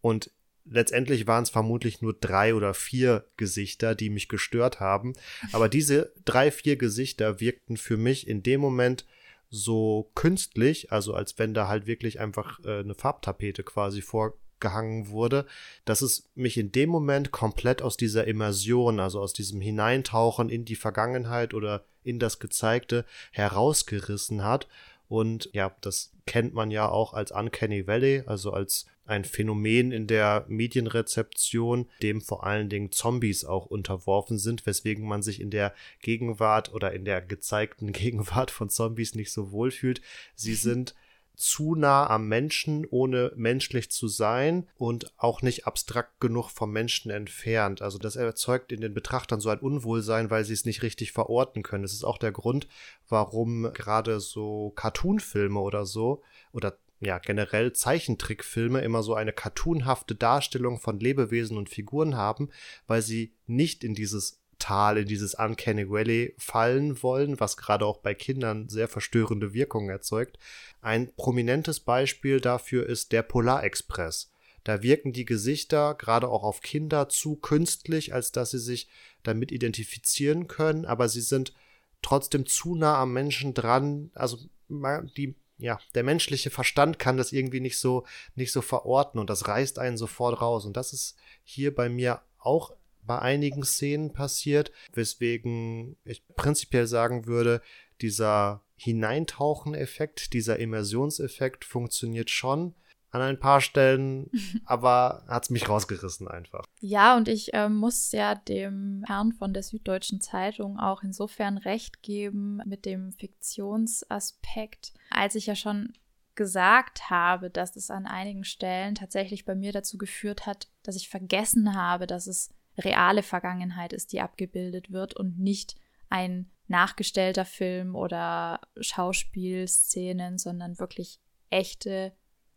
Und 0.01 0.31
letztendlich 0.65 1.27
waren 1.27 1.43
es 1.43 1.51
vermutlich 1.51 2.01
nur 2.01 2.13
drei 2.13 2.55
oder 2.55 2.73
vier 2.73 3.25
Gesichter, 3.37 3.93
die 3.93 4.09
mich 4.09 4.29
gestört 4.29 4.79
haben. 4.79 5.13
Aber 5.51 5.69
diese 5.69 6.13
drei, 6.25 6.49
vier 6.49 6.75
Gesichter 6.75 7.39
wirkten 7.39 7.77
für 7.77 7.97
mich 7.97 8.27
in 8.27 8.41
dem 8.41 8.59
Moment 8.59 9.05
so 9.49 10.11
künstlich, 10.15 10.91
also 10.91 11.13
als 11.13 11.39
wenn 11.39 11.53
da 11.53 11.67
halt 11.67 11.87
wirklich 11.87 12.19
einfach 12.19 12.59
äh, 12.63 12.79
eine 12.79 12.95
Farbtapete 12.95 13.63
quasi 13.63 14.01
vorgehangen 14.01 15.09
wurde, 15.09 15.45
dass 15.85 16.01
es 16.01 16.29
mich 16.35 16.57
in 16.57 16.71
dem 16.71 16.89
Moment 16.89 17.31
komplett 17.31 17.81
aus 17.81 17.97
dieser 17.97 18.27
Immersion, 18.27 18.99
also 18.99 19.19
aus 19.19 19.33
diesem 19.33 19.61
Hineintauchen 19.61 20.49
in 20.49 20.65
die 20.65 20.75
Vergangenheit 20.75 21.53
oder 21.53 21.85
in 22.03 22.19
das 22.19 22.39
Gezeigte 22.39 23.05
herausgerissen 23.31 24.43
hat. 24.43 24.67
Und 25.07 25.49
ja, 25.53 25.75
das 25.81 26.11
kennt 26.29 26.53
man 26.53 26.69
ja 26.69 26.87
auch 26.87 27.13
als 27.15 27.31
Uncanny 27.31 27.87
Valley, 27.87 28.21
also 28.27 28.51
als 28.51 28.85
ein 29.03 29.25
Phänomen 29.25 29.91
in 29.91 30.05
der 30.05 30.45
Medienrezeption, 30.47 31.89
dem 32.03 32.21
vor 32.21 32.43
allen 32.43 32.69
Dingen 32.69 32.91
Zombies 32.91 33.45
auch 33.45 33.65
unterworfen 33.65 34.37
sind, 34.37 34.67
weswegen 34.67 35.07
man 35.07 35.23
sich 35.23 35.41
in 35.41 35.49
der 35.49 35.73
Gegenwart 36.03 36.71
oder 36.71 36.93
in 36.93 37.03
der 37.03 37.23
gezeigten 37.23 37.91
Gegenwart 37.93 38.51
von 38.51 38.69
Zombies 38.69 39.15
nicht 39.15 39.31
so 39.31 39.51
wohl 39.51 39.71
fühlt. 39.71 40.01
Sie 40.35 40.53
sind 40.53 40.93
zu 41.39 41.73
nah 41.75 42.07
am 42.09 42.27
Menschen, 42.27 42.85
ohne 42.89 43.31
menschlich 43.35 43.89
zu 43.89 44.09
sein 44.09 44.67
und 44.77 45.13
auch 45.17 45.41
nicht 45.41 45.65
abstrakt 45.65 46.19
genug 46.19 46.49
vom 46.49 46.71
Menschen 46.71 47.11
entfernt. 47.11 47.81
Also 47.81 47.97
das 47.97 48.17
erzeugt 48.17 48.73
in 48.73 48.81
den 48.81 48.93
Betrachtern 48.93 49.39
so 49.39 49.49
ein 49.49 49.59
Unwohlsein, 49.59 50.29
weil 50.29 50.43
sie 50.43 50.53
es 50.53 50.65
nicht 50.65 50.83
richtig 50.83 51.13
verorten 51.13 51.63
können. 51.63 51.83
Das 51.83 51.93
ist 51.93 52.03
auch 52.03 52.17
der 52.17 52.33
Grund, 52.33 52.67
warum 53.07 53.71
gerade 53.73 54.19
so 54.19 54.71
Cartoonfilme 54.75 55.59
oder 55.59 55.85
so 55.85 56.21
oder 56.51 56.77
ja, 57.01 57.17
generell 57.19 57.71
Zeichentrickfilme 57.71 58.81
immer 58.81 59.03
so 59.03 59.13
eine 59.13 59.31
cartoonhafte 59.31 60.15
Darstellung 60.15 60.79
von 60.79 60.99
Lebewesen 60.99 61.57
und 61.57 61.69
Figuren 61.69 62.17
haben, 62.17 62.49
weil 62.87 63.01
sie 63.01 63.33
nicht 63.47 63.85
in 63.85 63.95
dieses 63.95 64.38
Tal, 64.59 64.97
in 64.97 65.07
dieses 65.07 65.33
Uncanny 65.33 65.89
Valley 65.89 66.35
fallen 66.37 67.01
wollen, 67.01 67.39
was 67.39 67.57
gerade 67.57 67.85
auch 67.85 67.97
bei 67.97 68.13
Kindern 68.13 68.69
sehr 68.69 68.87
verstörende 68.87 69.53
Wirkungen 69.53 69.89
erzeugt. 69.89 70.37
Ein 70.81 71.11
prominentes 71.15 71.79
Beispiel 71.79 72.39
dafür 72.39 72.85
ist 72.85 73.11
der 73.11 73.23
Polarexpress. 73.23 74.31
Da 74.63 74.83
wirken 74.83 75.13
die 75.13 75.25
Gesichter 75.25 75.95
gerade 75.95 76.27
auch 76.27 76.43
auf 76.43 76.61
Kinder 76.61 77.09
zu 77.09 77.37
künstlich, 77.37 78.13
als 78.13 78.31
dass 78.31 78.51
sie 78.51 78.59
sich 78.59 78.89
damit 79.23 79.51
identifizieren 79.51 80.47
können, 80.47 80.85
aber 80.85 81.09
sie 81.09 81.21
sind 81.21 81.53
trotzdem 82.01 82.45
zu 82.45 82.75
nah 82.75 82.97
am 82.99 83.13
Menschen 83.13 83.53
dran. 83.53 84.11
Also 84.13 84.37
die 84.69 85.35
ja, 85.59 85.77
der 85.93 86.03
menschliche 86.03 86.49
Verstand 86.49 86.99
kann 86.99 87.17
das 87.17 87.33
irgendwie 87.33 87.59
nicht 87.59 87.77
so, 87.77 88.05
nicht 88.35 88.53
so 88.53 88.61
verorten 88.61 89.19
und 89.19 89.29
das 89.29 89.47
reißt 89.47 89.77
einen 89.77 89.97
sofort 89.97 90.41
raus. 90.41 90.65
Und 90.65 90.77
das 90.77 90.93
ist 90.93 91.17
hier 91.43 91.75
bei 91.75 91.89
mir 91.89 92.21
auch 92.39 92.71
bei 93.09 93.17
einigen 93.17 93.63
Szenen 93.63 94.13
passiert, 94.13 94.71
weswegen 94.93 95.97
ich 96.05 96.23
prinzipiell 96.35 96.85
sagen 96.85 97.25
würde, 97.25 97.59
dieser 98.01 98.61
Hineintauchen-Effekt, 98.75 100.31
dieser 100.33 100.59
Immersionseffekt 100.59 101.65
funktioniert 101.65 102.29
schon. 102.29 102.75
an 103.09 103.23
ein 103.23 103.39
paar 103.39 103.61
Stellen, 103.61 104.29
aber 104.65 105.23
hat 105.27 105.45
es 105.45 105.49
mich 105.49 105.67
rausgerissen 105.67 106.27
einfach. 106.27 106.65
Ja, 106.81 107.17
und 107.17 107.27
ich 107.27 107.51
äh, 107.55 107.67
muss 107.67 108.11
ja 108.11 108.35
dem 108.35 109.03
Herrn 109.07 109.33
von 109.33 109.55
der 109.55 109.63
Süddeutschen 109.63 110.21
Zeitung 110.21 110.77
auch 110.77 111.01
insofern 111.01 111.57
recht 111.57 112.03
geben 112.03 112.61
mit 112.67 112.85
dem 112.85 113.13
Fiktionsaspekt, 113.13 114.93
als 115.09 115.33
ich 115.33 115.47
ja 115.47 115.55
schon 115.55 115.93
gesagt 116.35 117.09
habe, 117.09 117.49
dass 117.49 117.75
es 117.75 117.89
an 117.89 118.05
einigen 118.05 118.43
Stellen 118.43 118.93
tatsächlich 118.93 119.45
bei 119.45 119.55
mir 119.55 119.71
dazu 119.71 119.97
geführt 119.97 120.45
hat, 120.45 120.67
dass 120.83 120.95
ich 120.95 121.09
vergessen 121.09 121.73
habe, 121.73 122.05
dass 122.05 122.27
es 122.27 122.51
reale 122.79 123.23
Vergangenheit 123.23 123.93
ist, 123.93 124.13
die 124.13 124.21
abgebildet 124.21 124.91
wird 124.91 125.15
und 125.15 125.39
nicht 125.39 125.75
ein 126.09 126.49
nachgestellter 126.67 127.45
Film 127.45 127.95
oder 127.95 128.61
Schauspielszenen, 128.79 130.37
sondern 130.37 130.79
wirklich 130.79 131.19
echte 131.49 132.13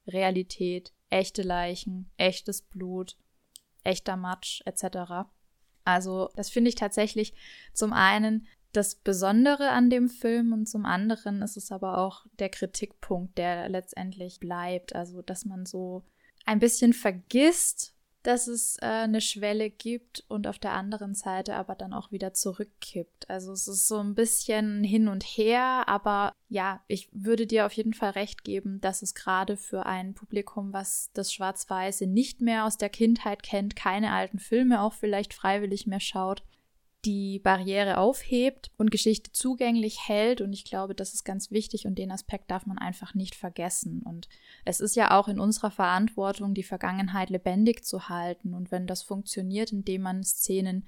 Realität, 0.07 0.93
echte 1.11 1.43
Leichen, 1.43 2.11
echtes 2.17 2.63
Blut, 2.63 3.17
echter 3.85 4.17
Matsch 4.17 4.63
etc. 4.67 5.29
Also 5.85 6.31
das 6.37 6.51
finde 6.51 6.69
ich 6.69 6.75
tatsächlich 6.75 7.35
zum 7.73 7.93
einen 7.93 8.47
das 8.73 8.95
Besondere 8.95 9.71
an 9.71 9.91
dem 9.91 10.09
Film 10.09 10.53
und 10.53 10.67
zum 10.67 10.87
anderen 10.87 11.43
ist 11.43 11.57
es 11.57 11.71
aber 11.71 11.99
auch 11.99 12.27
der 12.39 12.49
Kritikpunkt, 12.49 13.37
der 13.37 13.69
letztendlich 13.69 14.41
bleibt. 14.41 14.95
Also 14.95 15.21
dass 15.21 15.45
man 15.45 15.67
so 15.67 16.05
ein 16.47 16.59
bisschen 16.59 16.93
vergisst, 16.95 17.95
dass 18.23 18.47
es 18.47 18.77
äh, 18.81 18.87
eine 18.87 19.21
Schwelle 19.21 19.71
gibt 19.71 20.25
und 20.29 20.47
auf 20.47 20.59
der 20.59 20.73
anderen 20.73 21.15
Seite 21.15 21.55
aber 21.57 21.75
dann 21.75 21.93
auch 21.93 22.13
wieder 22.13 22.33
zurückkippt. 22.33 23.29
Also 23.29 23.53
es 23.53 23.69
ist 23.69 23.89
so 23.89 23.99
ein 23.99 24.15
bisschen 24.15 24.85
hin 24.85 25.09
und 25.09 25.25
her, 25.25 25.85
aber 25.87 26.33
ja, 26.49 26.83
ich 26.87 27.09
würde 27.13 27.47
dir 27.47 27.67
auf 27.67 27.73
jeden 27.73 27.95
Fall 27.95 28.11
recht 28.11 28.45
geben, 28.45 28.81
dass 28.81 29.03
es 29.03 29.15
gerade 29.15 29.57
für 29.57 29.87
ein 29.87 30.15
Publikum, 30.15 30.73
was 30.73 31.11
das 31.15 31.33
Schwarz-Weiße 31.33 32.07
nicht 32.07 32.41
mehr 32.41 32.65
aus 32.67 32.77
der 32.77 32.91
Kindheit 32.91 33.43
kennt, 33.43 33.77
keine 33.77 34.13
alten 34.13 34.39
Filme 34.39 34.83
auch 34.83 34.93
vielleicht 34.93 35.35
freiwillig 35.35 35.87
mehr 35.87 36.01
schaut, 36.01 36.43
die 37.05 37.41
Barriere 37.41 37.99
aufhebt 37.99 38.71
und 38.77 38.91
Geschichte 38.91 39.33
zugänglich 39.33 40.09
hält. 40.09 40.41
Und 40.41 40.53
ich 40.53 40.65
glaube, 40.65 40.95
das 40.95 41.15
ist 41.15 41.25
ganz 41.25 41.51
wichtig 41.51 41.87
und 41.87 41.97
den 41.97 42.13
Aspekt 42.13 42.51
darf 42.51 42.67
man 42.67 42.79
einfach 42.79 43.15
nicht 43.15 43.35
vergessen. 43.35 44.03
Und 44.03 44.29
es 44.65 44.81
ist 44.81 44.95
ja 44.95 45.19
auch 45.19 45.29
in 45.29 45.41
unserer 45.41 45.71
Verantwortung, 45.71 46.55
die 46.55 46.63
Vergangenheit 46.63 47.31
lebendig 47.31 47.85
zu 47.85 48.09
halten. 48.09 48.55
Und 48.55 48.71
wenn 48.71 48.87
das 48.87 49.03
funktioniert, 49.03 49.73
indem 49.73 50.03
man 50.03 50.23
Szenen 50.23 50.87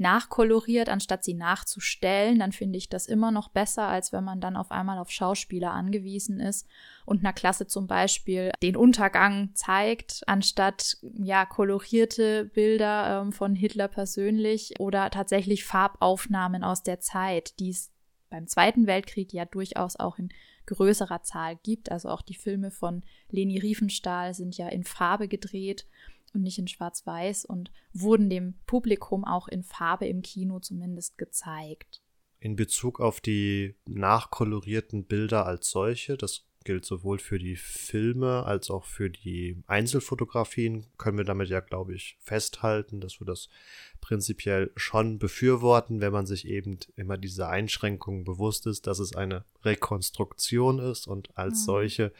nachkoloriert, 0.00 0.88
anstatt 0.88 1.22
sie 1.22 1.34
nachzustellen, 1.34 2.38
dann 2.38 2.52
finde 2.52 2.78
ich 2.78 2.88
das 2.88 3.06
immer 3.06 3.30
noch 3.30 3.48
besser, 3.48 3.86
als 3.86 4.12
wenn 4.12 4.24
man 4.24 4.40
dann 4.40 4.56
auf 4.56 4.70
einmal 4.70 4.98
auf 4.98 5.10
Schauspieler 5.10 5.72
angewiesen 5.72 6.40
ist 6.40 6.66
und 7.04 7.20
einer 7.20 7.32
Klasse 7.32 7.66
zum 7.66 7.86
Beispiel 7.86 8.50
den 8.62 8.76
Untergang 8.76 9.50
zeigt, 9.54 10.22
anstatt 10.26 10.96
ja 11.18 11.44
kolorierte 11.44 12.46
Bilder 12.46 13.20
ähm, 13.20 13.32
von 13.32 13.54
Hitler 13.54 13.88
persönlich 13.88 14.74
oder 14.80 15.10
tatsächlich 15.10 15.64
Farbaufnahmen 15.64 16.64
aus 16.64 16.82
der 16.82 17.00
Zeit, 17.00 17.58
die 17.60 17.70
es 17.70 17.92
beim 18.30 18.46
Zweiten 18.46 18.86
Weltkrieg 18.86 19.32
ja 19.32 19.44
durchaus 19.44 19.96
auch 19.96 20.18
in 20.18 20.30
größerer 20.66 21.22
Zahl 21.22 21.56
gibt. 21.62 21.90
Also 21.90 22.08
auch 22.08 22.22
die 22.22 22.34
Filme 22.34 22.70
von 22.70 23.02
Leni 23.28 23.58
Riefenstahl 23.58 24.34
sind 24.34 24.56
ja 24.56 24.68
in 24.68 24.84
Farbe 24.84 25.28
gedreht 25.28 25.86
und 26.34 26.42
nicht 26.42 26.58
in 26.58 26.68
Schwarz-Weiß 26.68 27.44
und 27.44 27.70
wurden 27.92 28.30
dem 28.30 28.54
Publikum 28.66 29.24
auch 29.24 29.48
in 29.48 29.62
Farbe 29.62 30.06
im 30.06 30.22
Kino 30.22 30.60
zumindest 30.60 31.18
gezeigt. 31.18 32.02
In 32.38 32.56
Bezug 32.56 33.00
auf 33.00 33.20
die 33.20 33.74
nachkolorierten 33.86 35.04
Bilder 35.04 35.46
als 35.46 35.70
solche, 35.70 36.16
das 36.16 36.46
gilt 36.64 36.84
sowohl 36.84 37.18
für 37.18 37.38
die 37.38 37.56
Filme 37.56 38.44
als 38.44 38.70
auch 38.70 38.84
für 38.84 39.08
die 39.08 39.62
Einzelfotografien, 39.66 40.86
können 40.98 41.16
wir 41.16 41.24
damit 41.24 41.48
ja, 41.48 41.60
glaube 41.60 41.94
ich, 41.94 42.16
festhalten, 42.20 43.00
dass 43.00 43.20
wir 43.20 43.26
das 43.26 43.48
prinzipiell 44.00 44.70
schon 44.76 45.18
befürworten, 45.18 46.00
wenn 46.00 46.12
man 46.12 46.26
sich 46.26 46.46
eben 46.46 46.78
immer 46.96 47.16
diese 47.16 47.48
Einschränkungen 47.48 48.24
bewusst 48.24 48.66
ist, 48.66 48.86
dass 48.86 48.98
es 48.98 49.14
eine 49.14 49.44
Rekonstruktion 49.62 50.78
ist 50.78 51.06
und 51.06 51.36
als 51.36 51.60
mhm. 51.60 51.64
solche 51.64 52.12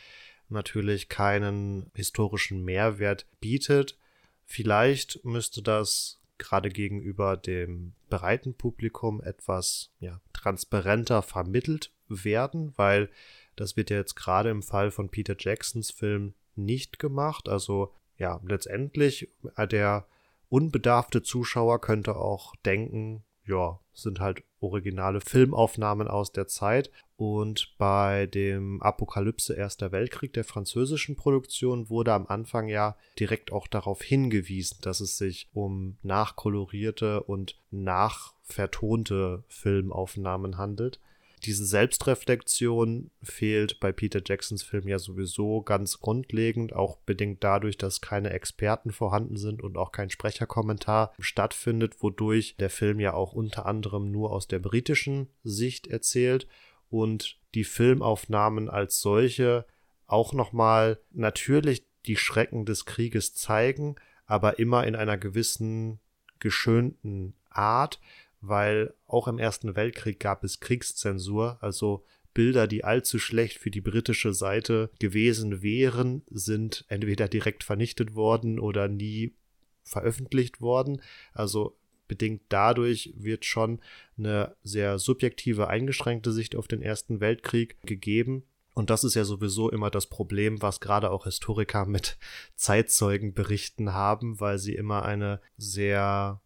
natürlich 0.51 1.09
keinen 1.09 1.91
historischen 1.95 2.65
Mehrwert 2.65 3.27
bietet. 3.41 3.99
Vielleicht 4.45 5.25
müsste 5.25 5.63
das 5.63 6.21
gerade 6.39 6.71
gegenüber 6.71 7.37
dem 7.37 7.93
breiten 8.09 8.55
Publikum 8.55 9.23
etwas 9.23 9.91
ja, 10.01 10.21
transparenter 10.33 11.23
vermittelt 11.23 11.93
werden, 12.09 12.73
weil 12.77 13.11
das 13.57 13.77
wird 13.77 13.91
ja 13.91 13.99
jetzt 13.99 14.17
gerade 14.17 14.51
im 14.51 14.63
Fall 14.63 14.91
von 14.91 15.11
Peter 15.11 15.37
Jacksons 15.39 15.91
Film 15.91 16.35
nicht 16.57 16.99
gemacht. 16.99 17.49
Also 17.49 17.93
ja, 18.17 18.41
letztendlich 18.45 19.29
äh, 19.57 19.69
der 19.69 20.07
unbedarfte 20.49 21.23
Zuschauer 21.23 21.81
könnte 21.81 22.17
auch 22.17 22.55
denken, 22.65 23.23
ja, 23.47 23.81
sind 23.93 24.21
halt 24.21 24.43
originale 24.61 25.21
Filmaufnahmen 25.21 26.09
aus 26.09 26.33
der 26.33 26.47
Zeit. 26.47 26.91
Und 27.17 27.75
bei 27.77 28.27
dem 28.27 28.81
Apokalypse 28.81 29.55
Erster 29.55 29.93
Weltkrieg 29.93 30.33
der 30.33 30.45
französischen 30.45 31.17
Produktion 31.17 31.91
wurde 31.91 32.15
am 32.15 32.27
Anfang 32.27 32.69
ja 32.69 32.97
direkt 33.19 33.53
auch 33.53 33.67
darauf 33.67 34.03
hingewiesen, 34.03 34.79
dass 34.83 35.01
es 35.01 35.19
sich 35.19 35.49
um 35.53 35.99
nachkolorierte 36.03 37.23
und 37.23 37.61
nachvertonte 37.71 39.45
Filmaufnahmen 39.49 40.57
handelt 40.57 41.01
diese 41.45 41.65
Selbstreflexion 41.65 43.11
fehlt 43.23 43.81
bei 43.81 43.93
Peter 43.93 44.21
Jacksons 44.25 44.63
Film 44.63 44.89
ja 44.89 44.99
sowieso 44.99 45.63
ganz 45.63 46.01
grundlegend, 46.01 46.75
auch 46.75 46.99
bedingt 46.99 47.43
dadurch, 47.43 47.79
dass 47.79 48.01
keine 48.01 48.31
Experten 48.31 48.93
vorhanden 48.93 49.37
sind 49.37 49.63
und 49.63 49.77
auch 49.77 49.93
kein 49.93 50.11
Sprecherkommentar 50.11 51.13
stattfindet, 51.19 52.03
wodurch 52.03 52.57
der 52.59 52.71
Film 52.71 53.01
ja 53.01 53.15
auch 53.15 53.33
unter 53.33 53.67
anderem 53.67 54.11
nur 54.11 54.33
aus 54.33 54.49
der 54.49 54.59
britischen 54.59 55.29
Sicht 55.43 55.87
erzählt 55.87 56.47
und 56.91 57.39
die 57.55 57.65
Filmaufnahmen 57.65 58.69
als 58.69 59.01
solche 59.01 59.65
auch 60.07 60.33
nochmal 60.33 61.01
natürlich 61.13 61.87
die 62.07 62.17
Schrecken 62.17 62.65
des 62.65 62.85
Krieges 62.85 63.35
zeigen, 63.35 63.97
aber 64.27 64.59
immer 64.59 64.87
in 64.87 64.97
einer 64.97 65.17
gewissen 65.17 66.01
geschönten 66.39 67.35
Art, 67.51 68.01
weil 68.41 68.95
auch 69.07 69.29
im 69.29 69.39
Ersten 69.39 69.77
Weltkrieg 69.77 70.21
gab 70.21 70.45
es 70.45 70.61
Kriegszensur, 70.61 71.59
also 71.61 72.05
Bilder, 72.33 72.67
die 72.67 72.85
allzu 72.85 73.19
schlecht 73.19 73.59
für 73.59 73.71
die 73.71 73.81
britische 73.81 74.33
Seite 74.33 74.91
gewesen 75.01 75.63
wären, 75.63 76.23
sind 76.31 76.85
entweder 76.89 77.29
direkt 77.29 77.65
vernichtet 77.65 78.15
worden 78.15 78.61
oder 78.61 78.89
nie 78.89 79.35
veröffentlicht 79.83 80.61
worden. 80.61 81.03
Also 81.33 81.77
bedingt 82.07 82.43
dadurch 82.49 83.13
wird 83.17 83.45
schon 83.45 83.81
eine 84.17 84.57
sehr 84.63 84.99
subjektive, 84.99 85.69
eingeschränkte 85.69 86.33
Sicht 86.33 86.57
auf 86.57 86.69
den 86.69 86.83
Ersten 86.83 87.21
Weltkrieg 87.21 87.77
gegeben. 87.83 88.45
Und 88.75 88.91
das 88.91 89.05
ist 89.05 89.15
ja 89.15 89.25
sowieso 89.25 89.71
immer 89.71 89.91
das 89.91 90.07
Problem, 90.07 90.63
was 90.63 90.81
gerade 90.81 91.11
auch 91.11 91.25
Historiker 91.25 91.87
mit 91.87 92.17
Zeitzeugenberichten 92.55 93.93
haben, 93.93 94.41
weil 94.41 94.59
sie 94.59 94.75
immer 94.75 95.05
eine 95.05 95.41
sehr 95.57 96.41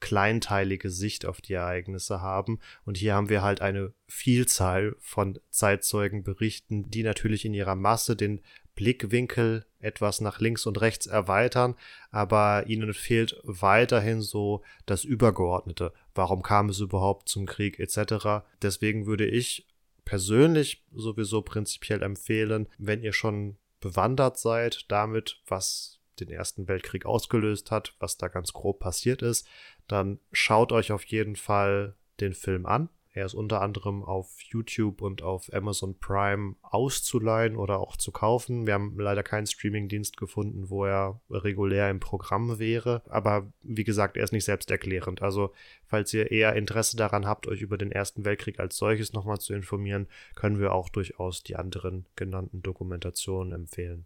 kleinteilige 0.00 0.90
Sicht 0.90 1.26
auf 1.26 1.40
die 1.40 1.54
Ereignisse 1.54 2.20
haben. 2.20 2.58
Und 2.84 2.96
hier 2.96 3.14
haben 3.14 3.28
wir 3.28 3.42
halt 3.42 3.60
eine 3.60 3.92
Vielzahl 4.06 4.96
von 5.00 5.38
Zeitzeugenberichten, 5.50 6.90
die 6.90 7.02
natürlich 7.02 7.44
in 7.44 7.54
ihrer 7.54 7.74
Masse 7.74 8.16
den 8.16 8.40
Blickwinkel 8.74 9.64
etwas 9.80 10.20
nach 10.20 10.38
links 10.38 10.66
und 10.66 10.80
rechts 10.80 11.06
erweitern, 11.06 11.74
aber 12.10 12.66
ihnen 12.66 12.92
fehlt 12.92 13.40
weiterhin 13.42 14.20
so 14.20 14.62
das 14.84 15.04
Übergeordnete. 15.04 15.92
Warum 16.14 16.42
kam 16.42 16.68
es 16.68 16.80
überhaupt 16.80 17.28
zum 17.28 17.46
Krieg 17.46 17.80
etc. 17.80 18.44
Deswegen 18.62 19.06
würde 19.06 19.26
ich 19.26 19.66
persönlich 20.04 20.84
sowieso 20.94 21.42
prinzipiell 21.42 22.02
empfehlen, 22.02 22.68
wenn 22.78 23.02
ihr 23.02 23.12
schon 23.12 23.56
bewandert 23.80 24.38
seid 24.38 24.84
damit, 24.88 25.40
was 25.46 25.95
den 26.16 26.30
Ersten 26.30 26.68
Weltkrieg 26.68 27.06
ausgelöst 27.06 27.70
hat, 27.70 27.94
was 27.98 28.16
da 28.16 28.28
ganz 28.28 28.52
grob 28.52 28.80
passiert 28.80 29.22
ist, 29.22 29.46
dann 29.88 30.18
schaut 30.32 30.72
euch 30.72 30.92
auf 30.92 31.04
jeden 31.04 31.36
Fall 31.36 31.94
den 32.20 32.32
Film 32.32 32.66
an. 32.66 32.88
Er 33.16 33.24
ist 33.24 33.32
unter 33.32 33.62
anderem 33.62 34.04
auf 34.04 34.42
YouTube 34.42 35.00
und 35.00 35.22
auf 35.22 35.50
Amazon 35.50 35.98
Prime 35.98 36.56
auszuleihen 36.60 37.56
oder 37.56 37.78
auch 37.78 37.96
zu 37.96 38.12
kaufen. 38.12 38.66
Wir 38.66 38.74
haben 38.74 38.98
leider 38.98 39.22
keinen 39.22 39.46
Streamingdienst 39.46 40.18
gefunden, 40.18 40.68
wo 40.68 40.84
er 40.84 41.18
regulär 41.30 41.88
im 41.88 41.98
Programm 41.98 42.58
wäre. 42.58 43.00
Aber 43.08 43.50
wie 43.62 43.84
gesagt, 43.84 44.18
er 44.18 44.24
ist 44.24 44.32
nicht 44.32 44.44
selbsterklärend. 44.44 45.22
Also, 45.22 45.54
falls 45.86 46.12
ihr 46.12 46.30
eher 46.30 46.56
Interesse 46.56 46.98
daran 46.98 47.26
habt, 47.26 47.46
euch 47.48 47.62
über 47.62 47.78
den 47.78 47.90
Ersten 47.90 48.26
Weltkrieg 48.26 48.60
als 48.60 48.76
solches 48.76 49.14
nochmal 49.14 49.38
zu 49.38 49.54
informieren, 49.54 50.08
können 50.34 50.60
wir 50.60 50.74
auch 50.74 50.90
durchaus 50.90 51.42
die 51.42 51.56
anderen 51.56 52.04
genannten 52.16 52.60
Dokumentationen 52.60 53.54
empfehlen. 53.54 54.04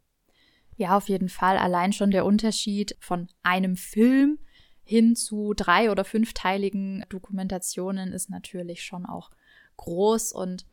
Ja, 0.81 0.97
auf 0.97 1.11
jeden 1.11 1.29
Fall. 1.29 1.59
Allein 1.59 1.93
schon 1.93 2.11
der 2.11 2.25
Unterschied 2.25 2.97
von 3.01 3.29
einem 3.43 3.77
Film 3.77 4.39
hin 4.83 5.15
zu 5.15 5.53
drei- 5.55 5.91
oder 5.91 6.05
fünfteiligen 6.05 7.05
Dokumentationen 7.11 8.15
ist 8.15 8.31
natürlich 8.31 8.83
schon 8.83 9.05
auch 9.05 9.31
groß. 9.77 10.33
Und 10.33 10.65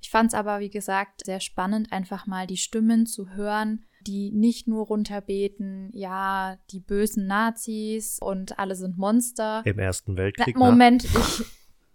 ich 0.00 0.10
fand 0.10 0.30
es 0.30 0.34
aber, 0.34 0.58
wie 0.58 0.68
gesagt, 0.68 1.24
sehr 1.24 1.38
spannend, 1.38 1.92
einfach 1.92 2.26
mal 2.26 2.48
die 2.48 2.56
Stimmen 2.56 3.06
zu 3.06 3.30
hören 3.30 3.84
die 4.04 4.32
nicht 4.32 4.66
nur 4.66 4.86
runterbeten, 4.86 5.88
ja, 5.92 6.58
die 6.72 6.80
bösen 6.80 7.28
Nazis 7.28 8.18
und 8.20 8.58
alle 8.58 8.74
sind 8.74 8.98
Monster. 8.98 9.62
Im 9.64 9.78
Ersten 9.78 10.16
Weltkrieg. 10.16 10.56
Na, 10.58 10.70
Moment, 10.70 11.04
ich. 11.04 11.44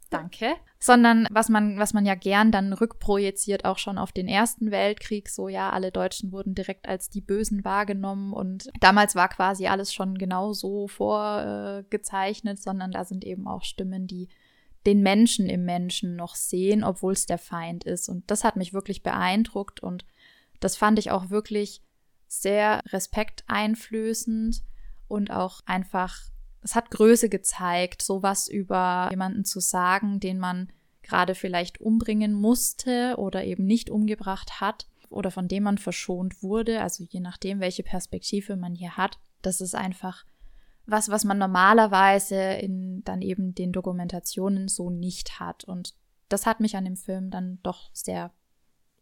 Danke. 0.09 0.55
Sondern 0.79 1.27
was 1.31 1.49
man, 1.49 1.79
was 1.79 1.93
man 1.93 2.05
ja 2.05 2.15
gern 2.15 2.51
dann 2.51 2.71
rückprojiziert, 2.71 3.65
auch 3.65 3.77
schon 3.77 3.97
auf 3.97 4.11
den 4.11 4.27
Ersten 4.27 4.71
Weltkrieg, 4.71 5.29
so 5.29 5.49
ja, 5.49 5.71
alle 5.71 5.91
Deutschen 5.91 6.31
wurden 6.31 6.55
direkt 6.55 6.87
als 6.87 7.09
die 7.09 7.21
Bösen 7.21 7.65
wahrgenommen 7.65 8.31
und 8.33 8.69
damals 8.79 9.15
war 9.15 9.27
quasi 9.27 9.67
alles 9.67 9.93
schon 9.93 10.17
genau 10.17 10.53
so 10.53 10.87
vorgezeichnet, 10.87 12.61
sondern 12.61 12.91
da 12.91 13.05
sind 13.05 13.25
eben 13.25 13.47
auch 13.47 13.63
Stimmen, 13.63 14.07
die 14.07 14.29
den 14.85 15.01
Menschen 15.01 15.49
im 15.49 15.65
Menschen 15.65 16.15
noch 16.15 16.35
sehen, 16.35 16.83
obwohl 16.83 17.13
es 17.13 17.25
der 17.25 17.37
Feind 17.37 17.83
ist. 17.83 18.07
Und 18.07 18.29
das 18.31 18.43
hat 18.43 18.55
mich 18.55 18.73
wirklich 18.73 19.03
beeindruckt 19.03 19.81
und 19.81 20.05
das 20.59 20.77
fand 20.77 20.97
ich 20.97 21.11
auch 21.11 21.29
wirklich 21.29 21.81
sehr 22.27 22.81
respekteinflößend 22.87 24.61
und 25.07 25.31
auch 25.31 25.61
einfach, 25.65 26.19
es 26.67 26.75
hat 26.75 26.91
Größe 26.91 27.29
gezeigt, 27.29 28.01
sowas 28.01 28.49
über 28.49 29.07
jemanden 29.09 29.45
zu 29.45 29.61
sagen, 29.61 30.19
den 30.19 30.37
man 30.37 30.67
gerade 31.01 31.33
vielleicht 31.33 31.79
umbringen 31.79 32.33
musste 32.33 33.15
oder 33.17 33.45
eben 33.45 33.65
nicht 33.65 33.89
umgebracht 33.89 34.59
hat 34.59 34.85
oder 35.09 35.31
von 35.31 35.47
dem 35.47 35.63
man 35.63 35.77
verschont 35.77 36.43
wurde, 36.43 36.81
also 36.81 37.05
je 37.07 37.21
nachdem, 37.21 37.61
welche 37.61 37.83
Perspektive 37.83 38.57
man 38.57 38.75
hier 38.75 38.97
hat. 38.97 39.17
Das 39.41 39.61
ist 39.61 39.75
einfach 39.75 40.25
was, 40.85 41.07
was 41.07 41.23
man 41.23 41.37
normalerweise 41.37 42.35
in 42.35 43.01
dann 43.05 43.21
eben 43.21 43.55
den 43.55 43.71
Dokumentationen 43.71 44.67
so 44.67 44.89
nicht 44.89 45.39
hat. 45.39 45.63
Und 45.63 45.95
das 46.27 46.45
hat 46.45 46.59
mich 46.59 46.75
an 46.75 46.83
dem 46.83 46.97
Film 46.97 47.29
dann 47.31 47.59
doch 47.63 47.89
sehr 47.93 48.33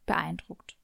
beeindruckt. 0.05 0.78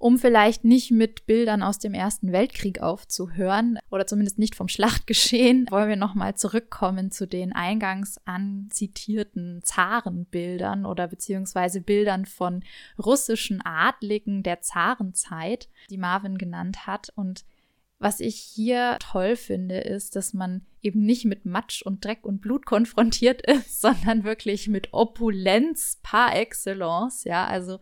Um 0.00 0.18
vielleicht 0.18 0.64
nicht 0.64 0.92
mit 0.92 1.26
Bildern 1.26 1.62
aus 1.62 1.78
dem 1.78 1.92
Ersten 1.92 2.32
Weltkrieg 2.32 2.80
aufzuhören 2.80 3.78
oder 3.90 4.06
zumindest 4.06 4.38
nicht 4.38 4.54
vom 4.54 4.66
Schlachtgeschehen, 4.66 5.66
wollen 5.70 5.90
wir 5.90 5.96
nochmal 5.96 6.34
zurückkommen 6.36 7.10
zu 7.10 7.26
den 7.26 7.52
eingangs 7.52 8.18
anzitierten 8.24 9.60
Zarenbildern 9.62 10.86
oder 10.86 11.06
beziehungsweise 11.06 11.82
Bildern 11.82 12.24
von 12.24 12.64
russischen 12.98 13.60
Adligen 13.60 14.42
der 14.42 14.62
Zarenzeit, 14.62 15.68
die 15.90 15.98
Marvin 15.98 16.38
genannt 16.38 16.86
hat. 16.86 17.12
Und 17.14 17.44
was 18.00 18.18
ich 18.18 18.36
hier 18.36 18.96
toll 18.98 19.36
finde, 19.36 19.78
ist, 19.78 20.16
dass 20.16 20.32
man 20.32 20.62
eben 20.82 21.02
nicht 21.02 21.26
mit 21.26 21.44
Matsch 21.44 21.82
und 21.82 22.02
Dreck 22.02 22.24
und 22.24 22.40
Blut 22.40 22.64
konfrontiert 22.64 23.42
ist, 23.42 23.80
sondern 23.82 24.24
wirklich 24.24 24.68
mit 24.68 24.92
Opulenz 24.92 26.00
par 26.02 26.34
excellence. 26.34 27.24
Ja, 27.24 27.46
also 27.46 27.78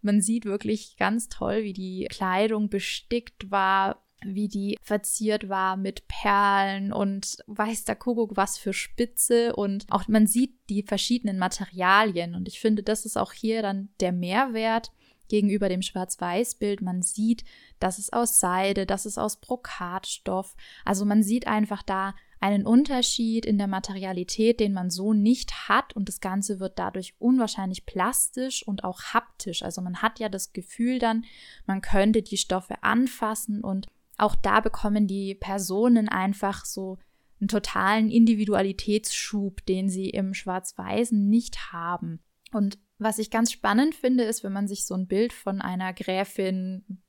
man 0.00 0.22
sieht 0.22 0.44
wirklich 0.44 0.96
ganz 0.96 1.28
toll, 1.28 1.64
wie 1.64 1.72
die 1.72 2.06
Kleidung 2.08 2.70
bestickt 2.70 3.50
war, 3.50 4.02
wie 4.24 4.46
die 4.48 4.78
verziert 4.80 5.48
war 5.48 5.76
mit 5.76 6.06
Perlen 6.06 6.92
und 6.92 7.38
weiß 7.48 7.84
der 7.84 7.96
Kuckuck 7.96 8.36
was 8.36 8.56
für 8.58 8.72
Spitze 8.72 9.54
und 9.54 9.84
auch 9.90 10.06
man 10.08 10.26
sieht 10.26 10.54
die 10.70 10.84
verschiedenen 10.84 11.38
Materialien 11.38 12.34
und 12.34 12.48
ich 12.48 12.60
finde, 12.60 12.82
das 12.82 13.04
ist 13.04 13.18
auch 13.18 13.32
hier 13.32 13.62
dann 13.62 13.88
der 14.00 14.12
Mehrwert, 14.12 14.92
gegenüber 15.28 15.68
dem 15.68 15.82
Schwarz-Weiß-Bild. 15.82 16.82
Man 16.82 17.02
sieht, 17.02 17.44
dass 17.78 17.98
es 17.98 18.12
aus 18.12 18.40
Seide, 18.40 18.86
dass 18.86 19.04
es 19.04 19.18
aus 19.18 19.36
Brokatstoff. 19.40 20.56
Also 20.84 21.04
man 21.04 21.22
sieht 21.22 21.46
einfach 21.46 21.82
da 21.82 22.14
einen 22.40 22.66
Unterschied 22.66 23.46
in 23.46 23.58
der 23.58 23.66
Materialität, 23.66 24.60
den 24.60 24.72
man 24.72 24.90
so 24.90 25.12
nicht 25.12 25.68
hat 25.68 25.96
und 25.96 26.08
das 26.08 26.20
Ganze 26.20 26.60
wird 26.60 26.78
dadurch 26.78 27.14
unwahrscheinlich 27.18 27.86
plastisch 27.86 28.66
und 28.66 28.84
auch 28.84 29.02
haptisch. 29.14 29.62
Also 29.62 29.80
man 29.80 30.02
hat 30.02 30.18
ja 30.18 30.28
das 30.28 30.52
Gefühl 30.52 30.98
dann, 30.98 31.24
man 31.66 31.80
könnte 31.80 32.22
die 32.22 32.36
Stoffe 32.36 32.82
anfassen 32.82 33.62
und 33.62 33.86
auch 34.18 34.34
da 34.34 34.60
bekommen 34.60 35.06
die 35.06 35.34
Personen 35.34 36.08
einfach 36.08 36.64
so 36.64 36.98
einen 37.40 37.48
totalen 37.48 38.10
Individualitätsschub, 38.10 39.64
den 39.66 39.88
sie 39.88 40.08
im 40.08 40.32
Schwarz-Weißen 40.32 41.28
nicht 41.28 41.72
haben. 41.72 42.20
Und 42.52 42.78
was 42.98 43.18
ich 43.18 43.30
ganz 43.30 43.52
spannend 43.52 43.94
finde, 43.94 44.24
ist, 44.24 44.42
wenn 44.42 44.52
man 44.52 44.68
sich 44.68 44.86
so 44.86 44.94
ein 44.94 45.06
Bild 45.06 45.32
von 45.32 45.60
einer 45.60 45.92
Gräfin 45.92 47.02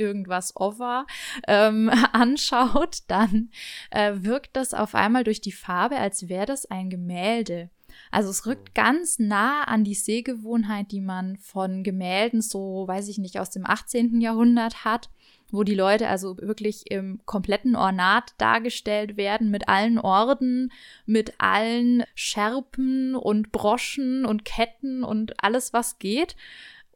irgendwas 0.00 0.56
over 0.56 1.06
ähm, 1.46 1.90
anschaut, 2.12 2.98
dann 3.06 3.50
äh, 3.90 4.12
wirkt 4.16 4.56
das 4.56 4.74
auf 4.74 4.94
einmal 4.94 5.24
durch 5.24 5.40
die 5.40 5.52
Farbe, 5.52 5.96
als 5.96 6.28
wäre 6.28 6.46
das 6.46 6.66
ein 6.66 6.90
Gemälde. 6.90 7.70
Also 8.10 8.30
es 8.30 8.46
rückt 8.46 8.74
ganz 8.74 9.18
nah 9.18 9.64
an 9.64 9.84
die 9.84 9.94
Sehgewohnheit, 9.94 10.90
die 10.92 11.00
man 11.00 11.36
von 11.36 11.82
Gemälden 11.82 12.40
so, 12.40 12.86
weiß 12.86 13.08
ich 13.08 13.18
nicht, 13.18 13.38
aus 13.38 13.50
dem 13.50 13.66
18. 13.66 14.20
Jahrhundert 14.20 14.84
hat 14.84 15.10
wo 15.52 15.64
die 15.64 15.74
Leute 15.74 16.08
also 16.08 16.36
wirklich 16.38 16.90
im 16.90 17.20
kompletten 17.26 17.76
Ornat 17.76 18.34
dargestellt 18.38 19.16
werden, 19.16 19.50
mit 19.50 19.68
allen 19.68 19.98
Orden, 19.98 20.72
mit 21.06 21.34
allen 21.38 22.04
Schärpen 22.14 23.14
und 23.14 23.52
Broschen 23.52 24.24
und 24.24 24.44
Ketten 24.44 25.04
und 25.04 25.42
alles, 25.42 25.72
was 25.72 25.98
geht 25.98 26.36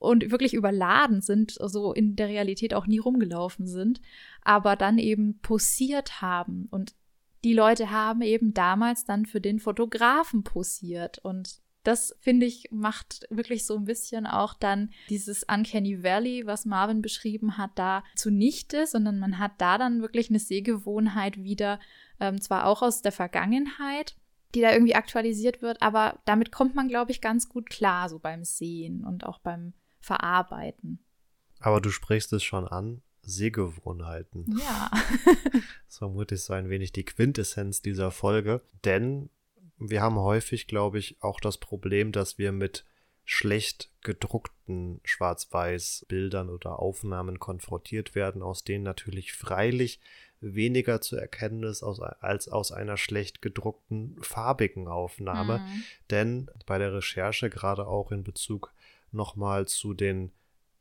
und 0.05 0.31
wirklich 0.31 0.55
überladen 0.55 1.21
sind, 1.21 1.53
so 1.61 1.93
in 1.93 2.17
der 2.17 2.29
Realität 2.29 2.75
auch 2.75 2.87
nie 2.87 2.99
rumgelaufen 2.99 3.67
sind, 3.67 4.01
aber 4.43 4.77
dann 4.77 4.99
eben 4.99 5.39
posiert 5.41 6.21
haben. 6.23 6.69
Und 6.71 6.95
die 7.45 7.55
Leute 7.55 7.91
haben 7.91 8.23
eben 8.23 8.55
damals 8.55 9.05
dann 9.05 9.27
für 9.27 9.41
den 9.41 9.61
Fotografen 9.61 10.45
posiert. 10.45 11.19
Und 11.19 11.61
das 11.85 12.17
finde 12.21 12.47
ich 12.47 12.69
macht 12.71 13.27
wirklich 13.29 13.67
so 13.67 13.77
ein 13.77 13.85
bisschen 13.85 14.27
auch 14.27 14.55
dann 14.55 14.91
dieses 15.11 15.45
Uncanny 15.45 16.03
Valley, 16.03 16.47
was 16.47 16.65
Marvin 16.65 17.03
beschrieben 17.03 17.59
hat, 17.59 17.73
da 17.75 18.03
zunichte, 18.17 18.87
sondern 18.87 19.19
man 19.19 19.39
hat 19.39 19.53
da 19.59 19.77
dann 19.79 20.01
wirklich 20.01 20.31
eine 20.31 20.39
Sehgewohnheit 20.39 21.43
wieder, 21.43 21.79
ähm, 22.19 22.41
zwar 22.41 22.67
auch 22.67 22.83
aus 22.83 23.03
der 23.03 23.13
Vergangenheit, 23.13 24.17
die 24.55 24.63
da 24.63 24.73
irgendwie 24.73 24.95
aktualisiert 24.95 25.61
wird, 25.61 25.83
aber 25.83 26.21
damit 26.25 26.51
kommt 26.53 26.75
man, 26.75 26.89
glaube 26.89 27.11
ich, 27.11 27.21
ganz 27.21 27.49
gut 27.49 27.69
klar, 27.69 28.09
so 28.09 28.19
beim 28.19 28.45
Sehen 28.45 29.05
und 29.05 29.27
auch 29.27 29.39
beim 29.39 29.75
Verarbeiten. 30.05 30.99
Aber 31.61 31.81
du 31.81 31.91
sprichst 31.91 32.33
es 32.35 32.45
schon 32.45 32.69
an, 32.69 33.03
Sehgewohnheiten. 33.23 34.45
Ja. 34.59 34.91
das 35.87 35.99
vermutlich 35.99 36.43
so 36.43 36.53
ein 36.53 36.69
wenig 36.69 36.93
die 36.93 37.05
Quintessenz 37.05 37.81
dieser 37.81 38.11
Folge, 38.11 38.61
denn 38.85 39.31
wir 39.79 40.03
haben 40.03 40.19
häufig, 40.19 40.67
glaube 40.67 40.99
ich, 40.99 41.17
auch 41.21 41.41
das 41.41 41.57
Problem, 41.57 42.13
dass 42.13 42.39
wir 42.39 42.53
mit 42.53 42.85
schlecht 43.25 43.91
gedruckten 44.03 45.01
Schwarz-Weiß-Bildern 45.05 46.51
oder 46.51 46.79
Aufnahmen 46.79 47.39
konfrontiert 47.39 48.15
werden, 48.15 48.43
aus 48.43 48.65
denen 48.65 48.85
natürlich 48.85 49.33
freilich 49.33 50.01
weniger 50.41 51.01
zu 51.01 51.17
erkennen 51.17 51.63
ist 51.63 51.83
aus, 51.83 52.01
als 52.01 52.49
aus 52.49 52.71
einer 52.71 52.99
schlecht 52.99 53.41
gedruckten 53.41 54.19
farbigen 54.21 54.89
Aufnahme. 54.89 55.61
Mhm. 55.61 55.85
Denn 56.11 56.51
bei 56.67 56.77
der 56.77 56.93
Recherche, 56.93 57.49
gerade 57.49 57.87
auch 57.87 58.13
in 58.13 58.25
Bezug 58.25 58.75
nochmal 59.15 59.67
zu 59.67 59.95
den 59.95 60.33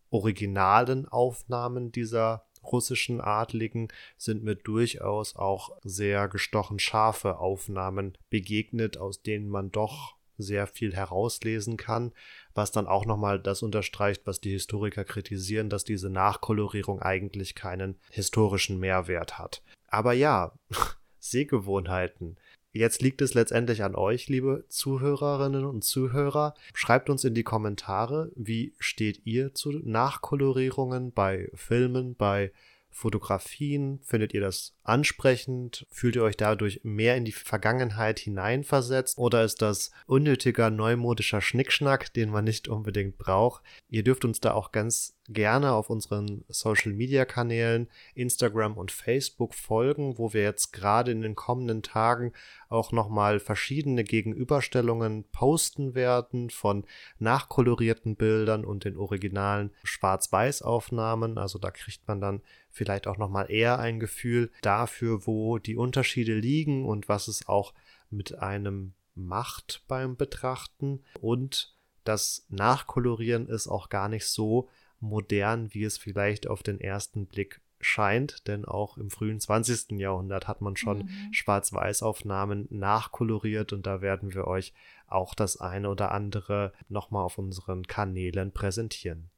originalen 0.10 1.08
Aufnahmen 1.08 1.92
dieser 1.92 2.46
russischen 2.64 3.20
Adligen 3.20 3.90
sind 4.18 4.44
mir 4.44 4.56
durchaus 4.56 5.36
auch 5.36 5.72
sehr 5.84 6.28
gestochen 6.28 6.80
scharfe 6.80 7.40
Aufnahmen 7.40 8.18
begegnet, 8.30 8.98
aus 8.98 9.22
denen 9.22 9.50
man 9.50 9.72
doch 9.72 10.16
sehr 10.38 10.68
viel 10.68 10.96
herauslesen 10.96 11.78
kann, 11.78 12.12
was 12.54 12.72
dann 12.72 12.88
auch 12.88 13.06
nochmal 13.06 13.40
das 13.40 13.62
unterstreicht, 13.62 14.26
was 14.26 14.42
die 14.42 14.52
Historiker 14.52 15.04
kritisieren, 15.04 15.70
dass 15.70 15.84
diese 15.84 16.10
Nachkolorierung 16.10 17.02
eigentlich 17.02 17.56
keinen 17.56 18.00
historischen 18.10 18.80
Mehrwert 18.80 19.38
hat. 19.38 19.62
Aber 19.88 20.14
ja, 20.14 20.54
Sehgewohnheiten. 21.20 22.38
Jetzt 22.76 23.04
liegt 23.04 23.22
es 23.22 23.36
letztendlich 23.36 23.84
an 23.84 23.94
euch, 23.94 24.30
liebe 24.30 24.66
Zuhörerinnen 24.68 25.64
und 25.64 25.84
Zuhörer. 25.84 26.56
Schreibt 26.74 27.08
uns 27.12 27.24
in 27.24 27.36
die 27.36 27.44
Kommentare, 27.44 28.32
wie 28.36 28.74
steht 28.80 29.22
ihr 29.26 29.54
zu 29.54 29.72
Nachkolorierungen 29.72 31.12
bei 31.12 31.52
Filmen, 31.54 32.16
bei 32.16 32.52
Fotografien? 32.90 34.00
Findet 34.02 34.34
ihr 34.34 34.42
das 34.42 34.76
ansprechend? 34.84 35.88
Fühlt 35.92 36.16
ihr 36.16 36.24
euch 36.24 36.38
dadurch 36.38 36.82
mehr 36.84 37.16
in 37.16 37.26
die 37.26 37.32
Vergangenheit 37.32 38.20
hineinversetzt? 38.20 39.18
Oder 39.18 39.44
ist 39.44 39.62
das 39.62 39.92
unnötiger 40.06 40.70
neumodischer 40.70 41.42
Schnickschnack, 41.42 42.14
den 42.14 42.30
man 42.30 42.44
nicht 42.44 42.68
unbedingt 42.68 43.18
braucht? 43.18 43.64
Ihr 43.90 44.04
dürft 44.04 44.26
uns 44.26 44.40
da 44.40 44.54
auch 44.54 44.72
ganz 44.72 45.16
gerne 45.30 45.72
auf 45.72 45.90
unseren 45.90 46.44
Social-Media-Kanälen 46.50 47.88
Instagram 48.14 48.78
und 48.78 48.92
Facebook 48.92 49.56
folgen, 49.56 50.18
wo 50.18 50.34
wir 50.34 50.44
jetzt 50.44 50.74
gerade 50.74 51.12
in 51.12 51.22
den 51.22 51.36
kommenden 51.36 51.82
Tagen 51.82 52.34
auch 52.68 52.92
nochmal 52.92 53.40
verschiedene 53.40 54.04
Gegenüberstellungen 54.04 55.24
posten 55.32 55.96
werden 55.96 56.50
von 56.50 56.86
nachkolorierten 57.20 58.16
Bildern 58.16 58.66
und 58.66 58.84
den 58.84 58.98
originalen 58.98 59.72
Schwarz-Weiß-Aufnahmen. 59.84 61.38
Also 61.38 61.58
da 61.58 61.72
kriegt 61.72 62.08
man 62.08 62.20
dann 62.20 62.42
vielleicht 62.70 63.08
auch 63.08 63.18
nochmal 63.18 63.50
eher 63.50 63.80
ein 63.80 64.00
Gefühl 64.00 64.52
dafür, 64.74 65.28
wo 65.28 65.60
die 65.60 65.76
Unterschiede 65.76 66.34
liegen 66.34 66.84
und 66.86 67.08
was 67.08 67.28
es 67.28 67.48
auch 67.48 67.76
mit 68.10 68.40
einem 68.40 68.96
macht 69.14 69.84
beim 69.88 70.18
Betrachten. 70.18 71.04
Und 71.22 71.78
das 72.04 72.48
Nachkolorieren 72.50 73.48
ist 73.48 73.68
auch 73.68 73.90
gar 73.90 74.10
nicht 74.10 74.26
so 74.26 74.70
modern, 75.00 75.72
wie 75.76 75.84
es 75.84 76.00
vielleicht 76.00 76.48
auf 76.48 76.64
den 76.64 76.80
ersten 76.80 77.28
Blick 77.28 77.62
scheint, 77.82 78.48
denn 78.48 78.66
auch 78.66 78.98
im 78.98 79.12
frühen 79.12 79.40
20. 79.40 80.00
Jahrhundert 80.00 80.48
hat 80.48 80.62
man 80.62 80.76
schon 80.76 81.00
mhm. 81.00 81.34
Schwarz-Weiß-Aufnahmen 81.34 82.68
nachkoloriert 82.72 83.74
und 83.74 83.86
da 83.86 84.02
werden 84.02 84.34
wir 84.34 84.48
euch 84.48 84.74
auch 85.06 85.36
das 85.36 85.58
eine 85.58 85.90
oder 85.90 86.12
andere 86.12 86.74
nochmal 86.90 87.26
auf 87.26 87.38
unseren 87.38 87.86
Kanälen 87.86 88.52
präsentieren. 88.52 89.30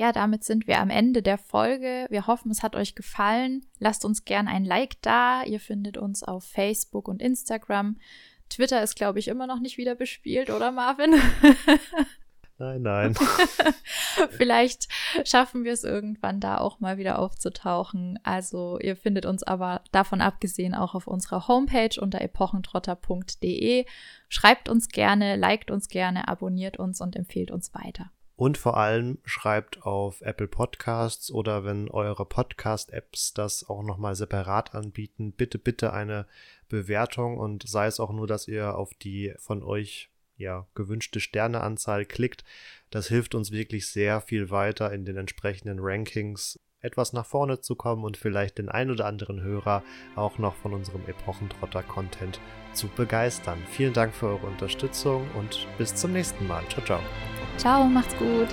Ja, 0.00 0.12
damit 0.12 0.44
sind 0.44 0.66
wir 0.66 0.78
am 0.78 0.88
Ende 0.88 1.20
der 1.20 1.36
Folge. 1.36 2.06
Wir 2.08 2.26
hoffen, 2.26 2.50
es 2.50 2.62
hat 2.62 2.74
euch 2.74 2.94
gefallen. 2.94 3.66
Lasst 3.78 4.06
uns 4.06 4.24
gern 4.24 4.48
ein 4.48 4.64
Like 4.64 4.96
da. 5.02 5.42
Ihr 5.42 5.60
findet 5.60 5.98
uns 5.98 6.22
auf 6.22 6.42
Facebook 6.42 7.06
und 7.06 7.20
Instagram. 7.20 7.98
Twitter 8.48 8.82
ist, 8.82 8.96
glaube 8.96 9.18
ich, 9.18 9.28
immer 9.28 9.46
noch 9.46 9.60
nicht 9.60 9.76
wieder 9.76 9.94
bespielt, 9.94 10.48
oder 10.48 10.72
Marvin? 10.72 11.16
Nein, 12.56 12.80
nein. 12.82 13.14
Vielleicht 14.30 14.88
schaffen 15.24 15.64
wir 15.64 15.72
es 15.72 15.84
irgendwann 15.84 16.40
da 16.40 16.58
auch 16.58 16.80
mal 16.80 16.96
wieder 16.96 17.18
aufzutauchen. 17.18 18.18
Also 18.22 18.78
ihr 18.78 18.96
findet 18.96 19.26
uns 19.26 19.42
aber 19.42 19.82
davon 19.92 20.22
abgesehen 20.22 20.74
auch 20.74 20.94
auf 20.94 21.06
unserer 21.06 21.46
Homepage 21.46 21.98
unter 21.98 22.20
epochentrotter.de. 22.22 23.86
Schreibt 24.28 24.68
uns 24.68 24.88
gerne, 24.88 25.36
liked 25.36 25.70
uns 25.70 25.88
gerne, 25.88 26.28
abonniert 26.28 26.78
uns 26.78 27.00
und 27.00 27.16
empfehlt 27.16 27.50
uns 27.50 27.74
weiter. 27.74 28.10
Und 28.40 28.56
vor 28.56 28.78
allem 28.78 29.18
schreibt 29.26 29.82
auf 29.82 30.22
Apple 30.22 30.48
Podcasts 30.48 31.30
oder 31.30 31.62
wenn 31.62 31.90
eure 31.90 32.24
Podcast-Apps 32.24 33.34
das 33.34 33.68
auch 33.68 33.82
nochmal 33.82 34.14
separat 34.14 34.74
anbieten, 34.74 35.32
bitte, 35.32 35.58
bitte 35.58 35.92
eine 35.92 36.26
Bewertung 36.66 37.36
und 37.36 37.68
sei 37.68 37.84
es 37.84 38.00
auch 38.00 38.10
nur, 38.10 38.26
dass 38.26 38.48
ihr 38.48 38.78
auf 38.78 38.94
die 38.94 39.34
von 39.36 39.62
euch 39.62 40.08
ja, 40.38 40.66
gewünschte 40.74 41.20
Sterneanzahl 41.20 42.06
klickt. 42.06 42.42
Das 42.88 43.08
hilft 43.08 43.34
uns 43.34 43.50
wirklich 43.50 43.88
sehr 43.88 44.22
viel 44.22 44.48
weiter 44.48 44.90
in 44.90 45.04
den 45.04 45.18
entsprechenden 45.18 45.78
Rankings 45.78 46.58
etwas 46.80 47.12
nach 47.12 47.26
vorne 47.26 47.60
zu 47.60 47.74
kommen 47.74 48.04
und 48.04 48.16
vielleicht 48.16 48.56
den 48.56 48.70
ein 48.70 48.90
oder 48.90 49.04
anderen 49.04 49.42
Hörer 49.42 49.82
auch 50.16 50.38
noch 50.38 50.54
von 50.54 50.72
unserem 50.72 51.06
Epochentrotter-Content 51.06 52.40
zu 52.72 52.88
begeistern. 52.88 53.58
Vielen 53.68 53.92
Dank 53.92 54.14
für 54.14 54.28
eure 54.28 54.46
Unterstützung 54.46 55.30
und 55.32 55.68
bis 55.76 55.94
zum 55.94 56.14
nächsten 56.14 56.46
Mal. 56.46 56.66
Ciao, 56.70 56.82
ciao. 56.86 57.00
Ciao, 57.60 57.84
macht's 57.84 58.16
gut. 58.16 58.48